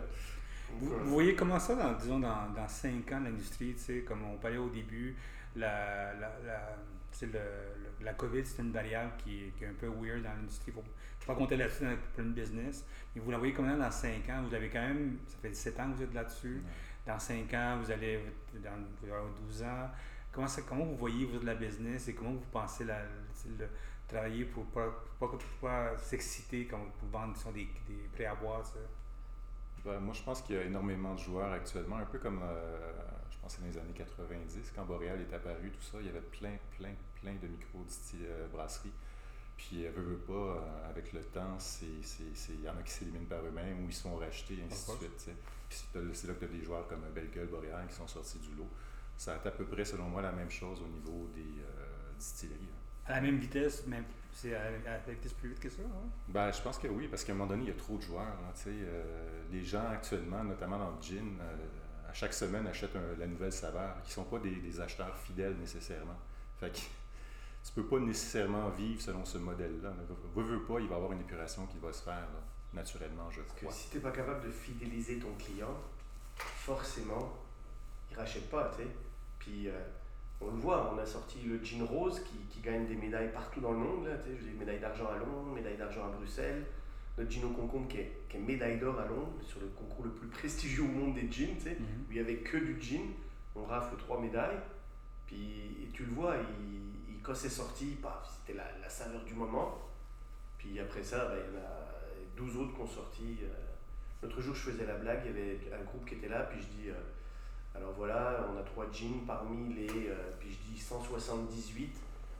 Vous, 0.78 0.94
voyez 1.04 1.34
comment 1.34 1.58
ça, 1.58 1.74
dans, 1.74 1.92
disons, 1.92 2.20
dans, 2.20 2.48
dans 2.54 2.68
5 2.68 3.10
ans, 3.12 3.20
l'industrie, 3.24 3.74
tu 3.74 3.80
sais, 3.80 4.00
comme 4.00 4.22
on 4.24 4.36
parlait 4.36 4.56
au 4.56 4.68
début, 4.68 5.16
la, 5.56 6.14
la, 6.14 6.32
la, 6.46 6.76
le, 7.22 8.04
la 8.04 8.14
COVID, 8.14 8.44
c'est 8.44 8.62
une 8.62 8.72
variable 8.72 9.12
qui, 9.18 9.52
qui, 9.56 9.64
est 9.64 9.68
un 9.68 9.74
peu 9.74 9.88
weird 9.88 10.22
dans 10.22 10.30
l'industrie. 10.30 10.72
Il 10.74 10.78
ne 10.78 10.82
faut 10.82 11.26
pas 11.26 11.34
compter 11.34 11.56
là-dessus 11.56 11.84
pour 12.14 12.24
une 12.24 12.32
business. 12.32 12.84
Mais 13.14 13.22
vous 13.22 13.30
la 13.30 13.38
voyez 13.38 13.52
comment 13.52 13.76
dans 13.76 13.90
5 13.90 14.28
ans, 14.30 14.42
vous 14.48 14.54
avez 14.54 14.68
quand 14.68 14.80
même, 14.80 15.18
ça 15.26 15.36
fait 15.42 15.50
17 15.50 15.80
ans 15.80 15.90
que 15.90 15.96
vous 15.96 16.02
êtes 16.04 16.14
là-dessus. 16.14 16.62
Dans 17.06 17.18
5 17.18 17.52
ans, 17.54 17.78
vous 17.82 17.90
allez, 17.90 18.20
dans, 18.54 18.70
vous 19.02 19.12
avez 19.12 19.22
12 19.46 19.62
ans, 19.62 19.90
Comment, 20.32 20.46
comment 20.68 20.84
vous 20.84 20.96
voyez 20.96 21.24
vous 21.26 21.40
de 21.40 21.46
la 21.46 21.56
business 21.56 22.06
et 22.06 22.14
comment 22.14 22.30
vous 22.30 22.46
pensez 22.52 22.84
la, 22.84 23.00
le, 23.58 23.66
travailler 24.06 24.44
pour 24.44 24.64
ne 24.64 24.70
pas, 24.70 25.38
pas, 25.60 25.98
s'exciter 25.98 26.66
quand 26.66 26.78
vous 26.78 27.08
vendez 27.10 27.34
des, 27.52 27.68
des 27.92 28.08
prêts 28.12 28.26
à 28.26 28.34
boire? 28.36 28.62
Ben, 29.84 29.98
moi, 29.98 30.14
je 30.14 30.22
pense 30.22 30.42
qu'il 30.42 30.56
y 30.56 30.58
a 30.58 30.62
énormément 30.62 31.14
de 31.14 31.18
joueurs 31.18 31.52
actuellement, 31.52 31.96
un 31.96 32.04
peu 32.04 32.18
comme, 32.18 32.40
euh, 32.44 32.92
pense, 33.42 33.58
dans 33.58 33.66
les 33.66 33.78
années 33.78 33.94
90, 33.94 34.72
quand 34.74 34.84
Boréal 34.84 35.20
est 35.20 35.34
apparu, 35.34 35.70
tout 35.70 35.82
ça, 35.82 35.98
il 36.00 36.06
y 36.06 36.08
avait 36.08 36.20
plein, 36.20 36.56
plein, 36.76 36.94
plein 37.20 37.34
de 37.34 37.48
micro-brasseries. 37.48 38.92
Puis, 39.56 39.82
elle 39.82 39.92
veut, 39.92 40.02
veut 40.02 40.16
pas, 40.16 40.32
euh, 40.32 40.90
avec 40.90 41.12
le 41.12 41.22
temps, 41.22 41.58
il 41.82 42.64
y 42.64 42.68
en 42.68 42.76
a 42.76 42.82
qui 42.82 42.92
s'éliminent 42.92 43.26
par 43.26 43.44
eux-mêmes 43.44 43.84
ou 43.84 43.88
ils 43.88 43.94
sont 43.94 44.16
rachetés, 44.16 44.54
et 44.54 44.64
ainsi 44.64 44.90
de 44.92 44.96
suite. 44.96 45.30
c'est 45.68 46.26
là 46.28 46.34
que 46.34 46.38
tu 46.40 46.44
as 46.44 46.48
des 46.48 46.62
joueurs 46.62 46.88
comme 46.88 47.02
Belgueule, 47.14 47.48
Boréal 47.48 47.86
qui 47.88 47.94
sont 47.94 48.08
sortis 48.08 48.38
du 48.38 48.54
lot 48.56 48.68
ça 49.20 49.32
a 49.34 49.48
à 49.48 49.50
peu 49.50 49.64
près, 49.64 49.84
selon 49.84 50.04
moi, 50.04 50.22
la 50.22 50.32
même 50.32 50.50
chose 50.50 50.80
au 50.80 50.86
niveau 50.88 51.28
des 51.34 51.42
euh, 51.42 52.12
distilleries. 52.18 52.70
À 53.06 53.16
la 53.16 53.20
même 53.20 53.36
vitesse, 53.36 53.86
même 53.86 54.04
c'est 54.32 54.54
à, 54.54 54.70
la 54.70 54.98
vitesse 55.12 55.34
plus 55.34 55.50
vite 55.50 55.60
que 55.60 55.68
ça? 55.68 55.82
Hein? 55.82 56.08
Ben, 56.28 56.50
je 56.50 56.62
pense 56.62 56.78
que 56.78 56.88
oui, 56.88 57.06
parce 57.06 57.22
qu'à 57.22 57.32
un 57.32 57.34
moment 57.34 57.50
donné, 57.50 57.64
il 57.64 57.68
y 57.68 57.72
a 57.72 57.76
trop 57.76 57.98
de 57.98 58.02
joueurs. 58.02 58.38
euh, 58.66 59.42
les 59.52 59.62
gens 59.62 59.86
actuellement, 59.90 60.42
notamment 60.42 60.78
dans 60.78 60.92
le 60.92 61.02
gin, 61.02 61.36
euh, 61.38 61.56
à 62.10 62.12
chaque 62.12 62.34
semaine 62.34 62.66
achètent 62.66 62.98
la 63.18 63.26
nouvelle 63.26 63.52
saveur, 63.52 64.02
qui 64.02 64.10
ne 64.10 64.14
sont 64.14 64.24
pas 64.24 64.38
des, 64.40 64.80
acheteurs 64.80 65.16
fidèles 65.16 65.56
nécessairement. 65.56 66.18
Fait 66.58 66.70
que 66.70 66.78
tu 67.64 67.72
peux 67.74 67.84
pas 67.84 68.00
nécessairement 68.00 68.68
vivre 68.70 69.00
selon 69.00 69.24
ce 69.24 69.38
modèle-là. 69.38 69.92
Veux, 70.34 70.42
veux 70.42 70.62
pas, 70.62 70.80
il 70.80 70.88
va 70.88 70.94
y 70.94 70.96
avoir 70.96 71.12
une 71.12 71.20
épuration 71.20 71.66
qui 71.66 71.78
va 71.78 71.92
se 71.92 72.02
faire 72.02 72.28
naturellement, 72.72 73.30
je 73.30 73.40
crois. 73.42 73.72
si 73.72 73.90
tu 73.90 73.96
n'es 73.96 74.02
pas 74.02 74.10
capable 74.10 74.46
de 74.46 74.50
fidéliser 74.50 75.18
ton 75.18 75.32
client, 75.34 75.76
forcément, 76.36 77.38
il 78.10 78.16
rachète 78.16 78.48
pas, 78.50 78.72
tu 78.76 78.82
sais. 78.82 78.88
Puis, 79.38 79.68
euh, 79.68 79.72
on 80.40 80.50
le 80.50 80.58
voit, 80.58 80.92
on 80.94 80.98
a 80.98 81.06
sorti 81.06 81.40
le 81.42 81.62
jean 81.62 81.84
rose 81.84 82.20
qui, 82.24 82.38
qui 82.48 82.60
gagne 82.60 82.86
des 82.86 82.96
médailles 82.96 83.32
partout 83.32 83.60
dans 83.60 83.72
le 83.72 83.78
monde. 83.78 84.06
Là, 84.06 84.16
des 84.16 84.58
médailles 84.58 84.80
d'argent 84.80 85.08
à 85.08 85.18
Londres, 85.18 85.52
médaille 85.54 85.76
d'argent 85.76 86.06
à 86.06 86.10
Bruxelles. 86.10 86.64
Notre 87.18 87.30
jean 87.30 87.44
au 87.44 87.50
concombre 87.50 87.88
qui 87.88 87.98
est, 87.98 88.12
qui 88.28 88.36
est, 88.36 88.40
médaille 88.40 88.78
d'or 88.78 88.98
à 88.98 89.06
Londres, 89.06 89.32
sur 89.42 89.60
le 89.60 89.66
concours 89.68 90.04
le 90.04 90.10
plus 90.10 90.28
prestigieux 90.28 90.82
au 90.82 90.88
monde 90.88 91.14
des 91.14 91.30
jeans, 91.30 91.56
tu 91.56 91.64
sais, 91.64 91.76
mhm. 91.78 92.04
où 92.08 92.12
il 92.12 92.14
n'y 92.14 92.20
avait 92.20 92.36
que 92.36 92.56
du 92.56 92.80
jean. 92.80 93.14
On 93.54 93.64
rafle 93.64 93.96
trois 93.96 94.20
médailles. 94.20 94.58
Puis 95.26 95.88
tu 95.92 96.04
le 96.04 96.12
vois, 96.12 96.36
il, 96.36 97.14
il 97.14 97.22
quand 97.22 97.34
c'est 97.34 97.48
sorti, 97.48 97.96
c'était 98.40 98.56
la, 98.56 98.64
la, 98.80 98.88
saveur 98.88 99.22
du 99.24 99.34
moment. 99.34 99.78
Puis 100.58 100.80
après 100.80 101.02
ça, 101.02 101.26
ben, 101.26 101.36
il 101.36 101.54
y 101.54 101.58
en 101.58 101.60
a 101.60 101.90
12 102.36 102.56
autres 102.56 102.74
qui 102.74 102.80
ont 102.80 102.86
sorti. 102.86 103.38
Euh, 103.42 103.70
L'autre 104.22 104.40
jour, 104.42 104.54
je 104.54 104.70
faisais 104.70 104.84
la 104.84 104.96
blague, 104.96 105.20
il 105.24 105.30
y 105.30 105.30
avait 105.30 105.58
un 105.80 105.84
groupe 105.84 106.04
qui 106.06 106.14
était 106.14 106.28
là, 106.28 106.42
puis 106.42 106.60
je 106.60 106.66
dis, 106.66 106.90
euh, 106.90 106.94
alors 107.74 107.92
voilà, 107.92 108.46
on 108.52 108.58
a 108.58 108.62
trois 108.62 108.86
jeans 108.92 109.24
parmi 109.26 109.72
les, 109.74 109.88
euh, 109.88 110.14
puis 110.38 110.50
je 110.50 110.72
dis 110.72 110.78
178. 110.78 111.96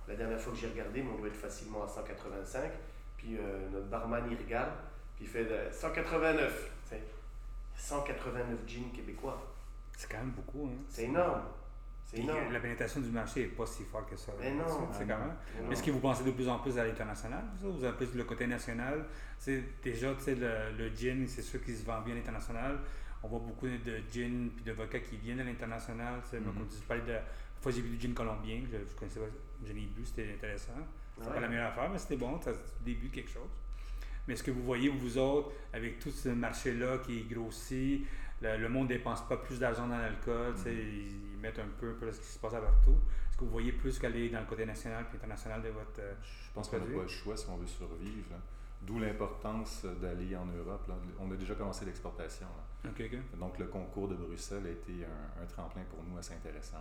La 0.08 0.14
dernière 0.14 0.38
fois 0.38 0.52
que 0.52 0.58
j'ai 0.58 0.68
regardé, 0.68 1.02
on 1.02 1.18
doit 1.18 1.28
être 1.28 1.36
facilement 1.36 1.84
à 1.84 1.88
185. 1.88 2.70
Puis 3.20 3.36
notre 3.72 3.86
barman, 3.86 4.24
il 4.30 4.36
regarde, 4.38 4.72
puis 5.16 5.26
il 5.26 5.30
fait 5.30 5.46
189. 5.72 6.70
189 7.76 8.58
jeans 8.66 8.90
québécois. 8.92 9.40
C'est 9.96 10.10
quand 10.10 10.18
même 10.18 10.30
beaucoup. 10.30 10.70
Hein? 10.70 10.78
C'est 10.88 11.04
énorme. 11.04 11.42
La 12.52 12.60
pénétration 12.60 13.00
du 13.00 13.10
marché 13.10 13.42
n'est 13.42 13.46
pas 13.48 13.66
si 13.66 13.84
forte 13.84 14.10
que 14.10 14.16
ça. 14.16 14.32
Mais 14.40 14.52
non. 14.52 14.64
C'est 14.92 15.06
quand 15.06 15.18
même. 15.18 15.72
Est-ce 15.72 15.82
que 15.82 15.90
vous 15.90 16.00
pensez 16.00 16.24
de 16.24 16.30
plus 16.32 16.48
en 16.48 16.58
plus 16.58 16.76
à 16.78 16.84
l'international 16.84 17.44
Vous 17.62 17.84
avez 17.84 17.96
plus 17.96 18.14
le 18.16 18.24
côté 18.24 18.46
national? 18.46 19.04
C'est 19.38 19.62
Déjà, 19.82 20.12
tu 20.14 20.22
sais, 20.24 20.34
le, 20.34 20.76
le 20.76 20.88
gin, 20.94 21.26
c'est 21.28 21.42
sûr 21.42 21.62
qu'il 21.64 21.76
se 21.76 21.84
vend 21.84 22.00
bien 22.00 22.14
à 22.14 22.16
l'international. 22.18 22.78
On 23.22 23.28
voit 23.28 23.38
beaucoup 23.38 23.68
de 23.68 24.02
gin 24.12 24.50
et 24.58 24.62
de 24.64 24.72
vodka 24.72 24.98
qui 25.00 25.16
viennent 25.18 25.38
de 25.38 25.44
l'international. 25.44 26.14
Mm 26.32 26.38
-hmm. 26.38 27.06
De. 27.06 27.18
Fois, 27.60 27.72
j'ai 27.72 27.82
vu 27.82 27.90
du 27.90 28.00
gin 28.00 28.14
colombien, 28.14 28.58
je, 28.72 28.78
je 28.88 28.94
connaissais 28.98 29.20
pas, 29.20 29.26
je 29.66 29.72
l'ai 29.74 29.86
bu, 29.94 30.02
c'était 30.04 30.32
intéressant. 30.36 30.80
C'était 31.20 31.34
pas 31.34 31.40
la 31.40 31.48
meilleure 31.48 31.68
affaire, 31.68 31.90
mais 31.90 31.98
c'était 31.98 32.16
bon, 32.16 32.40
ça 32.40 32.52
début 32.80 33.08
quelque 33.08 33.30
chose. 33.30 33.50
Mais 34.26 34.34
est-ce 34.34 34.42
que 34.42 34.50
vous 34.50 34.62
voyez, 34.62 34.88
vous 34.88 35.18
autres, 35.18 35.50
avec 35.72 35.98
tout 35.98 36.10
ce 36.10 36.28
marché-là 36.28 36.98
qui 36.98 37.24
grossit, 37.24 38.06
le, 38.42 38.56
le 38.56 38.68
monde 38.68 38.88
ne 38.88 38.94
dépense 38.94 39.26
pas 39.28 39.36
plus 39.36 39.58
d'argent 39.58 39.86
dans 39.86 39.98
l'alcool, 39.98 40.52
mm 40.52 40.56
-hmm 40.56 41.30
mettre 41.40 41.60
un 41.60 41.68
peu, 41.78 41.90
un 41.90 41.94
peu 41.94 42.12
ce 42.12 42.20
qui 42.20 42.26
se 42.26 42.38
passe 42.38 42.54
à 42.54 42.60
partout. 42.60 42.96
Est-ce 43.28 43.38
que 43.38 43.44
vous 43.44 43.50
voyez 43.50 43.72
plus 43.72 43.98
qu'aller 43.98 44.28
dans 44.28 44.40
le 44.40 44.46
côté 44.46 44.64
national 44.66 45.04
et 45.12 45.16
international 45.16 45.62
de 45.62 45.68
votre. 45.68 46.00
Euh, 46.00 46.14
je 46.22 46.52
pense 46.52 46.68
qu'on 46.68 46.78
n'a 46.78 46.84
pas 46.84 47.02
le 47.02 47.08
choix 47.08 47.36
si 47.36 47.46
on 47.48 47.56
veut 47.56 47.66
survivre. 47.66 48.34
D'où 48.82 48.98
l'importance 48.98 49.84
d'aller 50.00 50.34
en 50.36 50.46
Europe. 50.46 50.90
On 51.18 51.30
a 51.30 51.36
déjà 51.36 51.54
commencé 51.54 51.84
l'exportation. 51.84 52.46
Donc 53.38 53.58
le 53.58 53.66
concours 53.66 54.08
de 54.08 54.14
Bruxelles 54.14 54.66
a 54.66 54.70
été 54.70 55.04
un, 55.04 55.46
tremplin 55.46 55.82
pour 55.90 56.02
nous 56.02 56.16
assez 56.16 56.32
intéressant 56.32 56.78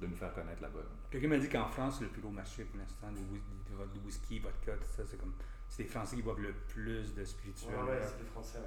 de 0.00 0.06
nous 0.06 0.16
faire 0.16 0.32
connaître 0.32 0.62
là-bas. 0.62 0.80
Quelqu'un 1.10 1.28
m'a 1.28 1.38
dit 1.38 1.48
qu'en 1.48 1.68
France, 1.68 2.00
le 2.00 2.08
plus 2.08 2.20
gros 2.20 2.30
marché 2.30 2.64
pour 2.64 2.78
l'instant 2.78 3.08
de, 3.10 3.98
whisky, 4.04 4.38
vodka, 4.38 4.72
tout 4.76 4.88
ça, 4.96 5.02
c'est 5.06 5.18
comme. 5.18 5.34
C'est 5.68 5.82
les 5.82 5.88
Français 5.88 6.16
qui 6.16 6.22
boivent 6.22 6.40
le 6.40 6.52
plus 6.52 7.14
de 7.14 7.24
spiritueux. 7.24 7.68
Ouais, 7.68 7.90
ouais, 7.90 8.00
c'est 8.00 8.22
les 8.22 8.28
Français. 8.30 8.58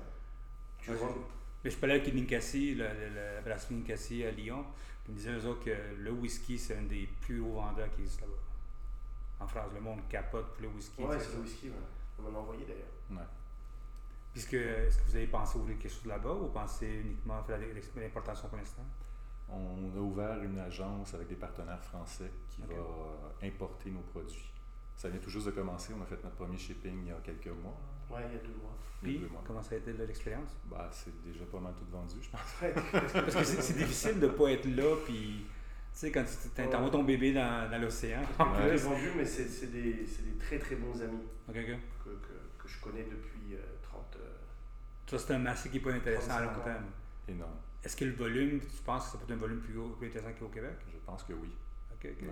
Tu 0.78 0.92
vois, 0.92 1.16
mais 1.64 1.70
je 1.70 1.78
parlais 1.78 2.00
avec 2.00 2.14
Ninkasi, 2.14 2.76
la 2.76 3.42
brasserie 3.42 3.76
Ninkasi 3.76 4.24
à 4.24 4.32
Lyon. 4.32 4.66
Ils 5.08 5.12
me 5.12 5.18
disaient 5.18 5.32
eux 5.32 5.46
autres 5.46 5.66
que 5.66 5.76
le 5.98 6.12
whisky, 6.12 6.58
c'est 6.58 6.78
un 6.78 6.84
des 6.84 7.08
plus 7.22 7.40
hauts 7.40 7.54
vendeurs 7.54 7.90
qui 7.92 8.02
existe 8.02 8.22
là-bas. 8.22 8.34
En 9.40 9.48
France, 9.48 9.72
le 9.74 9.82
monde 9.82 10.00
capote 10.10 10.54
pour 10.54 10.62
le 10.62 10.70
whisky. 10.70 11.04
Oui, 11.04 11.16
c'est 11.20 11.36
le 11.36 11.42
whisky, 11.42 11.70
ouais. 11.70 11.76
on 12.20 12.24
m'en 12.24 12.40
a 12.40 12.42
envoyé 12.42 12.66
d'ailleurs. 12.66 12.88
Ouais. 13.12 13.28
Puisque, 14.32 14.54
est-ce 14.54 14.98
que 14.98 15.04
vous 15.10 15.16
avez 15.16 15.28
pensé 15.28 15.58
ouvrir 15.58 15.78
quelque 15.78 15.92
chose 15.92 16.06
là-bas 16.06 16.34
ou 16.34 16.48
pensez 16.48 16.88
uniquement 16.88 17.44
faire 17.44 17.60
l'importation 17.96 18.48
pour 18.48 18.58
l'instant? 18.58 18.86
On 19.52 19.98
a 19.98 20.00
ouvert 20.00 20.42
une 20.44 20.60
agence 20.60 21.14
avec 21.14 21.28
des 21.28 21.36
partenaires 21.36 21.84
français 21.84 22.32
qui 22.50 22.62
va 22.62 23.48
importer 23.48 23.90
nos 23.90 24.02
produits. 24.02 24.52
Ça 24.96 25.10
vient 25.10 25.20
tout 25.20 25.30
juste 25.30 25.48
de 25.48 25.52
commencer. 25.52 25.94
On 25.98 26.02
a 26.02 26.06
fait 26.06 26.24
notre 26.24 26.36
premier 26.36 26.58
shipping 26.58 27.02
il 27.04 27.10
y 27.10 27.12
a 27.12 27.20
quelques 27.24 27.48
mois. 27.48 27.76
Oui, 28.10 28.22
il 28.30 28.36
y 28.36 28.40
a 28.40 28.42
deux 28.42 28.56
mois. 28.62 28.78
Puis, 29.02 29.22
comment 29.46 29.64
ça 29.64 29.76
a 29.76 29.78
été 29.80 29.94
l'expérience? 29.94 30.52
Bah, 30.66 30.88
c'est 30.92 31.24
déjà 31.24 31.44
pas 31.46 31.60
mal 31.60 31.74
tout 31.74 31.86
vendu, 31.92 32.16
je 32.22 32.30
pense. 32.30 33.12
Parce 33.14 33.36
que 33.36 33.44
c'est 33.44 33.78
difficile 33.78 34.20
de 34.20 34.28
ne 34.28 34.32
pas 34.32 34.52
être 34.52 34.66
là, 34.66 34.96
puis 35.06 35.46
tu 35.94 36.00
sais, 36.00 36.12
quand 36.12 36.24
tu 36.56 36.76
envoies 36.76 36.92
ton 36.92 37.04
bébé 37.04 37.34
dans, 37.34 37.70
dans 37.70 37.82
l'océan. 37.82 38.22
Ouais, 38.40 38.76
vendu, 38.76 39.12
mais 39.18 39.26
c'est 39.26 39.72
des, 39.72 39.94
des, 39.94 40.38
très 40.40 40.60
très 40.60 40.76
bons 40.76 41.02
amis 41.02 41.28
que, 41.48 41.52
que, 41.54 42.10
que, 42.58 42.68
je 42.68 42.80
connais 42.80 43.04
depuis 43.04 43.58
30 43.82 44.18
euh, 44.18 44.30
Toi, 45.08 45.20
c'est 45.20 45.34
un 45.34 45.40
marché 45.40 45.70
qui 45.70 45.78
n'est 45.78 45.84
pas 45.84 45.94
intéressant 45.94 46.34
à 46.34 46.42
long 46.42 46.64
terme. 46.64 46.86
Énorme. 47.28 47.58
Est-ce 47.84 47.96
que 47.96 48.06
le 48.06 48.12
volume, 48.12 48.60
tu 48.60 48.84
penses 48.86 49.06
que 49.06 49.12
ça 49.12 49.18
peut 49.18 49.26
être 49.26 49.38
un 49.38 49.42
volume 49.42 49.60
plus, 49.60 49.74
plus 49.98 50.08
intéressant 50.08 50.34
qu'au 50.40 50.48
Québec? 50.48 50.76
Je 50.92 50.98
pense 51.06 51.24
que 51.24 51.34
oui. 51.34 51.50
OK, 51.94 52.10
OK, 52.12 52.28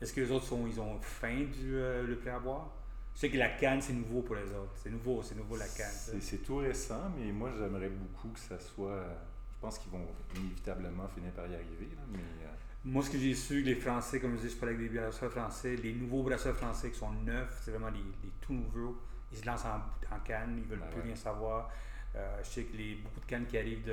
Est-ce 0.00 0.12
que 0.12 0.20
les 0.20 0.30
autres 0.30 0.46
sont, 0.46 0.66
ils 0.66 0.80
ont 0.80 0.98
faim 1.00 1.44
du 1.52 1.76
euh, 1.76 2.06
le 2.06 2.16
plein 2.16 2.36
à 2.36 2.40
boire? 2.40 2.70
Je 3.14 3.20
sais 3.20 3.30
que 3.30 3.36
la 3.36 3.50
canne, 3.50 3.82
c'est 3.82 3.92
nouveau 3.92 4.22
pour 4.22 4.36
les 4.36 4.50
autres. 4.52 4.72
C'est 4.76 4.90
nouveau, 4.90 5.22
c'est 5.22 5.36
nouveau 5.36 5.56
la 5.56 5.66
canne. 5.66 6.20
C'est 6.20 6.42
tout 6.42 6.56
récent, 6.56 7.10
mais 7.18 7.32
moi, 7.32 7.50
j'aimerais 7.58 7.90
beaucoup 7.90 8.28
que 8.28 8.38
ça 8.38 8.58
soit. 8.58 9.04
Je 9.52 9.58
pense 9.60 9.78
qu'ils 9.78 9.92
vont 9.92 10.06
inévitablement 10.36 11.06
finir 11.08 11.32
par 11.32 11.46
y 11.46 11.54
arriver. 11.54 11.88
mais, 12.10 12.18
euh, 12.18 12.46
Moi, 12.84 13.02
ce 13.02 13.10
que 13.10 13.18
j'ai 13.18 13.34
su, 13.34 13.62
les 13.62 13.74
Français, 13.74 14.20
comme 14.20 14.36
je 14.36 14.46
dis, 14.46 14.50
je 14.50 14.56
parlais 14.56 14.74
avec 14.74 14.90
des 14.90 14.98
brasseurs 14.98 15.30
français, 15.30 15.76
les 15.76 15.92
nouveaux 15.92 16.22
brasseurs 16.22 16.56
français 16.56 16.90
qui 16.90 16.98
sont 16.98 17.12
neufs, 17.12 17.60
c'est 17.62 17.72
vraiment 17.72 17.90
les, 17.90 18.30
tout 18.40 18.54
nouveaux. 18.54 18.96
Ils 19.32 19.38
se 19.38 19.44
lancent 19.44 19.66
en, 19.66 20.14
en 20.14 20.20
canne, 20.20 20.56
ils 20.56 20.62
ne 20.64 20.68
veulent 20.68 20.78
ben 20.78 20.90
plus 20.90 21.02
rien 21.02 21.16
savoir. 21.16 21.70
Euh, 22.16 22.38
je 22.42 22.48
sais 22.48 22.64
que 22.64 22.76
les, 22.76 22.96
beaucoup 22.96 23.20
de 23.20 23.26
cannes 23.26 23.46
qui 23.46 23.56
arrivent 23.56 23.88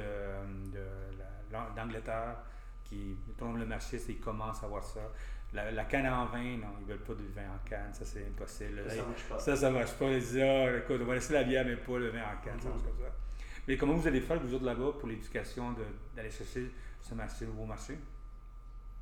d'Angleterre, 1.75 2.35
de, 2.35 2.89
qui 2.89 3.17
tombent 3.37 3.59
le 3.59 3.65
marché, 3.65 3.99
ils 4.09 4.19
commencent 4.19 4.63
à 4.63 4.67
voir 4.67 4.83
ça? 4.83 5.01
La, 5.53 5.85
canne 5.85 6.07
en 6.07 6.25
vin, 6.25 6.57
non, 6.57 6.67
ils 6.81 6.87
veulent 6.87 7.03
pas 7.03 7.13
du 7.13 7.27
vin 7.29 7.43
en 7.43 7.67
canne, 7.67 7.93
ça 7.93 8.05
c'est 8.05 8.25
impossible. 8.25 8.83
Ça, 8.87 8.95
ça 8.95 9.03
marche 9.03 9.23
pas. 9.23 9.39
Ça, 9.39 9.55
ça 9.55 9.71
marche 9.71 9.93
pas. 9.93 10.11
Ils 10.11 10.19
disent, 10.19 10.39
ah, 10.41 10.77
écoute, 10.77 10.99
on 11.01 11.05
va 11.05 11.13
laisser 11.13 11.33
la 11.33 11.43
bière, 11.43 11.65
mais 11.65 11.77
pas 11.77 11.97
le 11.97 12.09
vin 12.09 12.21
en 12.21 12.43
canne, 12.43 12.59
ça 12.59 12.69
marche 12.69 12.83
comme 12.83 12.99
ça. 12.99 13.11
Mais 13.67 13.77
comment 13.77 13.93
vous 13.93 14.07
allez 14.07 14.21
faire, 14.21 14.39
vous 14.39 14.53
autres 14.53 14.65
là-bas, 14.65 14.93
pour 14.99 15.07
l'éducation 15.07 15.73
d'aller 16.15 16.31
chercher 16.31 16.71
ce 17.01 17.13
marché, 17.15 17.45
nouveau 17.45 17.65
marché? 17.65 17.97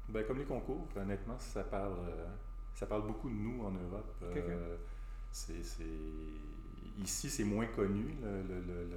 Ben, 0.10 0.24
comme 0.24 0.38
les 0.38 0.46
concours, 0.46 0.88
honnêtement, 0.96 1.38
ça 1.40 1.64
parle, 1.64 1.98
euh, 2.08 2.26
ça 2.74 2.86
parle 2.86 3.08
beaucoup 3.08 3.30
de 3.30 3.36
nous 3.36 3.64
en 3.64 3.72
Europe. 3.72 4.16
Euh, 4.24 4.78
c'est, 5.32 5.64
ici, 7.04 7.30
c'est 7.30 7.44
moins 7.44 7.66
connu, 7.68 8.16
le, 8.22 8.42
le, 8.44 8.62
le, 8.62 8.88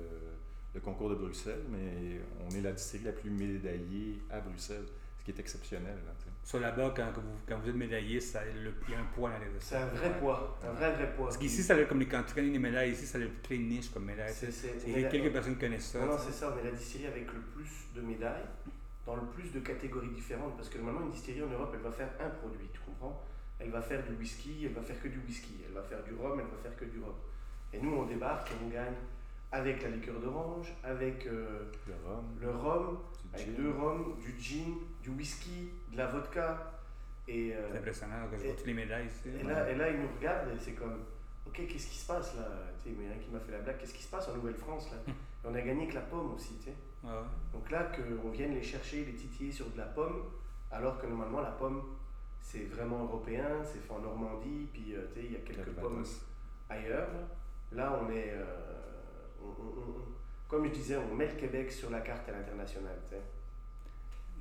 le, 0.75 0.81
concours 0.81 1.11
de 1.11 1.17
Bruxelles, 1.17 1.65
mais 1.71 2.21
on 2.47 2.55
est 2.55 2.61
la 2.61 2.73
distillerie 2.73 3.07
la 3.07 3.13
plus 3.13 3.31
médaillée 3.31 4.21
à 4.31 4.41
Bruxelles, 4.41 4.87
ce 5.19 5.25
qui 5.25 5.31
est 5.33 5.41
exceptionnel. 5.41 5.97
Là, 6.07 6.13
sur 6.49 6.61
là-bas, 6.61 6.95
quand, 6.97 7.11
vous, 7.15 7.21
quand 7.47 7.59
vous 7.59 7.69
êtes 7.69 7.75
médaillé, 7.75 8.21
ça, 8.21 8.41
le, 8.43 8.73
il 8.89 8.93
y 8.93 8.97
a 8.97 9.01
un 9.01 9.05
poids 9.05 9.29
dans 9.29 9.39
les 9.39 9.51
C'est 9.61 9.77
un 9.77 9.85
vrai 9.85 10.19
poids, 10.19 10.59
un 10.65 10.73
vrai, 10.73 10.95
vrai 10.95 11.13
poids. 11.15 11.27
Parce 11.27 11.37
qu'ici, 11.37 11.63
ça, 11.63 11.77
comme 11.85 12.03
quand 12.07 12.23
tu 12.27 12.35
connais 12.35 12.49
les 12.49 12.59
médailles, 12.59 12.93
ici, 12.93 13.05
ça 13.05 13.19
a 13.19 13.21
très 13.43 13.59
niche 13.59 13.91
comme 13.91 14.07
médaille. 14.07 14.33
C'est, 14.33 15.11
quelques 15.11 15.31
personnes 15.31 15.57
qui 15.57 15.61
connaissent 15.61 15.91
ça. 15.91 16.07
Non, 16.07 16.17
c'est 16.19 16.33
ça, 16.33 16.55
on 16.55 16.59
est 16.59 16.71
la 16.71 16.75
distillerie 16.75 17.09
avec 17.09 17.27
le 17.35 17.41
plus 17.41 17.89
de 17.95 18.01
médailles, 18.01 18.47
dans 19.05 19.17
le 19.17 19.27
plus 19.27 19.53
de 19.53 19.61
catégories 19.61 20.09
différentes. 20.09 20.57
Parce 20.57 20.71
que 20.71 20.79
normalement, 20.79 21.05
une 21.05 21.11
distillerie 21.11 21.43
en 21.43 21.53
Europe, 21.53 21.73
elle 21.75 21.83
va 21.83 21.93
faire 21.93 22.13
un 22.19 22.31
produit, 22.31 22.69
tu 22.73 22.81
comprends? 22.81 23.23
Elle 23.61 23.71
va 23.71 23.83
faire 23.83 24.03
du 24.05 24.15
whisky, 24.15 24.65
elle 24.65 24.73
va 24.73 24.81
faire 24.81 25.03
que 25.03 25.09
du 25.09 25.19
whisky. 25.27 25.53
Elle 25.67 25.75
va 25.75 25.83
faire 25.83 26.03
du 26.03 26.15
rhum, 26.15 26.41
elle 26.41 26.47
va 26.47 26.63
faire 26.63 26.77
que 26.77 26.87
du 26.87 27.01
rhum. 27.01 27.13
Et 27.73 27.81
nous, 27.81 27.95
on 27.95 28.07
débarque 28.07 28.51
et 28.51 28.55
on 28.65 28.69
gagne 28.69 28.95
avec 29.51 29.83
la 29.83 29.91
liqueur 29.91 30.21
d'orange, 30.21 30.75
avec 30.85 31.27
euh, 31.27 31.71
le 31.87 31.95
rhum, 32.05 32.25
le 32.41 32.51
rhum 32.51 32.99
avec 33.35 33.57
deux 33.57 33.71
rhums, 33.71 34.15
du 34.21 34.35
gin, 34.41 34.75
du 35.03 35.11
whisky, 35.11 35.71
de 35.93 35.97
la 35.97 36.07
vodka. 36.07 36.73
Euh, 37.29 37.69
c'est 37.71 37.79
impressionnant, 37.79 38.15
je 38.33 38.37
vois 38.37 38.55
toutes 38.55 38.67
les 38.67 38.75
médailles 38.75 39.07
ici. 39.07 39.29
Et 39.39 39.43
là, 39.43 39.71
et 39.71 39.75
là, 39.75 39.91
il 39.91 40.01
nous 40.01 40.09
regarde 40.17 40.49
et 40.49 40.59
c'est 40.59 40.73
comme, 40.73 41.05
ok, 41.47 41.67
qu'est-ce 41.67 41.87
qui 41.87 41.97
se 41.97 42.07
passe 42.07 42.37
là? 42.37 42.49
Il 42.87 42.93
y 42.93 43.07
a 43.07 43.15
un 43.15 43.19
qui 43.19 43.31
m'a 43.31 43.41
fait 43.41 43.53
la 43.53 43.59
blague, 43.59 43.79
qu'est-ce 43.79 43.93
qui 43.93 44.03
se 44.03 44.09
passe 44.09 44.29
en 44.29 44.35
Nouvelle-France 44.35 44.91
là? 44.91 44.97
Et 45.45 45.47
On 45.47 45.55
a 45.55 45.61
gagné 45.61 45.83
avec 45.83 45.95
la 45.95 46.01
pomme 46.01 46.35
aussi, 46.35 46.57
tu 46.59 46.65
sais. 46.65 46.75
Donc 47.53 47.71
là, 47.71 47.93
qu'on 47.95 48.31
vienne 48.31 48.55
les 48.55 48.63
chercher, 48.63 49.05
les 49.05 49.15
titiller 49.15 49.53
sur 49.53 49.71
de 49.71 49.79
la 49.79 49.85
pomme, 49.85 50.25
alors 50.71 50.99
que 50.99 51.07
normalement 51.07 51.41
la 51.41 51.53
pomme, 51.53 51.83
c'est 52.41 52.65
vraiment 52.65 53.05
européen, 53.05 53.63
c'est 53.63 53.79
fait 53.79 53.93
en 53.93 54.01
Normandie, 54.01 54.67
puis 54.73 54.95
euh, 54.95 55.07
il 55.17 55.33
y 55.33 55.37
a 55.37 55.41
quelques 55.41 55.71
pommes 55.73 56.05
ailleurs. 56.69 57.09
Là, 57.09 57.21
on 57.77 58.11
est. 58.11 58.33
Euh, 58.33 58.45
comme 60.49 60.67
je 60.67 60.73
disais, 60.73 60.97
on 60.97 61.15
met 61.15 61.27
le 61.27 61.35
Québec 61.35 61.71
sur 61.71 61.91
la 61.91 62.01
carte 62.01 62.29
à 62.29 62.33
l'international, 62.33 62.97
tu 63.09 63.17
sais. 63.17 63.23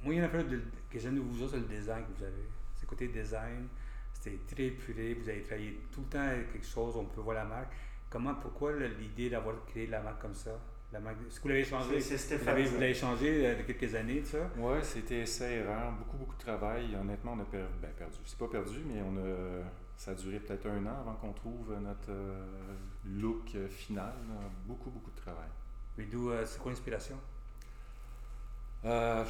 Moi, 0.04 0.14
il 0.14 0.18
y 0.18 0.22
en 0.22 0.26
a 0.26 0.28
un 0.28 0.44
que 0.90 1.00
j'aime 1.00 1.16
de 1.16 1.20
vous 1.20 1.44
autres, 1.44 1.54
c'est 1.54 1.60
le 1.60 1.80
design 1.80 2.04
que 2.06 2.18
vous 2.18 2.24
avez 2.24 2.44
côté 2.88 3.08
design, 3.10 3.68
c'était 4.14 4.40
très 4.50 4.70
puré, 4.70 5.14
vous 5.14 5.30
avez 5.30 5.42
travaillé 5.42 5.82
tout 5.92 6.02
le 6.02 6.08
temps 6.08 6.28
avec 6.28 6.52
quelque 6.52 6.66
chose, 6.66 6.96
on 6.96 7.06
peut 7.06 7.22
voir 7.22 7.36
la 7.36 7.46
marque. 7.46 7.74
Comment, 8.10 8.36
pourquoi 8.36 8.72
l'idée 9.00 9.30
d'avoir 9.30 9.56
créé 9.66 9.88
la 9.88 10.02
marque 10.02 10.22
comme 10.22 10.34
ça? 10.34 10.58
La 10.94 11.02
marque, 11.02 11.18
Est-ce 11.28 11.40
que 11.40 11.44
vous 11.44 11.50
l'avez 11.50 11.66
changé? 11.66 12.00
C'est 12.00 12.38
Vous 12.38 12.80
l'avez 12.80 12.94
changé 12.94 13.46
euh, 13.46 13.56
depuis 13.58 13.76
quelques 13.76 13.94
années, 13.94 14.24
ça? 14.24 14.50
Oui, 14.58 14.78
c'était 14.82 15.20
essai-erreur, 15.20 15.92
beaucoup, 15.92 16.16
beaucoup 16.16 16.36
de 16.36 16.40
travail. 16.40 16.96
Honnêtement, 16.96 17.34
on 17.34 17.42
a 17.42 17.46
ben, 17.52 17.90
perdu. 17.98 18.18
C'est 18.26 18.40
pas 18.40 18.48
perdu, 18.48 18.80
mais 18.88 19.02
on 19.02 19.18
a, 19.18 19.64
ça 19.98 20.12
a 20.12 20.14
duré 20.14 20.40
peut-être 20.40 20.68
un 20.68 20.86
an 20.86 21.00
avant 21.02 21.16
qu'on 21.16 21.34
trouve 21.34 21.76
notre 21.82 22.10
euh, 22.12 22.46
look 23.06 23.58
final. 23.70 24.14
Beaucoup, 24.66 24.92
beaucoup 24.92 25.12
de 25.12 25.18
travail. 25.18 25.50
Mais 25.98 26.06
d'où, 26.06 26.30
euh, 26.30 26.46
c'est 26.46 26.60
quoi 26.60 26.72
l'inspiration? 26.72 27.18
Moi, 28.84 29.26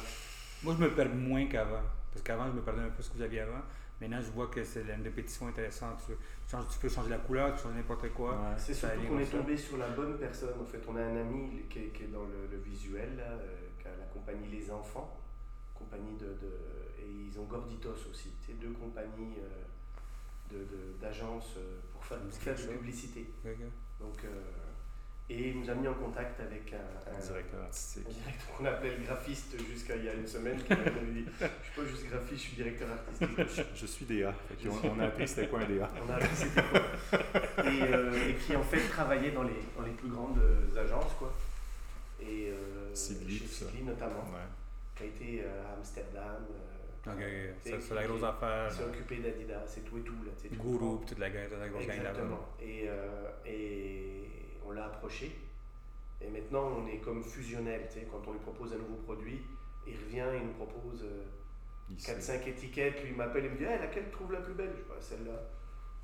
je 0.64 0.84
me 0.84 0.94
perds 0.94 1.14
moins 1.14 1.46
qu'avant. 1.46 1.82
Parce 2.12 2.22
qu'avant, 2.22 2.48
je 2.48 2.52
me 2.52 2.62
perdais 2.62 2.82
un 2.82 2.90
peu 2.90 3.02
ce 3.02 3.10
que 3.10 3.16
vous 3.16 3.22
aviez 3.22 3.40
avant. 3.40 3.62
Maintenant, 4.00 4.20
je 4.20 4.30
vois 4.30 4.46
que 4.46 4.62
c'est 4.62 4.82
une 4.82 5.02
répétition 5.02 5.48
intéressante. 5.48 6.04
Tu, 6.06 6.56
tu, 6.56 6.78
peux 6.80 6.88
changer 6.88 7.10
la 7.10 7.18
couleur, 7.18 7.48
tu 7.48 7.56
peux 7.56 7.62
changer 7.64 7.76
n'importe 7.76 8.08
quoi. 8.10 8.54
c'est 8.56 8.74
surtout 8.74 9.06
qu'on 9.08 9.18
est 9.18 9.24
tombé 9.24 9.56
sur 9.56 9.76
la 9.76 9.88
bonne 9.88 10.18
personne. 10.18 10.54
En 10.60 10.64
fait, 10.64 10.80
on 10.88 10.96
a 10.96 11.02
un 11.02 11.16
ami 11.16 11.62
qui 11.68 11.78
est, 11.80 11.88
qui 11.88 12.04
est 12.04 12.08
dans 12.08 12.24
le, 12.24 12.56
visuel, 12.58 13.16
là, 13.16 13.24
euh, 13.24 13.56
qui 13.80 13.88
a 13.88 13.90
la 13.98 14.06
compagnie 14.06 14.48
Les 14.48 14.70
Enfants, 14.70 15.18
compagnie 15.74 16.16
de, 16.16 16.26
de 16.26 16.52
et 17.00 17.28
ils 17.28 17.38
ont 17.38 17.44
Gorditos 17.44 18.10
aussi. 18.10 18.32
C'est 18.44 18.58
deux 18.60 18.72
compagnies 18.72 19.38
euh, 19.38 19.64
d'agences 21.00 21.54
euh, 21.56 21.78
pour 21.92 22.04
faire, 22.04 22.18
faire 22.30 22.56
de 22.56 22.76
publicité. 22.76 23.30
Donc, 24.00 24.24
et 25.30 25.50
il 25.50 25.60
nous 25.60 25.68
a 25.68 25.74
mis 25.74 25.86
en 25.86 25.92
contact 25.92 26.40
avec 26.40 26.72
un, 26.72 27.20
directeur 27.20 27.60
artistique. 27.62 28.06
Qu'on 28.56 28.64
appelait 28.64 28.96
le 28.96 29.04
graphiste 29.04 29.56
jusqu'à 29.70 29.96
il 29.96 30.04
y 30.04 30.08
a 30.08 30.14
une 30.14 30.26
semaine. 30.26 30.56
Qui 30.56 30.74
dit 30.74 31.26
Je 31.38 31.44
ne 31.44 31.50
suis 31.50 31.74
pas 31.76 31.84
juste 31.84 32.08
graphiste, 32.08 32.42
je 32.42 32.48
suis 32.48 32.56
directeur 32.56 32.88
artistique. 32.90 33.66
Je, 33.74 33.86
suis 33.86 34.06
DA. 34.06 34.34
on, 34.84 35.00
a 35.00 35.04
appris 35.04 35.28
c'était 35.28 35.48
quoi 35.48 35.60
un 35.60 35.68
DA. 35.68 35.90
On 36.02 36.10
a 36.10 36.14
appris 36.14 36.34
c'était 36.34 36.62
quoi. 36.62 36.80
Et, 37.66 37.82
euh, 37.82 38.30
et, 38.30 38.34
qui 38.36 38.56
en 38.56 38.62
fait 38.62 38.88
travaillait 38.88 39.32
dans 39.32 39.42
les, 39.42 39.60
dans 39.76 39.84
les 39.84 39.92
plus 39.92 40.08
grandes 40.08 40.40
agences. 40.74 41.12
Quoi. 41.18 41.30
Et 42.22 42.50
euh, 42.50 42.94
Sigli, 42.94 43.38
chez 43.38 43.46
Sigli 43.46 43.82
notamment. 43.82 44.24
Ouais. 44.32 44.48
Qui 44.96 45.02
a 45.02 45.06
été 45.06 45.42
euh, 45.44 45.68
à 45.68 45.76
Amsterdam. 45.76 46.42
Euh, 47.20 47.52
c'est 47.62 47.94
la 47.94 48.06
grosse 48.06 48.22
affaire. 48.22 48.70
s'est 48.70 48.84
occupé 48.84 49.16
d'Adidas, 49.16 49.62
c'est 49.66 49.84
tout 49.84 49.98
et 49.98 50.02
tout. 50.02 50.14
Là, 50.24 50.32
Guru, 50.50 51.04
toute 51.06 51.18
la, 51.18 51.28
la 51.28 51.68
grosse 51.68 51.86
gang 51.86 51.96
Exactement. 51.96 52.48
Et, 52.60 52.84
euh, 52.88 53.30
et 53.46 54.24
on 54.66 54.72
l'a 54.72 54.86
approché. 54.86 55.32
Et 56.20 56.28
maintenant, 56.28 56.78
on 56.78 56.86
est 56.88 56.98
comme 56.98 57.22
fusionnel. 57.22 57.88
Quand 58.10 58.22
on 58.26 58.32
lui 58.32 58.40
propose 58.40 58.72
un 58.72 58.78
nouveau 58.78 59.00
produit, 59.04 59.40
il 59.86 59.94
revient, 59.94 60.26
il 60.40 60.46
nous 60.46 60.52
propose 60.54 61.04
4-5 61.96 62.30
euh, 62.30 62.46
étiquettes. 62.46 63.02
Lui, 63.02 63.10
il 63.10 63.16
m'appelle 63.16 63.46
et 63.46 63.48
me 63.50 63.56
dit 63.56 63.64
hey, 63.64 63.78
laquelle 63.78 64.04
tu 64.04 64.10
trouves 64.10 64.32
la 64.32 64.40
plus 64.40 64.54
belle? 64.54 64.72
Je 64.76 64.82
vois 64.82 65.00
celle-là. 65.00 65.40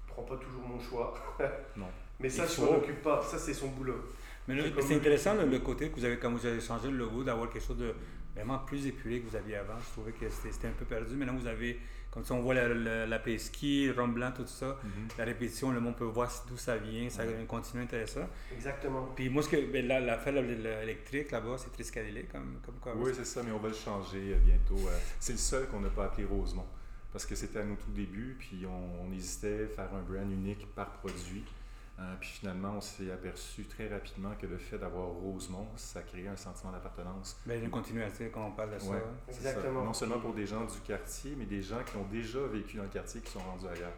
Je 0.06 0.12
prends 0.12 0.22
pas 0.22 0.36
toujours 0.36 0.62
mon 0.62 0.78
choix. 0.78 1.14
non. 1.76 1.86
Mais 2.20 2.28
ça, 2.28 2.46
je 2.46 2.60
ne 2.60 2.66
m'en 2.66 2.76
occupe 2.76 3.02
pas. 3.02 3.20
Ça, 3.22 3.38
c'est 3.38 3.54
son 3.54 3.68
boulot. 3.68 4.00
Mais 4.46 4.62
c'est 4.80 4.96
intéressant 4.96 5.34
le, 5.34 5.58
côté 5.58 5.88
que 5.88 5.96
vous 5.96 6.04
avez, 6.04 6.18
quand 6.18 6.30
vous 6.30 6.44
avez 6.44 6.60
changé 6.60 6.90
le 6.90 6.98
logo, 6.98 7.24
d'avoir 7.24 7.48
quelque 7.50 7.64
chose 7.64 7.78
de 7.78 7.94
vraiment 8.34 8.58
plus 8.58 8.86
épuré 8.86 9.20
que 9.20 9.28
vous 9.30 9.36
aviez 9.36 9.56
avant. 9.56 9.78
Je 9.80 9.90
trouvais 9.92 10.12
que 10.12 10.26
c'était 10.28 10.68
un 10.68 10.72
peu 10.72 10.84
perdu. 10.84 11.14
Maintenant, 11.16 11.36
vous 11.36 11.46
avez 11.46 11.78
comme 12.14 12.24
ça, 12.24 12.34
on 12.34 12.42
voit 12.42 12.54
la, 12.54 12.68
la, 12.68 13.06
la 13.08 13.38
ski, 13.38 13.86
le 13.86 13.92
rhum 13.92 14.14
blanc, 14.14 14.30
tout 14.30 14.46
ça. 14.46 14.78
Mhm. 14.84 15.08
La 15.18 15.24
répétition, 15.24 15.72
le 15.72 15.80
monde 15.80 15.96
peut 15.96 16.04
voir 16.04 16.30
d'où 16.48 16.56
ça 16.56 16.76
vient. 16.76 17.10
Ça 17.10 17.24
continue 17.48 17.82
intéressant. 17.82 18.28
Exactement. 18.54 19.08
Puis 19.16 19.28
moi, 19.28 19.42
ce 19.42 19.48
que, 19.48 19.56
ben, 19.72 19.88
la, 19.88 19.98
la 19.98 20.82
électrique 20.84 21.32
là-bas, 21.32 21.56
c'est 21.58 21.72
Triscalélé, 21.72 22.22
comme, 22.30 22.60
comme 22.64 22.76
quoi. 22.76 22.94
Oui, 22.96 23.10
c'est 23.16 23.24
ça, 23.24 23.42
mais 23.42 23.50
on 23.50 23.58
va 23.58 23.66
le 23.66 23.74
changer 23.74 24.32
euh, 24.32 24.38
bientôt. 24.38 24.78
Euh. 24.86 24.96
C'est 25.18 25.32
le 25.32 25.38
seul 25.38 25.66
qu'on 25.66 25.80
n'a 25.80 25.88
pas 25.88 26.04
appelé 26.04 26.24
Rosemont. 26.24 26.66
Parce 27.10 27.26
que 27.26 27.34
c'était 27.34 27.58
à 27.58 27.64
nos 27.64 27.74
tout 27.74 27.90
débuts, 27.90 28.36
puis 28.38 28.64
on, 28.64 29.08
on 29.08 29.12
hésitait 29.12 29.64
à 29.64 29.74
faire 29.74 29.94
un 29.94 30.02
brand 30.02 30.30
unique 30.30 30.72
par 30.72 30.92
produit. 30.92 31.44
Euh, 31.96 32.14
puis 32.18 32.28
finalement, 32.28 32.74
on 32.76 32.80
s'est 32.80 33.12
aperçu 33.12 33.64
très 33.64 33.88
rapidement 33.88 34.32
que 34.40 34.46
le 34.46 34.58
fait 34.58 34.78
d'avoir 34.78 35.06
Rosemont, 35.06 35.68
ça 35.76 36.02
crée 36.02 36.26
un 36.26 36.36
sentiment 36.36 36.72
d'appartenance. 36.72 37.36
Bien, 37.46 37.56
une 37.56 37.70
continuité 37.70 38.30
quand 38.30 38.46
on 38.46 38.50
parle 38.50 38.74
de 38.74 38.78
ça. 38.80 38.94
Exactement. 39.28 39.84
Non 39.84 39.92
seulement 39.92 40.18
pour 40.18 40.34
des 40.34 40.46
gens 40.46 40.64
du 40.64 40.80
quartier, 40.80 41.36
mais 41.38 41.44
des 41.44 41.62
gens 41.62 41.82
qui 41.84 41.96
ont 41.96 42.06
déjà 42.10 42.40
vécu 42.46 42.78
dans 42.78 42.82
le 42.82 42.88
quartier 42.88 43.20
qui 43.20 43.30
sont 43.30 43.38
rendus 43.38 43.66
ailleurs. 43.66 43.92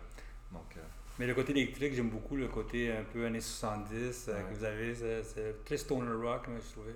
Donc, 0.52 0.76
euh, 0.76 0.80
Mais 1.18 1.26
le 1.26 1.34
côté 1.34 1.52
électrique, 1.52 1.94
j'aime 1.94 2.10
beaucoup 2.10 2.36
le 2.36 2.48
côté 2.48 2.92
un 2.92 3.04
peu 3.04 3.24
années 3.24 3.40
70 3.40 4.26
euh, 4.28 4.42
que 4.42 4.54
vous 4.54 4.64
avez. 4.64 4.94
C'est 4.94 5.64
très 5.64 5.78
stoner 5.78 6.12
rock, 6.12 6.48
moi, 6.48 6.58
je 6.62 6.72
trouvais. 6.72 6.94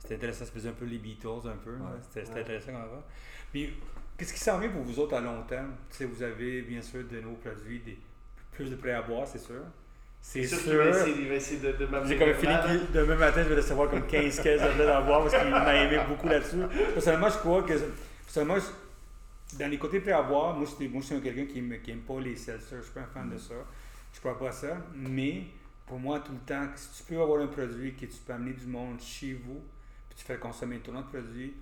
C'était 0.00 0.16
intéressant, 0.16 0.46
ça 0.46 0.50
faisait 0.50 0.68
un 0.68 0.72
peu 0.72 0.84
les 0.84 0.98
Beatles, 0.98 1.46
un 1.46 1.56
peu. 1.56 1.76
C'était 2.02 2.40
intéressant 2.40 2.72
comme 2.72 2.82
avant. 2.82 3.02
Puis, 3.52 3.72
qu'est-ce 4.16 4.32
qui 4.32 4.40
s'en 4.40 4.58
vient 4.58 4.70
pour 4.70 4.82
vous 4.82 4.98
autres 4.98 5.14
à 5.14 5.20
long 5.20 5.44
terme? 5.44 5.74
Vous 6.00 6.22
avez 6.24 6.62
bien 6.62 6.82
sûr 6.82 7.04
de 7.04 7.20
nouveaux 7.20 7.36
produits, 7.36 7.80
des, 7.80 7.98
plus 8.50 8.68
de 8.68 8.74
prêts 8.74 8.92
à 8.92 9.02
boire, 9.02 9.26
c'est 9.26 9.38
sûr. 9.38 9.62
C'est 10.20 10.46
sûr. 10.46 10.84
Il 11.06 11.28
va 11.28 11.34
essayer, 11.34 11.60
de, 11.60 11.72
de. 11.72 11.88
J'ai 12.06 12.18
comme 12.18 12.34
Philippe, 12.34 12.92
demain 12.92 13.16
matin, 13.16 13.42
je 13.42 13.48
vais 13.48 13.56
recevoir 13.56 13.90
comme 13.90 14.06
15 14.06 14.40
caisses 14.40 14.60
de 14.60 14.84
d'en 14.84 15.04
boire 15.04 15.22
parce 15.22 15.42
qu'il 15.42 15.50
m'a 15.50 15.74
aimé 15.74 15.98
beaucoup 16.08 16.28
là-dessus. 16.28 16.58
Personnellement, 16.92 17.30
je 17.30 17.38
crois 17.38 17.62
que. 17.62 17.74
Personnellement, 18.24 18.62
dans 19.58 19.70
les 19.70 19.78
côtés 19.78 20.00
prêts 20.00 20.12
à 20.12 20.22
boire, 20.22 20.54
moi, 20.54 20.66
je 20.66 21.00
suis 21.00 21.20
quelqu'un 21.20 21.46
qui 21.46 21.62
n'aime 21.62 22.00
pas 22.00 22.20
les 22.20 22.36
seltzers. 22.36 22.68
Je 22.70 22.76
ne 22.76 22.82
suis 22.82 22.92
pas 22.92 23.00
un 23.00 23.06
fan 23.06 23.30
de 23.30 23.38
ça. 23.38 23.54
Je 24.12 24.18
ne 24.18 24.20
crois 24.20 24.38
pas 24.38 24.52
ça. 24.52 24.76
Mais 24.94 25.44
pour 25.86 25.98
moi, 25.98 26.20
tout 26.20 26.32
le 26.32 26.38
temps, 26.38 26.68
si 26.76 27.02
tu 27.02 27.12
peux 27.12 27.20
avoir 27.20 27.40
un 27.40 27.46
produit 27.46 27.94
que 27.94 28.04
tu 28.04 28.18
peux 28.26 28.32
amener 28.34 28.52
du 28.52 28.66
monde 28.66 29.00
chez 29.00 29.32
vous, 29.32 29.62
puis 30.08 30.18
tu 30.18 30.24
fais 30.24 30.36
consommer 30.36 30.78
ton 30.78 30.94
autre 30.96 31.08
produit, 31.08 31.54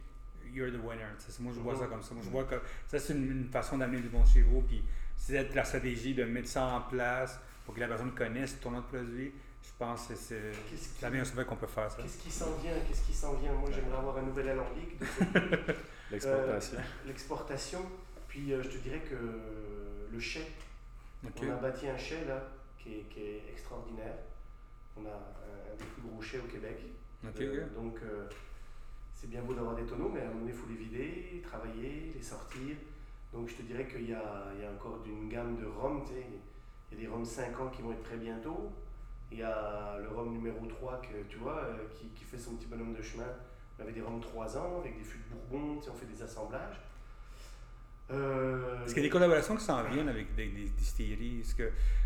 you're 0.53 0.71
the 0.71 0.85
winner. 0.85 1.05
Moi, 1.41 1.53
je 1.55 1.61
vois 1.61 1.77
ça 1.77 1.87
comme 1.87 2.03
ça. 2.03 2.15
Moi, 2.15 2.23
je 2.25 2.31
vois 2.31 2.45
que 2.45 2.57
ça, 2.89 2.99
c'est 2.99 3.13
une, 3.13 3.49
façon 3.53 3.79
d'amener 3.79 4.01
du 4.01 4.11
monde 4.11 4.27
chez 4.27 4.43
vous. 4.43 4.63
Puis 4.63 4.83
c'est 5.17 5.55
la 5.55 5.65
stratégie 5.65 6.15
de 6.15 6.25
mettre 6.25 6.49
ça 6.49 6.65
en 6.67 6.81
place 6.83 7.39
pour 7.67 7.75
que 7.75 7.81
la 7.81 7.89
personne 7.89 8.13
connaisse 8.13 8.61
ton 8.61 8.75
autre 8.77 8.87
produit, 8.87 9.33
je 9.61 9.71
pense 9.79 10.07
que 10.07 10.15
c'est 10.15 10.53
la 11.03 11.11
meilleure 11.11 11.27
chose 11.27 11.45
qu'on 11.45 11.57
peut 11.57 11.67
faire. 11.67 11.95
Qu'est-ce 11.97 12.19
qui 12.19 12.31
s'en 12.31 12.53
vient? 12.63 12.73
Qu'est-ce 12.87 13.03
qui 13.03 13.13
s'en 13.13 13.35
vient? 13.35 13.53
Moi, 13.53 13.69
j'aimerais 13.75 13.99
avoir 13.99 14.17
un 14.19 14.23
nouvel 14.23 14.49
alambic. 14.51 14.97
L'exportation. 16.11 16.79
Euh, 16.79 16.83
l'exportation. 17.07 17.81
Puis, 18.29 18.53
euh, 18.53 18.63
je 18.63 18.69
te 18.69 18.77
dirais 18.77 19.01
que 19.01 19.17
le 20.13 20.21
chai. 20.21 20.47
On 21.25 21.51
a 21.51 21.57
bâti 21.57 21.89
un 21.89 21.99
chai 21.99 22.25
là 22.27 22.41
qui 22.79 22.95
est, 22.95 23.09
qui 23.11 23.21
est 23.21 23.43
extraordinaire. 23.51 24.15
On 24.97 25.05
a 25.05 25.09
un, 25.11 25.77
des 25.77 25.85
plus 25.85 26.03
gros 26.03 26.23
chais 26.23 26.39
au 26.39 26.47
Québec. 26.47 26.79
Euh, 27.25 27.67
donc, 27.75 27.99
c'est 29.15 29.29
bien 29.29 29.43
beau 29.43 29.55
d'avoir 29.55 29.75
des 29.75 29.85
tonneaux, 29.85 30.11
mais 30.15 30.21
à 30.21 30.25
un 30.25 30.27
moment 30.29 30.41
donné, 30.41 30.53
il 30.53 30.57
faut 30.57 30.69
les 30.69 30.77
vider, 30.77 31.43
travailler, 31.43 32.13
les 32.15 32.23
sortir. 32.23 32.77
Donc, 33.33 33.49
je 33.49 33.57
te 33.57 33.63
dirais 33.63 33.89
qu'il 33.89 34.03
y, 34.03 34.11
y 34.11 34.15
a, 34.15 34.71
encore 34.73 35.03
une 35.05 35.29
gamme 35.29 35.57
de 35.57 35.67
rhum. 35.67 36.05
Tu 36.07 36.13
sais, 36.15 36.27
il 36.91 36.99
y 36.99 37.01
a 37.01 37.05
des 37.05 37.13
Roms 37.13 37.25
5 37.25 37.61
ans 37.61 37.69
qui 37.69 37.83
vont 37.83 37.93
être 37.93 38.03
très 38.03 38.17
bientôt. 38.17 38.73
Il 39.33 39.39
y 39.39 39.43
a 39.43 39.99
le 40.01 40.09
Rome 40.09 40.33
numéro 40.33 40.65
3 40.67 41.03
que, 41.03 41.29
tu 41.29 41.39
vois, 41.39 41.59
euh, 41.59 41.89
qui, 41.91 42.07
qui, 42.11 42.25
fait 42.25 42.39
son 42.39 42.55
petit 42.55 42.67
bonhomme 42.67 42.95
de 42.95 43.03
chemin. 43.03 43.27
On 43.79 43.83
avait 43.83 43.93
des 43.93 44.01
Roms 44.01 44.21
3 44.21 44.57
ans 44.57 44.81
avec 44.81 44.97
des 44.97 45.05
fûts 45.05 45.19
de 45.19 45.35
Bourbon, 45.35 45.81
on 45.81 45.95
fait 45.95 46.07
des 46.07 46.23
assemblages. 46.23 46.81
Euh, 48.11 48.85
Est-ce 48.85 48.95
qu'il 48.95 49.03
y 49.03 49.07
a 49.07 49.09
des 49.09 49.13
collaborations 49.13 49.57
qui 49.57 49.65
s'en 49.65 49.83
viennent 49.83 50.09
avec 50.09 50.35
des, 50.37 50.47
distilleries 50.47 51.43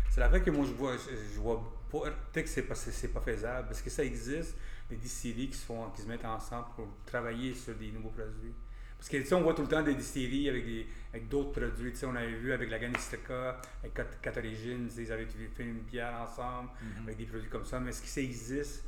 c'est 0.09 0.19
la 0.19 0.29
fait 0.29 0.41
que 0.41 0.49
moi 0.49 0.65
je 0.65 0.73
vois, 0.73 0.97
je, 0.97 1.39
vois 1.39 1.63
peut-être 1.89 2.43
que 2.43 2.49
c'est 2.49 2.63
pas, 2.63 2.75
c'est 2.75 3.13
pas 3.13 3.21
faisable, 3.21 3.67
parce 3.67 3.81
que 3.81 3.89
ça 3.89 4.03
existe, 4.03 4.57
des 4.89 4.97
distilleries 4.97 5.49
qui, 5.49 5.57
qui 5.57 6.01
se 6.01 6.07
mettent 6.07 6.25
ensemble 6.25 6.65
pour 6.75 6.87
travailler 7.05 7.53
sur 7.53 7.75
des 7.75 7.91
nouveaux 7.91 8.09
produits. 8.09 8.53
Parce 9.01 9.09
que, 9.09 9.33
on 9.33 9.41
voit 9.41 9.55
tout 9.55 9.63
le 9.63 9.67
temps 9.67 9.81
des 9.81 9.95
distilleries 9.95 10.47
avec, 10.47 10.63
des, 10.63 10.85
avec 11.11 11.27
d'autres 11.27 11.59
produits. 11.59 11.91
on 12.03 12.15
avait 12.15 12.35
vu 12.35 12.53
avec 12.53 12.69
la 12.69 12.77
Ganisteca, 12.77 13.59
avec 13.79 13.95
Cat 13.95 14.41
ils 14.43 15.11
avaient 15.11 15.25
fait 15.25 15.63
une 15.63 15.79
bière 15.79 16.13
ensemble, 16.21 16.69
mm-hmm. 16.69 17.03
avec 17.05 17.17
des 17.17 17.25
produits 17.25 17.49
comme 17.49 17.65
ça. 17.65 17.79
Mais 17.79 17.89
est-ce 17.89 18.03
que 18.03 18.07
ça 18.07 18.21
existe, 18.21 18.85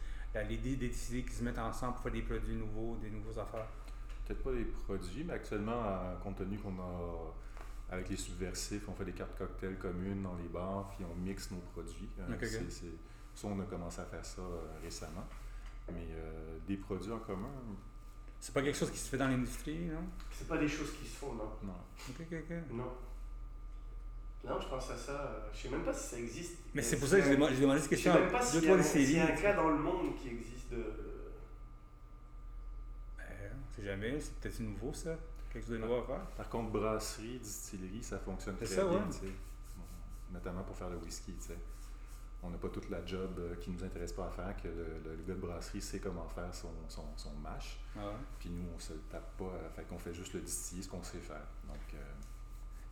l'idée 0.47 0.75
des 0.75 0.89
distilleries 0.89 1.25
qui 1.25 1.33
se 1.33 1.43
mettent 1.43 1.57
ensemble 1.57 1.93
pour 1.93 2.03
faire 2.03 2.11
des 2.11 2.21
produits 2.21 2.53
nouveaux, 2.53 2.95
des 3.01 3.09
nouveaux 3.09 3.39
affaires? 3.39 3.65
Peut-être 4.27 4.43
pas 4.43 4.51
des 4.51 4.65
produits, 4.65 5.23
mais 5.23 5.33
actuellement, 5.33 6.15
compte 6.21 6.37
tenu 6.37 6.59
qu'on 6.59 6.77
a 6.79 7.33
avec 7.89 8.09
les 8.09 8.17
subversifs, 8.17 8.87
on 8.87 8.93
fait 8.93 9.05
des 9.05 9.13
cartes 9.13 9.35
cocktails 9.35 9.77
communes 9.77 10.21
dans 10.21 10.35
les 10.35 10.47
bars, 10.47 10.89
puis 10.95 11.05
on 11.09 11.15
mixe 11.15 11.49
nos 11.49 11.57
produits. 11.57 12.09
Euh, 12.19 12.69
ça, 13.33 13.47
on 13.47 13.59
a 13.59 13.65
commencé 13.65 13.99
à 13.99 14.05
faire 14.05 14.23
ça 14.23 14.41
euh, 14.41 14.79
récemment. 14.83 15.25
Mais 15.91 16.07
euh, 16.11 16.59
des 16.67 16.77
produits 16.77 17.11
en 17.11 17.19
commun, 17.19 17.49
c'est 18.43 18.53
pas 18.53 18.61
quelque 18.61 18.77
chose 18.77 18.91
qui 18.91 18.97
se 18.97 19.07
fait 19.07 19.15
dans 19.15 19.29
l'industrie, 19.29 19.85
non? 19.85 20.03
C'est 20.29 20.49
pas 20.49 20.57
des 20.57 20.67
choses 20.67 20.91
qui 20.99 21.07
se 21.07 21.15
font, 21.15 21.31
non. 21.33 21.49
Non. 21.63 21.75
Ok, 22.09 22.27
ok, 22.29 22.39
ok. 22.41 22.73
Non. 22.73 22.91
Non, 24.43 24.59
je 24.59 24.67
pense 24.67 24.89
à 24.89 24.97
ça. 24.97 25.13
Euh, 25.13 25.49
je 25.53 25.59
sais 25.61 25.69
même 25.69 25.83
pas 25.83 25.93
si 25.93 26.09
ça 26.09 26.19
existe. 26.19 26.57
Mais 26.73 26.81
c'est 26.81 26.99
pour 26.99 27.07
ça 27.07 27.21
que 27.21 27.23
j'ai 27.23 27.37
demandé, 27.37 27.79
cette 27.79 27.89
question. 27.89 28.11
Je 28.11 28.17
sais 28.17 28.23
même 28.23 28.31
pas 28.33 28.83
s'il 28.83 29.09
y, 29.11 29.13
y, 29.13 29.19
a 29.19 29.27
un 29.27 29.27
cas 29.27 29.53
dans 29.53 29.69
le 29.69 29.77
monde 29.77 30.17
qui 30.17 30.27
existe 30.27 30.71
de. 30.71 30.83
Ben, 33.17 33.25
c'est 33.73 33.85
jamais, 33.85 34.19
c'est 34.19 34.33
peut-être 34.33 34.59
nouveau 34.59 34.93
ça. 34.93 35.15
Quelque 35.53 35.63
chose 35.63 35.75
de 35.75 35.77
nouveau 35.77 35.99
à 35.99 36.05
faire. 36.05 36.25
Par 36.35 36.49
contre, 36.49 36.69
brasserie, 36.71 37.39
distillerie, 37.39 38.03
ça 38.03 38.19
fonctionne 38.19 38.57
très 38.57 38.65
ça, 38.65 38.83
bien. 38.83 38.97
Ouais. 38.97 39.31
Notamment 40.33 40.63
pour 40.63 40.75
faire 40.75 40.89
le 40.89 40.97
whisky, 40.97 41.31
tu 41.39 41.47
sais 41.47 41.57
on 42.43 42.49
n'a 42.49 42.57
pas 42.57 42.69
toute 42.69 42.89
la 42.89 43.05
job 43.05 43.39
euh, 43.39 43.55
qui 43.55 43.71
ne 43.71 43.77
nous 43.77 43.83
intéresse 43.83 44.11
pas 44.11 44.27
à 44.27 44.29
faire, 44.29 44.55
que 44.61 44.67
le, 44.67 45.23
gars 45.25 45.33
de 45.33 45.39
brasserie 45.39 45.81
sait 45.81 45.99
comment 45.99 46.27
faire 46.27 46.53
son, 46.53 46.69
son, 46.89 47.05
son 47.15 47.31
mash. 47.41 47.79
Ah 47.97 48.11
Puis 48.37 48.49
nous, 48.49 48.65
on 48.75 48.79
se 48.79 48.93
le 48.93 48.99
tape 49.09 49.37
pas, 49.37 49.45
euh, 49.45 49.69
fait 49.69 49.83
qu'on 49.83 49.97
fait 49.97 50.13
juste 50.13 50.33
le 50.33 50.41
distiller, 50.41 50.83
ce 50.83 50.89
qu'on 50.89 51.03
sait 51.03 51.19
faire. 51.19 51.47
Donc, 51.67 51.79
euh, 51.93 51.97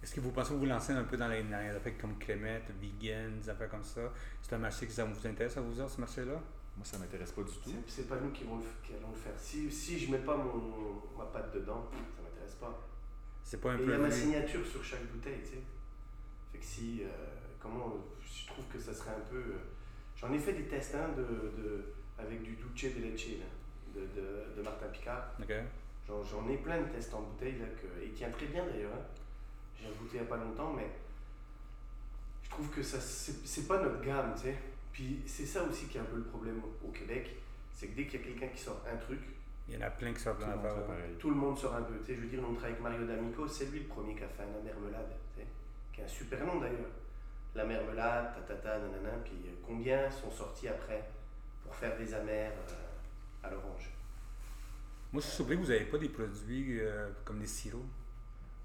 Est-ce 0.01 0.15
que 0.15 0.21
vous 0.21 0.31
pensez 0.31 0.53
vous 0.53 0.65
lancer 0.65 0.93
un 0.93 1.03
peu 1.03 1.17
dans 1.17 1.27
les, 1.27 1.41
affaires 1.53 1.97
comme 1.99 2.17
Clément, 2.17 2.59
vegan, 2.79 3.39
des 3.39 3.49
affaires 3.49 3.69
comme 3.69 3.83
ça? 3.83 4.13
C'est 4.41 4.55
un 4.55 4.59
marché 4.59 4.87
qui 4.87 4.93
ça 4.93 5.03
vous 5.03 5.27
intéresse 5.27 5.57
à 5.57 5.61
vous 5.61 5.73
dire, 5.73 5.89
ce 5.89 5.99
marché-là? 5.99 6.41
Moi, 6.77 6.85
ça 6.85 6.97
ne 6.97 7.03
m'intéresse 7.03 7.33
pas 7.33 7.43
du 7.43 7.51
tout. 7.51 7.71
C'est 7.85 8.07
pas 8.07 8.15
nous 8.15 8.31
qui, 8.31 8.45
vont 8.45 8.57
le, 8.57 8.95
allons 8.95 9.11
le 9.11 9.17
faire. 9.17 9.37
Si, 9.37 9.69
si 9.69 9.99
je 9.99 10.07
ne 10.07 10.13
mets 10.13 10.23
pas 10.23 10.37
mon, 10.37 11.01
ma 11.17 11.25
patte 11.25 11.53
dedans, 11.53 11.89
ça 11.91 12.21
ne 12.21 12.27
m'intéresse 12.29 12.55
pas. 12.55 12.87
C'est 13.43 13.59
pas 13.59 13.73
un 13.73 13.77
peu. 13.77 13.83
Il 13.83 13.89
y 13.89 13.93
a 13.93 13.97
ma 13.97 14.09
signature 14.09 14.65
sur 14.65 14.81
chaque 14.81 15.05
bouteille, 15.11 15.41
tu 15.43 15.49
sais. 15.49 15.63
Fait 16.53 16.57
que 16.57 16.65
si. 16.65 17.03
Comment 17.61 17.97
je 18.21 18.47
trouve 18.47 18.65
que 18.65 18.79
ça 18.79 18.93
serait 18.93 19.11
un 19.11 19.29
peu. 19.29 19.37
Euh, 19.37 19.57
j'en 20.15 20.31
ai 20.33 20.39
fait 20.39 20.53
des 20.53 20.65
tests 20.65 20.95
hein, 20.95 21.09
de, 21.15 21.21
de, 21.61 21.93
avec 22.17 22.41
du 22.41 22.55
Duce 22.55 22.95
de 22.95 23.01
Leche 23.01 23.27
de, 23.95 24.01
de, 24.01 24.61
Martin 24.61 24.87
Picard. 24.87 25.33
Okay. 25.41 25.61
J'en 26.07 26.47
ai 26.49 26.57
plein 26.57 26.81
de 26.81 26.87
tests 26.87 27.13
en 27.13 27.21
bouteille 27.21 27.59
là, 27.59 27.67
que, 27.81 28.03
et 28.03 28.09
tient 28.09 28.29
très 28.29 28.47
bien 28.47 28.65
d'ailleurs. 28.65 28.93
Hein. 28.93 29.05
J'ai 29.75 29.87
goûté 29.87 30.17
il 30.17 30.21
n'y 30.21 30.27
a 30.27 30.29
pas 30.29 30.37
longtemps, 30.37 30.73
mais 30.73 30.89
je 32.43 32.49
trouve 32.49 32.69
que 32.69 32.83
ça 32.83 32.99
c'est 32.99 33.67
pas 33.67 33.81
notre 33.81 34.01
gamme, 34.01 34.33
tu 34.35 34.43
sais. 34.43 34.57
Puis 34.91 35.21
c'est 35.25 35.45
ça 35.45 35.63
aussi 35.63 35.85
qui 35.87 35.97
est 35.97 36.01
un 36.01 36.05
peu 36.05 36.17
le 36.17 36.23
problème 36.23 36.61
au 36.83 36.89
Québec, 36.89 37.37
c'est 37.73 37.87
que 37.87 37.95
dès 37.95 38.05
qu'il 38.05 38.19
y 38.19 38.23
a 38.23 38.27
quelqu'un 38.27 38.47
qui 38.47 38.61
sort 38.61 38.81
un 38.91 38.97
truc, 38.97 39.21
il 39.67 39.75
y 39.75 39.77
en 39.77 39.87
a 39.87 39.89
plein 39.89 40.13
qui 40.13 40.19
sortent 40.19 40.39
tout, 40.39 40.45
le 40.47 41.17
tout 41.17 41.29
le 41.29 41.35
monde 41.35 41.57
sort 41.57 41.75
un 41.75 41.83
peu. 41.83 41.97
Tu 41.99 42.07
sais, 42.07 42.15
je 42.15 42.21
veux 42.21 42.27
dire, 42.27 42.39
on 42.39 42.53
travaille 42.53 42.71
avec 42.71 42.83
Mario 42.83 43.05
D'Amico, 43.05 43.47
c'est 43.47 43.71
lui 43.71 43.79
le 43.79 43.85
premier 43.85 44.15
qui 44.15 44.23
a 44.23 44.27
fait 44.27 44.43
un 44.43 44.63
mermelade, 44.63 45.15
tu 45.33 45.41
sais, 45.41 45.47
qui 45.93 46.01
est 46.01 46.03
un 46.03 46.07
super 46.07 46.45
nom 46.45 46.59
d'ailleurs. 46.59 46.89
La 47.53 47.65
mermelade, 47.65 48.33
tatata, 48.33 48.79
nanana, 48.79 49.17
puis 49.23 49.33
euh, 49.45 49.51
combien 49.65 50.09
sont 50.09 50.31
sortis 50.31 50.69
après 50.69 51.03
pour 51.63 51.75
faire 51.75 51.97
des 51.97 52.13
amers 52.13 52.51
euh, 52.51 53.47
à 53.47 53.49
l'orange? 53.49 53.89
Moi, 55.11 55.21
je 55.21 55.27
suis 55.27 55.35
surpris 55.35 55.55
que 55.57 55.61
vous 55.61 55.67
n'avez 55.67 55.85
pas 55.85 55.97
des 55.97 56.09
produits 56.09 56.79
euh, 56.79 57.09
comme 57.25 57.39
des 57.39 57.47
sirops 57.47 57.85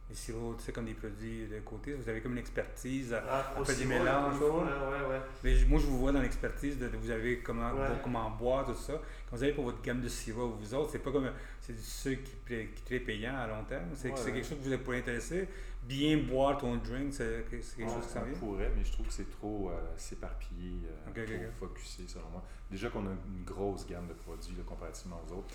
les 0.08 0.14
sirops, 0.14 0.58
tu 0.58 0.64
sais, 0.64 0.72
comme 0.72 0.84
des 0.84 0.94
produits 0.94 1.46
de 1.48 1.58
côté. 1.60 1.94
Vous 1.94 2.08
avez 2.08 2.20
comme 2.20 2.32
une 2.32 2.38
expertise 2.38 3.12
à, 3.12 3.24
ah, 3.28 3.64
faire 3.64 3.76
des 3.76 3.84
mélanges. 3.86 4.40
ouais, 4.40 5.08
ouais. 5.08 5.20
Mais 5.42 5.54
moi, 5.66 5.80
je 5.80 5.86
vous 5.86 5.98
vois 5.98 6.12
dans 6.12 6.22
l'expertise 6.22 6.78
de, 6.78 6.86
vous 6.86 7.10
avez 7.10 7.40
comment, 7.40 7.72
comment 8.02 8.30
boire, 8.30 8.64
tout 8.64 8.74
ça. 8.74 8.94
Quand 9.28 9.36
vous 9.36 9.42
avez 9.42 9.52
pour 9.52 9.64
votre 9.64 9.82
gamme 9.82 10.00
de 10.00 10.08
sirop, 10.08 10.56
vous 10.60 10.74
autres, 10.74 10.90
c'est 10.92 11.00
pas 11.00 11.10
comme. 11.10 11.30
C'est 11.60 11.76
ceux 11.76 12.14
qui, 12.14 12.32
qui 12.46 12.82
très 12.84 13.00
payant 13.00 13.36
à 13.36 13.46
long 13.48 13.64
terme. 13.64 13.86
C'est 13.94 14.12
quelque 14.12 14.46
chose 14.46 14.58
que 14.58 14.64
vous 14.64 14.72
êtes 14.72 14.84
pour 14.84 14.92
intéresser. 14.94 15.48
Bien 15.86 16.18
boire 16.18 16.58
ton 16.58 16.76
drink, 16.76 17.12
c'est 17.12 17.44
quelque 17.48 17.62
chose 17.62 17.74
qui 18.06 18.12
s'en 18.12 18.24
vient? 18.24 18.34
pourrait, 18.38 18.72
mais 18.76 18.84
je 18.84 18.92
trouve 18.92 19.06
que 19.06 19.12
c'est 19.12 19.30
trop 19.30 19.70
euh, 19.70 19.80
s'éparpiller, 19.96 20.80
euh, 20.84 21.48
trop 21.50 21.68
focusé, 21.68 22.04
selon 22.08 22.28
moi. 22.30 22.42
Déjà 22.70 22.88
qu'on 22.88 23.06
a 23.06 23.10
une 23.10 23.44
grosse 23.44 23.86
gamme 23.86 24.08
de 24.08 24.14
produits 24.14 24.56
comparativement 24.66 25.20
aux 25.28 25.32
autres. 25.34 25.54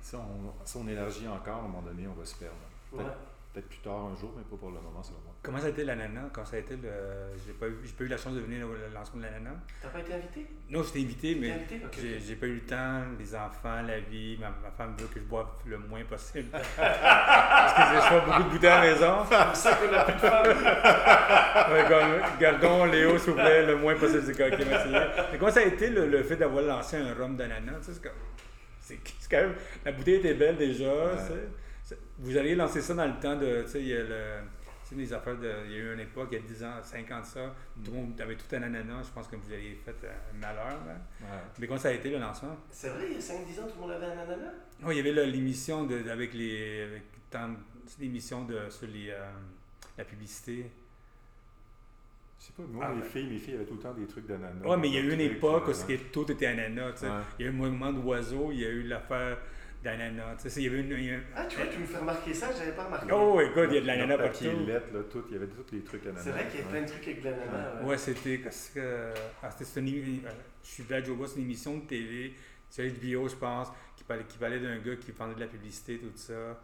Si, 0.00 0.14
on, 0.14 0.54
si 0.64 0.76
on 0.76 0.86
élargit 0.86 1.26
encore, 1.26 1.56
à 1.56 1.58
un 1.58 1.62
moment 1.62 1.82
donné, 1.82 2.06
on 2.06 2.12
va 2.12 2.24
se 2.24 2.36
perdre 2.36 2.54
peut-être 3.58 3.68
plus 3.68 3.78
tard 3.78 4.06
un 4.06 4.16
jour, 4.16 4.32
mais 4.36 4.42
pas 4.44 4.56
pour 4.56 4.70
le 4.70 4.80
moment, 4.80 5.02
selon 5.02 5.18
moi. 5.24 5.34
Comment 5.42 5.58
ça 5.58 5.66
a 5.66 5.68
été 5.70 5.84
l'ananas 5.84 6.28
quand 6.32 6.44
ça 6.44 6.56
a 6.56 6.58
été 6.60 6.76
le. 6.76 6.88
J'ai 7.46 7.52
pas, 7.52 7.66
eu, 7.66 7.72
pas 7.72 8.04
eu 8.04 8.08
la 8.08 8.16
chance 8.16 8.34
de 8.34 8.40
venir 8.40 8.66
au 8.66 8.94
lancement 8.94 9.20
de 9.20 9.24
l'ananas. 9.24 9.56
T'as 9.82 9.88
pas 9.88 10.00
été 10.00 10.14
invité? 10.14 10.46
Non, 10.70 10.82
j'étais 10.82 11.00
invité, 11.00 11.34
mais 11.34 11.66
j'ai, 12.20 12.36
pas 12.36 12.46
eu 12.46 12.54
le 12.54 12.60
temps, 12.60 13.02
les 13.18 13.34
enfants, 13.34 13.82
la 13.86 14.00
vie. 14.00 14.38
Ma, 14.38 14.52
femme 14.76 14.94
veut 14.98 15.06
que 15.06 15.20
je 15.20 15.24
boive 15.24 15.46
le 15.66 15.78
moins 15.78 16.04
possible. 16.04 16.48
Parce 16.76 17.74
que 17.74 17.96
je 17.96 18.00
fais 18.00 18.20
beaucoup 18.26 18.42
de 18.42 18.48
bouteilles 18.50 18.70
à 18.70 18.84
la 18.84 18.92
maison. 18.92 19.24
C'est 19.54 19.56
ça 19.56 19.74
qu'on 19.74 19.92
a 19.92 20.04
plus 20.04 20.14
de 20.14 20.18
femmes. 20.18 20.56
gardons 22.40 22.84
Léo, 22.84 23.18
s'il 23.18 23.32
vous 23.32 23.38
plaît, 23.38 23.66
le 23.66 23.76
moins 23.76 23.94
possible. 23.96 24.22
C'est 24.24 24.32
ok, 24.32 24.58
merci. 24.68 24.88
Mais 25.32 25.38
comment 25.38 25.52
ça 25.52 25.60
a 25.60 25.64
été 25.64 25.90
le, 25.90 26.22
fait 26.22 26.36
d'avoir 26.36 26.62
lancé 26.62 26.96
un 26.96 27.14
rhum 27.14 27.36
d'ananas 27.36 27.90
C'est, 28.80 28.98
quand 29.30 29.36
même. 29.36 29.54
La 29.84 29.92
bouteille 29.92 30.16
était 30.16 30.34
belle 30.34 30.56
déjà. 30.56 30.86
Vous 32.18 32.36
aviez 32.36 32.54
lancé 32.54 32.80
ça 32.80 32.94
dans 32.94 33.06
le 33.06 33.18
temps 33.20 33.36
de. 33.36 33.62
Tu 33.62 33.68
sais, 33.68 33.80
il 33.80 33.88
y 33.88 33.94
a 33.94 34.02
le. 34.02 34.96
les 34.96 35.12
affaires 35.12 35.38
de. 35.38 35.50
Il 35.66 35.72
y 35.72 35.74
a 35.76 35.78
eu 35.78 35.94
une 35.94 36.00
époque, 36.00 36.28
il 36.32 36.38
y 36.38 36.40
a 36.40 36.44
10 36.44 36.64
ans, 36.64 36.72
5 36.82 37.10
ans 37.12 37.20
de 37.20 37.26
ça, 37.26 37.54
tout 37.84 37.90
le 37.92 37.96
monde 37.96 38.20
avait 38.20 38.34
tout 38.34 38.54
un 38.56 38.62
ananas. 38.62 39.04
Je 39.04 39.12
pense 39.12 39.28
que 39.28 39.36
vous 39.36 39.52
aviez 39.52 39.78
fait 39.84 39.94
un 40.04 40.38
malheur. 40.38 40.80
Mais 41.58 41.66
comment 41.66 41.78
ça 41.78 41.88
a 41.88 41.92
été 41.92 42.10
le 42.10 42.18
lancement? 42.18 42.56
C'est 42.70 42.88
vrai, 42.88 43.06
il 43.08 43.12
y 43.12 43.16
a 43.16 43.20
5-10 43.20 43.60
ans, 43.60 43.68
tout 43.68 43.74
le 43.76 43.80
monde 43.80 43.90
avait 43.92 44.06
un 44.06 44.18
ananas? 44.18 44.52
Oui, 44.82 44.96
il 44.98 45.06
y 45.06 45.08
avait 45.08 45.26
l'émission 45.26 45.84
de, 45.84 46.08
avec 46.10 46.34
les. 46.34 46.82
Avec 46.82 47.02
l'émission 48.00 48.44
de, 48.44 48.68
sur 48.68 48.88
les, 48.88 49.10
euh, 49.10 49.30
la 49.96 50.04
publicité. 50.04 50.66
Je 52.40 52.46
sais 52.46 52.52
pas, 52.56 52.62
moi, 52.68 52.86
ah, 52.88 52.94
mes 52.94 53.02
filles, 53.02 53.28
mes 53.28 53.38
filles 53.38 53.54
avaient 53.54 53.64
tout 53.64 53.74
le 53.74 53.80
temps 53.80 53.94
des 53.94 54.06
trucs 54.06 54.26
d'ananas. 54.26 54.64
Oui, 54.64 54.76
mais 54.80 54.88
il 54.88 54.94
y 54.94 54.98
a 54.98 55.00
eu 55.00 55.12
une 55.12 55.20
époque 55.20 55.68
où 55.68 55.72
tout 56.12 56.30
était 56.30 56.46
ananas. 56.46 57.04
Il 57.38 57.44
y 57.44 57.48
a 57.48 57.50
eu 57.50 57.54
un 57.54 57.56
mouvement 57.56 57.92
d'oiseaux, 57.92 58.50
il 58.52 58.60
y 58.60 58.64
a 58.64 58.70
eu 58.70 58.82
l'affaire 58.82 59.38
d'ananas. 59.82 60.36
Tu 60.42 60.50
sais, 60.50 60.60
il 60.60 60.64
y 60.64 60.68
avait 60.68 60.80
une, 60.80 61.22
Ah, 61.34 61.44
tu 61.46 61.56
vois, 61.56 61.66
tu 61.66 61.78
me 61.78 61.86
fais 61.86 61.98
remarquer 61.98 62.34
ça, 62.34 62.48
j'avais 62.56 62.72
pas 62.72 62.84
remarqué. 62.84 63.12
Oh, 63.12 63.40
écoute, 63.40 63.66
il 63.70 63.74
y 63.74 63.78
a 63.78 63.80
de 63.80 63.86
l'ananas 63.86 64.18
partout. 64.18 64.44
lettres, 64.66 64.92
là, 64.92 65.00
tout, 65.10 65.24
il 65.28 65.34
y 65.34 65.36
avait 65.36 65.46
tous 65.46 65.64
les 65.72 65.82
trucs 65.82 66.04
ananas. 66.04 66.22
C'est 66.22 66.30
vrai 66.30 66.46
qu'il 66.48 66.60
y 66.60 66.62
a 66.62 66.66
plein 66.66 66.82
de 66.82 66.88
trucs 66.88 67.06
avec 67.06 67.22
de 67.22 67.28
l'ananas. 67.28 67.82
Ouais, 67.84 67.98
c'était. 67.98 68.38
Parce 68.38 68.70
que, 68.74 69.12
ah, 69.42 69.50
c'était 69.50 69.80
une, 69.80 70.24
euh, 70.24 70.30
je 70.62 70.68
suis 70.68 70.84
là, 70.88 71.02
Joe 71.02 71.16
c'est 71.26 71.36
une 71.36 71.44
émission 71.44 71.76
de 71.76 71.82
TV, 71.82 72.34
sur 72.70 72.84
HBO, 72.84 73.28
je 73.28 73.36
pense, 73.36 73.68
qui 73.96 74.04
parlait, 74.04 74.24
qui 74.24 74.38
parlait 74.38 74.60
d'un 74.60 74.78
gars 74.78 74.96
qui 74.96 75.12
vendait 75.12 75.34
de 75.34 75.40
la 75.40 75.46
publicité, 75.46 75.98
tout 75.98 76.10
ça. 76.14 76.58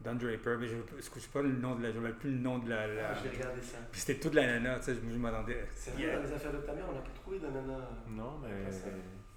Don 0.00 0.14
Draper, 0.14 0.56
mais 0.60 0.68
je 0.68 0.76
ne 0.76 1.20
sais 1.20 1.28
pas 1.32 1.42
le 1.42 1.50
nom 1.50 1.74
de 1.74 1.82
la. 1.82 1.90
Je 1.90 1.98
ne 1.98 2.12
plus 2.12 2.30
le 2.30 2.38
nom 2.38 2.58
de 2.58 2.70
la. 2.70 2.82
Ah, 2.82 3.14
je 3.14 3.28
vais 3.28 3.36
regarder 3.36 3.60
ça. 3.60 3.78
Puis 3.90 4.00
c'était 4.00 4.20
tout 4.20 4.30
de 4.30 4.36
l'ananas, 4.36 4.78
tu 4.78 4.84
sais, 4.84 4.94
je, 4.94 5.18
m'attendais. 5.18 5.66
C'est 5.74 5.90
vrai, 5.90 6.14
dans 6.14 6.22
les 6.22 6.32
affaires 6.32 6.52
de 6.52 6.58
ta 6.58 6.72
mère, 6.72 6.84
on 6.88 6.94
n'a 6.94 7.00
pas 7.00 7.10
trouvé 7.10 7.40
d'ananas. 7.40 7.82
Non, 8.08 8.38
mais 8.40 8.70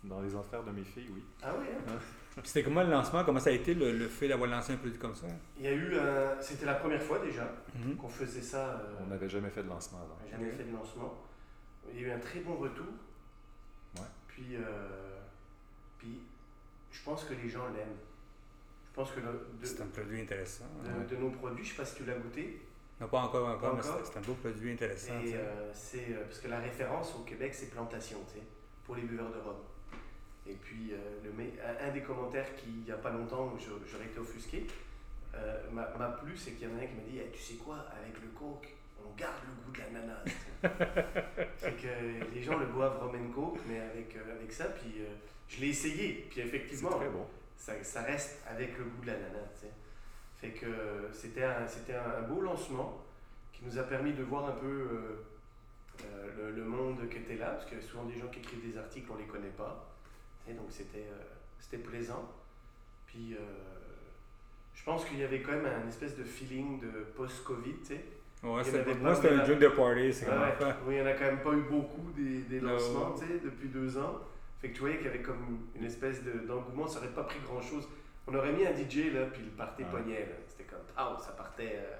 dans 0.03 0.21
les 0.21 0.35
affaires 0.35 0.63
de 0.63 0.71
mes 0.71 0.83
filles, 0.83 1.09
oui. 1.13 1.23
Ah 1.41 1.55
oui, 1.59 1.65
hein? 1.71 1.93
C'était 2.43 2.63
comment 2.63 2.83
le 2.83 2.89
lancement? 2.89 3.23
Comment 3.23 3.39
ça 3.39 3.49
a 3.49 3.53
été 3.53 3.73
le, 3.73 4.07
fait 4.07 4.27
d'avoir 4.27 4.49
lancé 4.49 4.73
un 4.73 4.77
produit 4.77 4.97
comme 4.97 5.15
ça? 5.15 5.27
Il 5.57 5.65
y 5.65 5.67
a 5.67 5.73
eu, 5.73 5.95
c'était 6.39 6.65
la 6.65 6.75
première 6.75 7.01
fois 7.01 7.19
déjà 7.19 7.43
mhm. 7.75 7.97
qu'on 7.97 8.07
faisait 8.07 8.41
ça. 8.41 8.69
Euh, 8.69 9.03
on 9.03 9.07
n'avait 9.07 9.29
jamais 9.29 9.49
fait 9.49 9.63
de 9.63 9.69
lancement 9.69 9.99
avant. 9.99 10.17
Jamais 10.29 10.51
fait 10.51 10.63
de 10.63 10.71
lancement. 10.71 11.13
Il 11.93 12.01
y 12.01 12.05
a 12.05 12.07
eu 12.07 12.11
un 12.11 12.19
très 12.19 12.39
bon 12.39 12.55
retour. 12.55 12.87
Ouais. 13.95 14.07
Puis, 14.27 14.55
euh, 14.55 15.19
puis, 15.97 16.21
je 16.91 17.03
pense 17.03 17.25
que 17.25 17.33
les 17.33 17.49
gens 17.49 17.67
l'aiment. 17.75 17.97
Je 18.91 18.95
pense 18.95 19.11
que 19.11 19.19
c'est 19.63 19.81
un 19.81 19.87
produit 19.87 20.21
intéressant. 20.21 20.65
De, 21.09 21.15
nos 21.15 21.29
produits, 21.29 21.63
je 21.63 21.71
ne 21.71 21.75
sais 21.75 21.81
pas 21.81 21.85
si 21.85 21.95
tu 21.95 22.05
l'as 22.05 22.17
goûté. 22.17 22.61
Non, 22.99 23.07
pas 23.07 23.21
encore, 23.21 23.47
encore, 23.47 23.75
mais 23.75 23.81
c'est 23.81 24.17
un 24.17 24.21
beau 24.21 24.33
produit 24.33 24.71
intéressant. 24.71 25.19
Et, 25.23 25.33
euh, 25.35 25.71
c'est 25.73 26.13
parce 26.25 26.39
que 26.39 26.47
la 26.47 26.59
référence 26.59 27.15
au 27.15 27.23
Québec, 27.23 27.53
c'est 27.53 27.71
plantation, 27.71 28.19
tu 28.27 28.39
sais, 28.39 28.45
pour 28.85 28.95
les 28.95 29.03
buveurs 29.03 29.31
de 29.31 29.39
rhum. 29.39 29.55
Et 30.47 30.53
puis, 30.53 30.91
euh, 30.91 31.19
le, 31.23 31.87
un, 31.87 31.91
des 31.91 32.01
commentaires 32.01 32.55
qui, 32.55 32.69
il 32.69 32.83
n'y 32.83 32.91
a 32.91 32.97
pas 32.97 33.11
longtemps, 33.11 33.53
j'aurais 33.59 34.05
été 34.05 34.19
offusqué, 34.19 34.65
euh, 35.35 35.69
m'a 35.71 35.85
plu, 36.21 36.35
c'est 36.35 36.51
qu'il 36.51 36.67
y 36.67 36.71
en 36.71 36.75
a 36.77 36.81
un 36.81 36.87
qui 36.87 36.95
m'a 36.95 37.03
dit 37.03 37.19
Tu 37.31 37.39
sais 37.39 37.53
quoi, 37.55 37.85
avec 37.95 38.19
le 38.21 38.27
coke, 38.29 38.67
on 39.05 39.15
garde 39.15 39.35
le 39.47 39.63
goût 39.63 39.71
de 39.71 39.79
l'ananas. 39.79 40.23
c'est 41.57 41.77
que 41.77 42.33
les 42.33 42.41
gens 42.41 42.57
le 42.57 42.65
boivent 42.65 42.99
rum 42.99 43.15
and 43.15 43.31
coke, 43.33 43.59
mais 43.67 43.79
avec, 43.79 44.15
euh, 44.15 44.35
avec 44.35 44.51
ça, 44.51 44.65
puis 44.65 45.01
je 45.47 45.61
l'ai 45.61 45.69
essayé, 45.69 46.27
puis 46.29 46.41
effectivement, 46.41 46.89
bon. 46.89 47.27
ça, 47.57 47.73
ça, 47.83 48.01
reste 48.01 48.41
avec 48.49 48.77
le 48.77 48.85
goût 48.85 49.01
de 49.01 49.07
l'ananas. 49.07 49.65
Fait 50.37 50.49
que 50.49 50.65
c'était 51.13 51.43
un, 51.43 51.67
un, 52.17 52.21
beau 52.23 52.41
lancement 52.41 52.99
qui 53.53 53.63
nous 53.63 53.77
a 53.77 53.83
permis 53.83 54.13
de 54.13 54.23
voir 54.23 54.49
un 54.49 54.53
peu 54.53 54.89
le, 56.35 56.51
le, 56.51 56.63
monde 56.63 57.07
qui 57.09 57.17
était 57.17 57.35
là, 57.35 57.51
parce 57.51 57.65
qu'il 57.65 57.77
y 57.77 57.81
a 57.81 57.83
souvent 57.83 58.05
des 58.05 58.17
gens 58.17 58.27
qui 58.27 58.39
écrivent 58.39 58.71
des 58.71 58.77
articles, 58.77 59.07
on 59.11 59.15
ne 59.15 59.21
les 59.21 59.27
connaît 59.27 59.49
pas. 59.49 59.90
Et 60.47 60.53
donc 60.53 60.67
c'était 60.69 61.07
euh, 61.09 61.23
c'était 61.59 61.77
plaisant. 61.77 62.29
Puis 63.07 63.35
euh, 63.35 63.37
je 64.73 64.83
pense 64.83 65.05
qu'il 65.05 65.19
y 65.19 65.23
avait 65.23 65.41
quand 65.41 65.51
même 65.51 65.65
un 65.65 65.87
espèce 65.87 66.17
de 66.17 66.23
feeling 66.23 66.79
de 66.79 67.05
post-Covid, 67.15 67.75
tu 67.81 67.85
sais. 67.85 68.03
Ouais, 68.43 68.49
moi, 68.99 69.13
c'était 69.13 69.29
un 69.29 69.43
drink 69.43 69.59
de 69.59 69.67
party, 69.67 70.11
c'est 70.11 70.27
Oui, 70.27 70.95
il 70.95 70.95
n'y 70.95 71.01
en 71.01 71.05
a 71.05 71.13
quand 71.13 71.25
même 71.25 71.41
pas 71.41 71.53
eu 71.53 71.61
beaucoup 71.69 72.11
des, 72.17 72.39
des 72.39 72.59
lancements, 72.59 73.11
tu 73.11 73.27
sais, 73.27 73.39
depuis 73.43 73.69
deux 73.69 73.95
ans. 73.99 74.19
Fait 74.59 74.69
que 74.69 74.73
tu 74.73 74.79
voyais 74.79 74.97
qu'il 74.97 75.05
y 75.05 75.09
avait 75.09 75.21
comme 75.21 75.59
une 75.75 75.85
espèce 75.85 76.23
d'engouement, 76.23 76.87
ça 76.87 76.99
n'aurait 76.99 77.13
pas 77.13 77.23
pris 77.23 77.39
grand-chose. 77.39 77.87
On 78.25 78.33
aurait 78.33 78.51
mis 78.51 78.65
un 78.65 78.71
DJ, 78.71 79.13
là, 79.13 79.25
puis 79.31 79.43
le 79.43 79.51
party 79.51 79.83
pognait, 79.83 80.27
C'était 80.47 80.63
comme, 80.63 80.79
ah, 80.97 81.15
ça 81.19 81.33
partait 81.33 81.77
euh, 81.77 81.95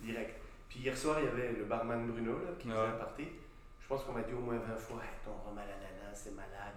direct. 0.00 0.40
Puis 0.68 0.80
hier 0.80 0.96
soir, 0.96 1.16
il 1.20 1.24
y 1.24 1.28
avait 1.28 1.52
le 1.52 1.64
barman 1.64 2.06
Bruno, 2.06 2.32
là, 2.32 2.52
qui 2.58 2.68
faisait 2.68 2.78
un 2.78 2.92
party. 2.92 3.24
Je 3.80 3.88
pense 3.88 4.04
qu'on 4.04 4.12
m'a 4.12 4.22
dit 4.22 4.34
au 4.34 4.40
moins 4.40 4.58
20 4.58 4.76
fois, 4.76 5.00
hey, 5.02 5.10
ton 5.24 5.32
rhum 5.32 5.56
à 5.56 5.62
l'ananas, 5.62 6.14
c'est 6.14 6.34
malade 6.34 6.76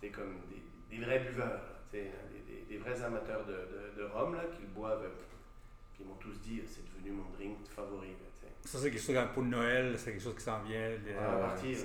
c'est 0.00 0.08
comme 0.08 0.34
des, 0.48 0.96
des, 0.96 1.04
vrais 1.04 1.20
buveurs, 1.20 1.60
des, 1.92 2.10
des, 2.46 2.64
des, 2.68 2.78
vrais 2.78 3.02
amateurs 3.02 3.44
de, 3.44 3.52
de, 3.52 4.02
de 4.02 4.04
rhum 4.08 4.34
là, 4.34 4.44
qui 4.54 4.62
le 4.62 4.68
boivent. 4.68 5.08
Puis 5.92 6.02
ils 6.02 6.06
m'ont 6.06 6.14
tous 6.14 6.40
dit 6.40 6.62
c'est 6.66 6.84
devenu 6.94 7.12
mon 7.12 7.30
drink 7.30 7.58
favori. 7.74 8.16
ça, 8.64 8.78
c'est 8.78 8.90
quelque 8.90 9.02
chose 9.02 9.16
pour 9.34 9.42
Noël, 9.44 9.94
c'est 9.98 10.12
quelque 10.12 10.22
chose 10.22 10.36
qui 10.36 10.44
s'en 10.44 10.62
vient. 10.62 10.88
Les, 10.88 11.14
ah, 11.18 11.36
partir, 11.36 11.76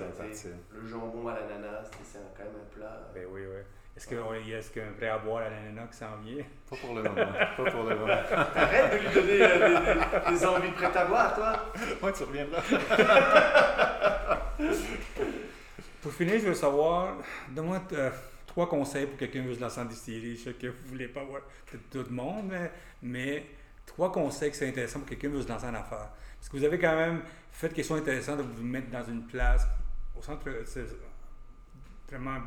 le 0.72 0.86
jambon 0.86 1.28
à 1.28 1.34
l'ananas, 1.40 1.90
c'est 2.02 2.18
quand 2.36 2.44
même 2.44 2.62
un 2.62 2.74
plat. 2.74 3.10
Ben 3.14 3.26
oui, 3.30 3.42
oui. 3.42 3.62
Est-ce 3.96 4.06
qu'il 4.06 4.18
y 4.18 4.84
a 4.84 4.88
un 4.88 4.92
prêt 4.92 5.08
à 5.08 5.16
boire 5.16 5.42
à 5.44 5.48
l'ananas 5.48 5.86
qui 5.86 5.96
s'en 5.96 6.16
vient? 6.22 6.44
Pas 6.68 6.76
pour 6.76 6.94
le 6.94 7.02
moment. 7.02 7.32
Pas 7.56 7.70
pour 7.70 7.82
le 7.84 7.96
moment. 7.96 8.12
Arrête 8.54 8.92
de 8.92 8.98
lui 8.98 9.14
donner 9.14 9.42
euh, 9.42 10.30
des, 10.30 10.46
envies 10.46 10.68
de 10.68 10.74
prêt 10.74 10.94
à 10.94 11.04
boire, 11.06 11.34
toi. 11.34 11.72
Moi, 12.02 12.12
tu 12.12 12.24
reviendras. 12.24 12.62
Pour 16.06 16.14
finir, 16.14 16.38
je 16.38 16.46
veux 16.46 16.54
savoir, 16.54 17.16
donne-moi 17.48 17.82
euh, 17.94 18.10
trois 18.46 18.68
conseils 18.68 19.06
pour 19.06 19.18
quelqu'un 19.18 19.42
qui 19.42 19.48
veut 19.48 19.56
se 19.56 19.60
lancer 19.60 19.80
en 19.80 19.86
distillerie. 19.86 20.36
Je 20.36 20.44
sais 20.44 20.52
que 20.52 20.68
vous 20.68 20.84
ne 20.84 20.88
voulez 20.90 21.08
pas 21.08 21.24
voir 21.24 21.42
tout 21.90 21.98
le 21.98 22.14
monde, 22.14 22.52
mais, 23.02 23.44
trois 23.84 24.12
conseils 24.12 24.52
qui 24.52 24.56
sont 24.56 24.66
intéressants 24.66 25.00
pour 25.00 25.08
quelqu'un 25.08 25.26
qui 25.26 25.34
veut 25.34 25.42
se 25.42 25.48
lancer 25.48 25.66
en 25.66 25.74
affaires. 25.74 26.10
Parce 26.38 26.48
que 26.48 26.58
vous 26.58 26.62
avez 26.62 26.78
quand 26.78 26.94
même 26.94 27.22
fait 27.50 27.74
quelque 27.74 27.84
chose 27.84 27.98
d'intéressant 27.98 28.36
de 28.36 28.42
vous 28.42 28.62
mettre 28.62 28.88
dans 28.88 29.02
une 29.02 29.26
place 29.26 29.66
au 30.16 30.22
centre, 30.22 30.48
vraiment, 32.08 32.38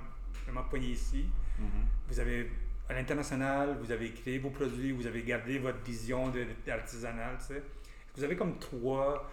vraiment 0.46 0.64
poigné 0.64 0.92
ici. 0.92 1.26
Mm-hmm. 1.60 1.64
Vous 2.08 2.20
avez 2.22 2.50
à 2.88 2.94
l'international, 2.94 3.78
vous 3.84 3.92
avez 3.92 4.14
créé 4.14 4.40
vos 4.40 4.52
produits, 4.52 4.94
vous 4.94 5.06
avez 5.06 5.22
gardé 5.24 5.60
votre 5.60 5.80
vision 5.80 6.32
d'artisanal. 6.66 7.38
Vous 8.16 8.24
avez 8.24 8.38
comme 8.38 8.58
trois 8.58 9.30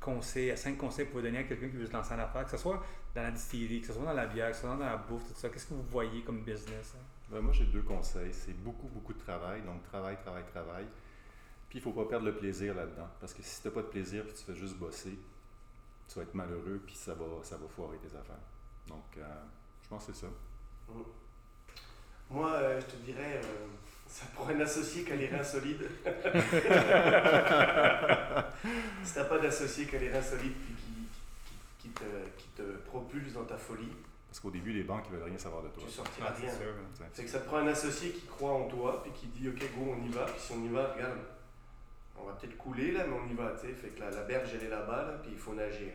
conseils, 0.00 0.56
cinq 0.56 0.76
conseils 0.78 1.06
pour 1.06 1.22
donner 1.22 1.38
à 1.38 1.42
quelqu'un 1.44 1.68
qui 1.68 1.76
veut 1.76 1.86
se 1.86 1.92
lancer 1.92 2.14
en 2.14 2.18
affaires, 2.18 2.44
que 2.44 2.50
ce 2.50 2.56
soit 2.56 2.82
dans 3.18 3.24
la 3.24 3.30
distillerie, 3.32 3.80
que 3.80 3.88
ce 3.88 3.92
soit 3.92 4.04
dans 4.04 4.12
la 4.12 4.26
bière, 4.26 4.50
que 4.50 4.54
ce 4.54 4.62
soit 4.62 4.70
dans 4.70 4.78
la 4.78 4.96
bouffe, 4.96 5.26
tout 5.26 5.34
ça. 5.34 5.48
Qu'est-ce 5.48 5.66
que 5.66 5.74
vous 5.74 5.86
voyez 5.90 6.22
comme 6.22 6.42
business? 6.42 6.94
Hein? 6.96 7.02
Ben, 7.30 7.40
moi, 7.40 7.52
j'ai 7.52 7.66
deux 7.66 7.82
conseils. 7.82 8.32
C'est 8.32 8.56
beaucoup, 8.62 8.88
beaucoup 8.88 9.12
de 9.12 9.18
travail. 9.18 9.62
Donc, 9.62 9.82
travail, 9.84 10.16
travail, 10.22 10.44
travail. 10.52 10.86
Puis, 11.68 11.78
il 11.78 11.86
ne 11.86 11.92
faut 11.92 11.92
pas 11.92 12.08
perdre 12.08 12.26
le 12.26 12.34
plaisir 12.34 12.74
là-dedans. 12.74 13.08
Parce 13.20 13.34
que 13.34 13.42
si 13.42 13.60
tu 13.60 13.68
n'as 13.68 13.74
pas 13.74 13.82
de 13.82 13.88
plaisir 13.88 14.24
puis 14.24 14.32
tu 14.34 14.44
fais 14.44 14.54
juste 14.54 14.76
bosser, 14.76 15.18
tu 16.08 16.14
vas 16.18 16.22
être 16.22 16.34
malheureux 16.34 16.80
puis 16.86 16.94
ça 16.94 17.14
va, 17.14 17.26
ça 17.42 17.56
va 17.56 17.68
foirer 17.68 17.98
tes 17.98 18.16
affaires. 18.16 18.36
Donc, 18.86 19.04
euh, 19.18 19.22
je 19.82 19.88
pense 19.88 20.06
que 20.06 20.12
c'est 20.12 20.20
ça. 20.20 20.32
Mm. 20.88 21.02
Moi, 22.30 22.52
euh, 22.52 22.80
je 22.80 22.86
te 22.86 22.96
dirais, 23.04 23.40
euh, 23.42 23.66
ça 24.06 24.26
pourrait 24.34 24.54
un 24.54 24.60
associé 24.60 25.02
qui 25.02 25.12
a 25.12 25.16
les 25.16 25.28
reins 25.28 25.44
solides. 25.44 25.82
si 29.02 29.12
tu 29.12 29.18
n'as 29.18 29.24
pas 29.24 29.38
d'associé 29.38 29.86
qui 29.86 29.96
a 29.96 29.98
les 29.98 30.10
reins 30.10 30.22
solides 30.22 30.54
puis 30.54 30.74
te, 31.98 32.40
qui 32.40 32.48
te 32.48 32.62
propulse 32.86 33.32
dans 33.32 33.44
ta 33.44 33.56
folie, 33.56 33.92
parce 34.28 34.40
qu'au 34.40 34.50
début, 34.50 34.72
les 34.72 34.82
banques 34.82 35.10
ne 35.10 35.16
veulent 35.16 35.28
rien 35.28 35.38
savoir 35.38 35.62
de 35.62 35.68
toi. 35.68 35.82
Tu 35.86 35.90
sortiras 35.90 36.28
ah, 36.30 36.34
rien. 36.38 36.50
C'est 37.12 37.24
que 37.24 37.30
ça 37.30 37.40
te 37.40 37.46
prend 37.46 37.58
un 37.58 37.66
associé 37.66 38.10
qui 38.10 38.26
croit 38.26 38.52
en 38.52 38.68
toi, 38.68 39.02
puis 39.02 39.12
qui 39.12 39.26
dit 39.28 39.48
Ok, 39.48 39.60
go, 39.74 39.94
on 39.96 40.04
y 40.04 40.08
va. 40.10 40.26
Puis 40.26 40.40
si 40.40 40.52
on 40.52 40.62
y 40.64 40.68
va, 40.68 40.92
regarde, 40.92 41.18
on 42.16 42.24
va 42.24 42.32
peut-être 42.32 42.56
couler 42.58 42.92
là, 42.92 43.06
mais 43.06 43.16
on 43.16 43.26
y 43.30 43.34
va. 43.34 43.56
sais. 43.56 43.72
Fait 43.72 43.88
que 43.88 44.00
la, 44.00 44.10
la 44.10 44.24
berge, 44.24 44.50
elle 44.54 44.64
est 44.64 44.70
là-bas, 44.70 45.20
puis 45.22 45.32
il 45.32 45.38
faut 45.38 45.54
nager. 45.54 45.94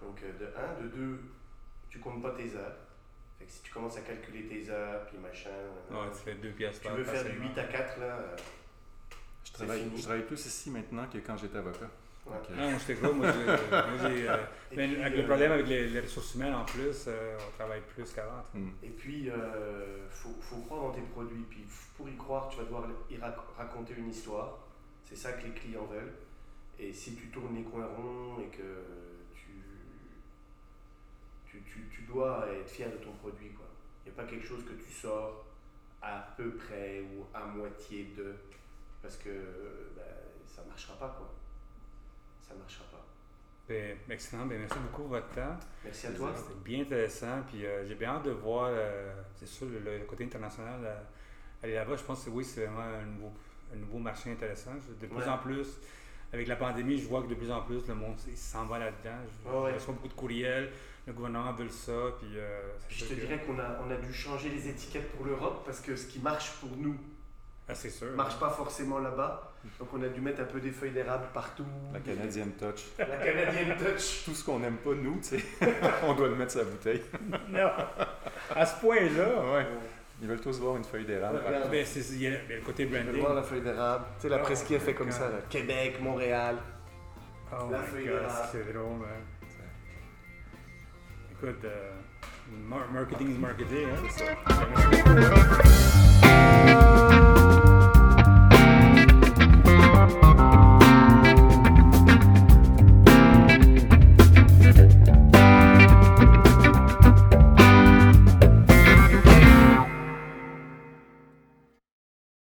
Donc, 0.00 0.22
euh, 0.22 0.32
de 0.38 0.82
1, 0.82 0.84
de 0.84 0.88
2, 0.88 1.20
tu 1.90 1.98
comptes 1.98 2.22
pas 2.22 2.30
tes 2.30 2.54
heures. 2.54 2.76
Fait 3.38 3.44
que 3.44 3.50
si 3.50 3.62
tu 3.62 3.72
commences 3.72 3.96
à 3.96 4.02
calculer 4.02 4.46
tes 4.46 4.70
heures, 4.70 5.06
puis 5.06 5.18
machin. 5.18 5.50
Ouais, 5.90 6.10
tu 6.12 6.18
fais 6.18 6.34
deux 6.34 6.52
pièces 6.52 6.80
Tu 6.80 6.88
veux 6.88 7.04
faire 7.04 7.24
du 7.24 7.40
8 7.40 7.58
à 7.58 7.64
4, 7.64 8.00
là. 8.00 8.06
Euh, 8.06 8.36
je 9.44 9.52
travaille, 9.52 9.90
je 9.96 10.02
travaille 10.02 10.26
plus 10.26 10.46
ici 10.46 10.70
maintenant 10.70 11.06
que 11.08 11.18
quand 11.18 11.36
j'étais 11.36 11.58
avocat. 11.58 11.90
Non, 12.56 12.70
moi, 12.70 12.78
j'étais 12.78 13.12
Moi, 13.12 13.32
j'ai. 14.02 14.28
Euh, 14.28 14.36
avec 15.02 15.16
le 15.16 15.24
problème 15.24 15.52
avec 15.52 15.66
les, 15.66 16.00
ressources 16.00 16.34
humaines 16.34 16.54
en 16.54 16.64
plus, 16.64 17.04
euh, 17.06 17.38
on 17.46 17.56
travaille 17.56 17.80
plus 17.94 18.12
qu'avant. 18.12 18.42
Mm. 18.54 18.68
Et 18.82 18.90
puis, 18.90 19.20
il 19.24 19.30
euh, 19.30 20.08
faut, 20.10 20.34
faut, 20.40 20.60
croire 20.62 20.82
dans 20.82 20.90
tes 20.90 21.02
produits. 21.02 21.44
Puis, 21.48 21.64
pour 21.96 22.08
y 22.08 22.16
croire, 22.16 22.48
tu 22.48 22.58
vas 22.58 22.64
devoir 22.64 22.86
y 23.10 23.16
raconter 23.56 23.94
une 23.96 24.10
histoire. 24.10 24.58
C'est 25.04 25.16
ça 25.16 25.32
que 25.32 25.46
les 25.46 25.52
clients 25.52 25.86
veulent. 25.86 26.12
Et 26.78 26.92
si 26.92 27.14
tu 27.14 27.28
tournes 27.28 27.56
les 27.56 27.62
coins 27.62 27.86
ronds 27.86 28.40
et 28.40 28.56
que 28.56 28.84
tu, 29.34 29.50
tu, 31.46 31.62
tu, 31.62 31.88
tu 31.90 32.02
dois 32.02 32.46
être 32.52 32.70
fier 32.70 32.90
de 32.90 32.96
ton 32.96 33.12
produit, 33.12 33.50
quoi. 33.50 33.66
Il 34.04 34.12
n'y 34.12 34.18
a 34.18 34.22
pas 34.22 34.28
quelque 34.28 34.46
chose 34.46 34.64
que 34.64 34.74
tu 34.74 34.92
sors 34.92 35.44
à 36.00 36.34
peu 36.36 36.52
près 36.52 37.00
ou 37.00 37.24
à 37.34 37.46
moitié 37.46 38.12
de. 38.16 38.34
Parce 39.02 39.16
que 39.16 39.30
ben, 39.96 40.04
ça 40.46 40.62
ne 40.62 40.68
marchera 40.68 40.94
pas, 40.98 41.14
quoi 41.18 41.37
ça 42.48 42.54
ne 42.54 42.60
marchera 42.60 42.84
pas. 42.90 43.04
Ben, 43.68 43.98
excellent. 44.08 44.46
Ben, 44.46 44.58
merci 44.58 44.78
beaucoup 44.78 45.02
pour 45.02 45.10
votre 45.10 45.28
temps. 45.28 45.56
Merci 45.84 46.06
à 46.06 46.12
toi. 46.12 46.32
C'était 46.34 46.58
bien 46.64 46.80
intéressant. 46.80 47.42
Puis 47.48 47.66
euh, 47.66 47.86
j'ai 47.86 47.94
bien 47.94 48.10
hâte 48.10 48.24
de 48.24 48.30
voir, 48.30 48.70
euh, 48.70 49.14
c'est 49.36 49.46
sûr, 49.46 49.66
le, 49.68 50.04
côté 50.06 50.24
international. 50.24 50.80
Euh, 50.82 50.96
aller 51.62 51.74
là-bas, 51.74 51.96
je 51.96 52.04
pense 52.04 52.24
que 52.24 52.30
oui, 52.30 52.44
c'est 52.44 52.64
vraiment 52.64 52.80
un 52.80 53.04
nouveau, 53.04 53.32
un 53.72 53.76
nouveau 53.76 53.98
marché 53.98 54.32
intéressant. 54.32 54.72
De 55.00 55.06
plus 55.06 55.28
en 55.28 55.38
plus, 55.38 55.66
avec 56.32 56.48
la 56.48 56.56
pandémie, 56.56 56.96
je 56.96 57.06
vois 57.06 57.22
que 57.22 57.28
de 57.28 57.34
plus 57.34 57.50
en 57.50 57.60
plus, 57.62 57.86
le 57.86 57.94
monde 57.94 58.16
s'en 58.34 58.64
va 58.66 58.78
là-dedans. 58.78 59.18
Je, 59.44 59.74
reçois 59.74 59.94
beaucoup 59.94 60.08
de 60.08 60.14
courriels. 60.14 60.70
Le 61.06 61.12
gouvernement 61.12 61.52
veut 61.52 61.68
ça. 61.68 62.14
Puis, 62.18 62.36
je 62.88 63.04
te 63.04 63.14
dirais 63.14 63.42
qu'on 63.46 63.58
a, 63.58 63.80
on 63.86 63.90
a 63.90 63.96
dû 63.96 64.12
changer 64.12 64.48
les 64.48 64.68
étiquettes 64.68 65.10
pour 65.12 65.26
l'Europe 65.26 65.62
parce 65.64 65.80
que 65.80 65.96
ce 65.96 66.06
qui 66.06 66.20
marche 66.20 66.52
pour 66.60 66.70
nous 66.76 66.96
ah, 67.68 67.74
c'est 67.74 67.90
sûr. 67.90 68.12
marche 68.16 68.38
pas 68.38 68.48
forcément 68.48 68.98
là-bas. 68.98 69.47
Donc 69.78 69.88
on 69.92 70.02
a 70.02 70.08
dû 70.08 70.20
mettre 70.20 70.40
un 70.40 70.44
peu 70.44 70.60
des 70.60 70.70
feuilles 70.70 70.92
d'érable 70.92 71.26
partout. 71.32 71.66
La 71.92 72.00
Canadian 72.00 72.46
Touch. 72.58 72.86
La 72.98 73.06
Canadian 73.06 73.76
Touch. 73.76 74.24
Tout 74.24 74.34
ce 74.34 74.44
qu'on 74.44 74.58
n'aime 74.58 74.76
pas, 74.76 74.94
nous, 74.94 75.18
tu 75.20 75.38
sais, 75.38 75.44
on 76.04 76.14
doit 76.14 76.28
le 76.28 76.36
mettre 76.36 76.52
sur 76.52 76.60
la 76.60 76.66
bouteille. 76.66 77.02
non. 77.50 77.70
À 78.54 78.66
ce 78.66 78.80
point-là, 78.80 79.52
ouais. 79.54 79.66
Ils 80.20 80.26
veulent 80.26 80.40
tous 80.40 80.58
voir 80.58 80.76
une 80.76 80.82
feuille 80.84 81.04
d'érable. 81.04 81.40
Ben, 81.70 81.86
il 82.10 82.22
y 82.22 82.26
a 82.26 82.30
le 82.30 82.60
côté 82.64 82.86
branding. 82.86 83.06
Ils 83.08 83.12
veulent 83.12 83.20
voir 83.20 83.34
la 83.34 83.42
feuille 83.42 83.60
d'érable. 83.60 84.04
Tu 84.16 84.22
sais, 84.22 84.28
la 84.28 84.38
presse 84.38 84.64
qui 84.64 84.74
est 84.74 84.80
fait 84.80 84.94
comme 84.94 85.12
ça. 85.12 85.28
Là. 85.28 85.36
Québec, 85.48 86.00
Montréal. 86.00 86.56
Oh 87.52 87.68
la 87.70 87.82
feuille 87.82 88.06
d'érable. 88.06 88.48
C'est 88.50 88.72
drôle, 88.72 89.04
hein. 89.04 89.22
Écoute, 91.40 91.64
euh, 91.64 91.92
marketing 92.92 93.36
is 93.36 93.38
marketing. 93.38 93.84
Hein? 93.84 94.08
C'est 94.10 94.24
ça. 94.24 94.34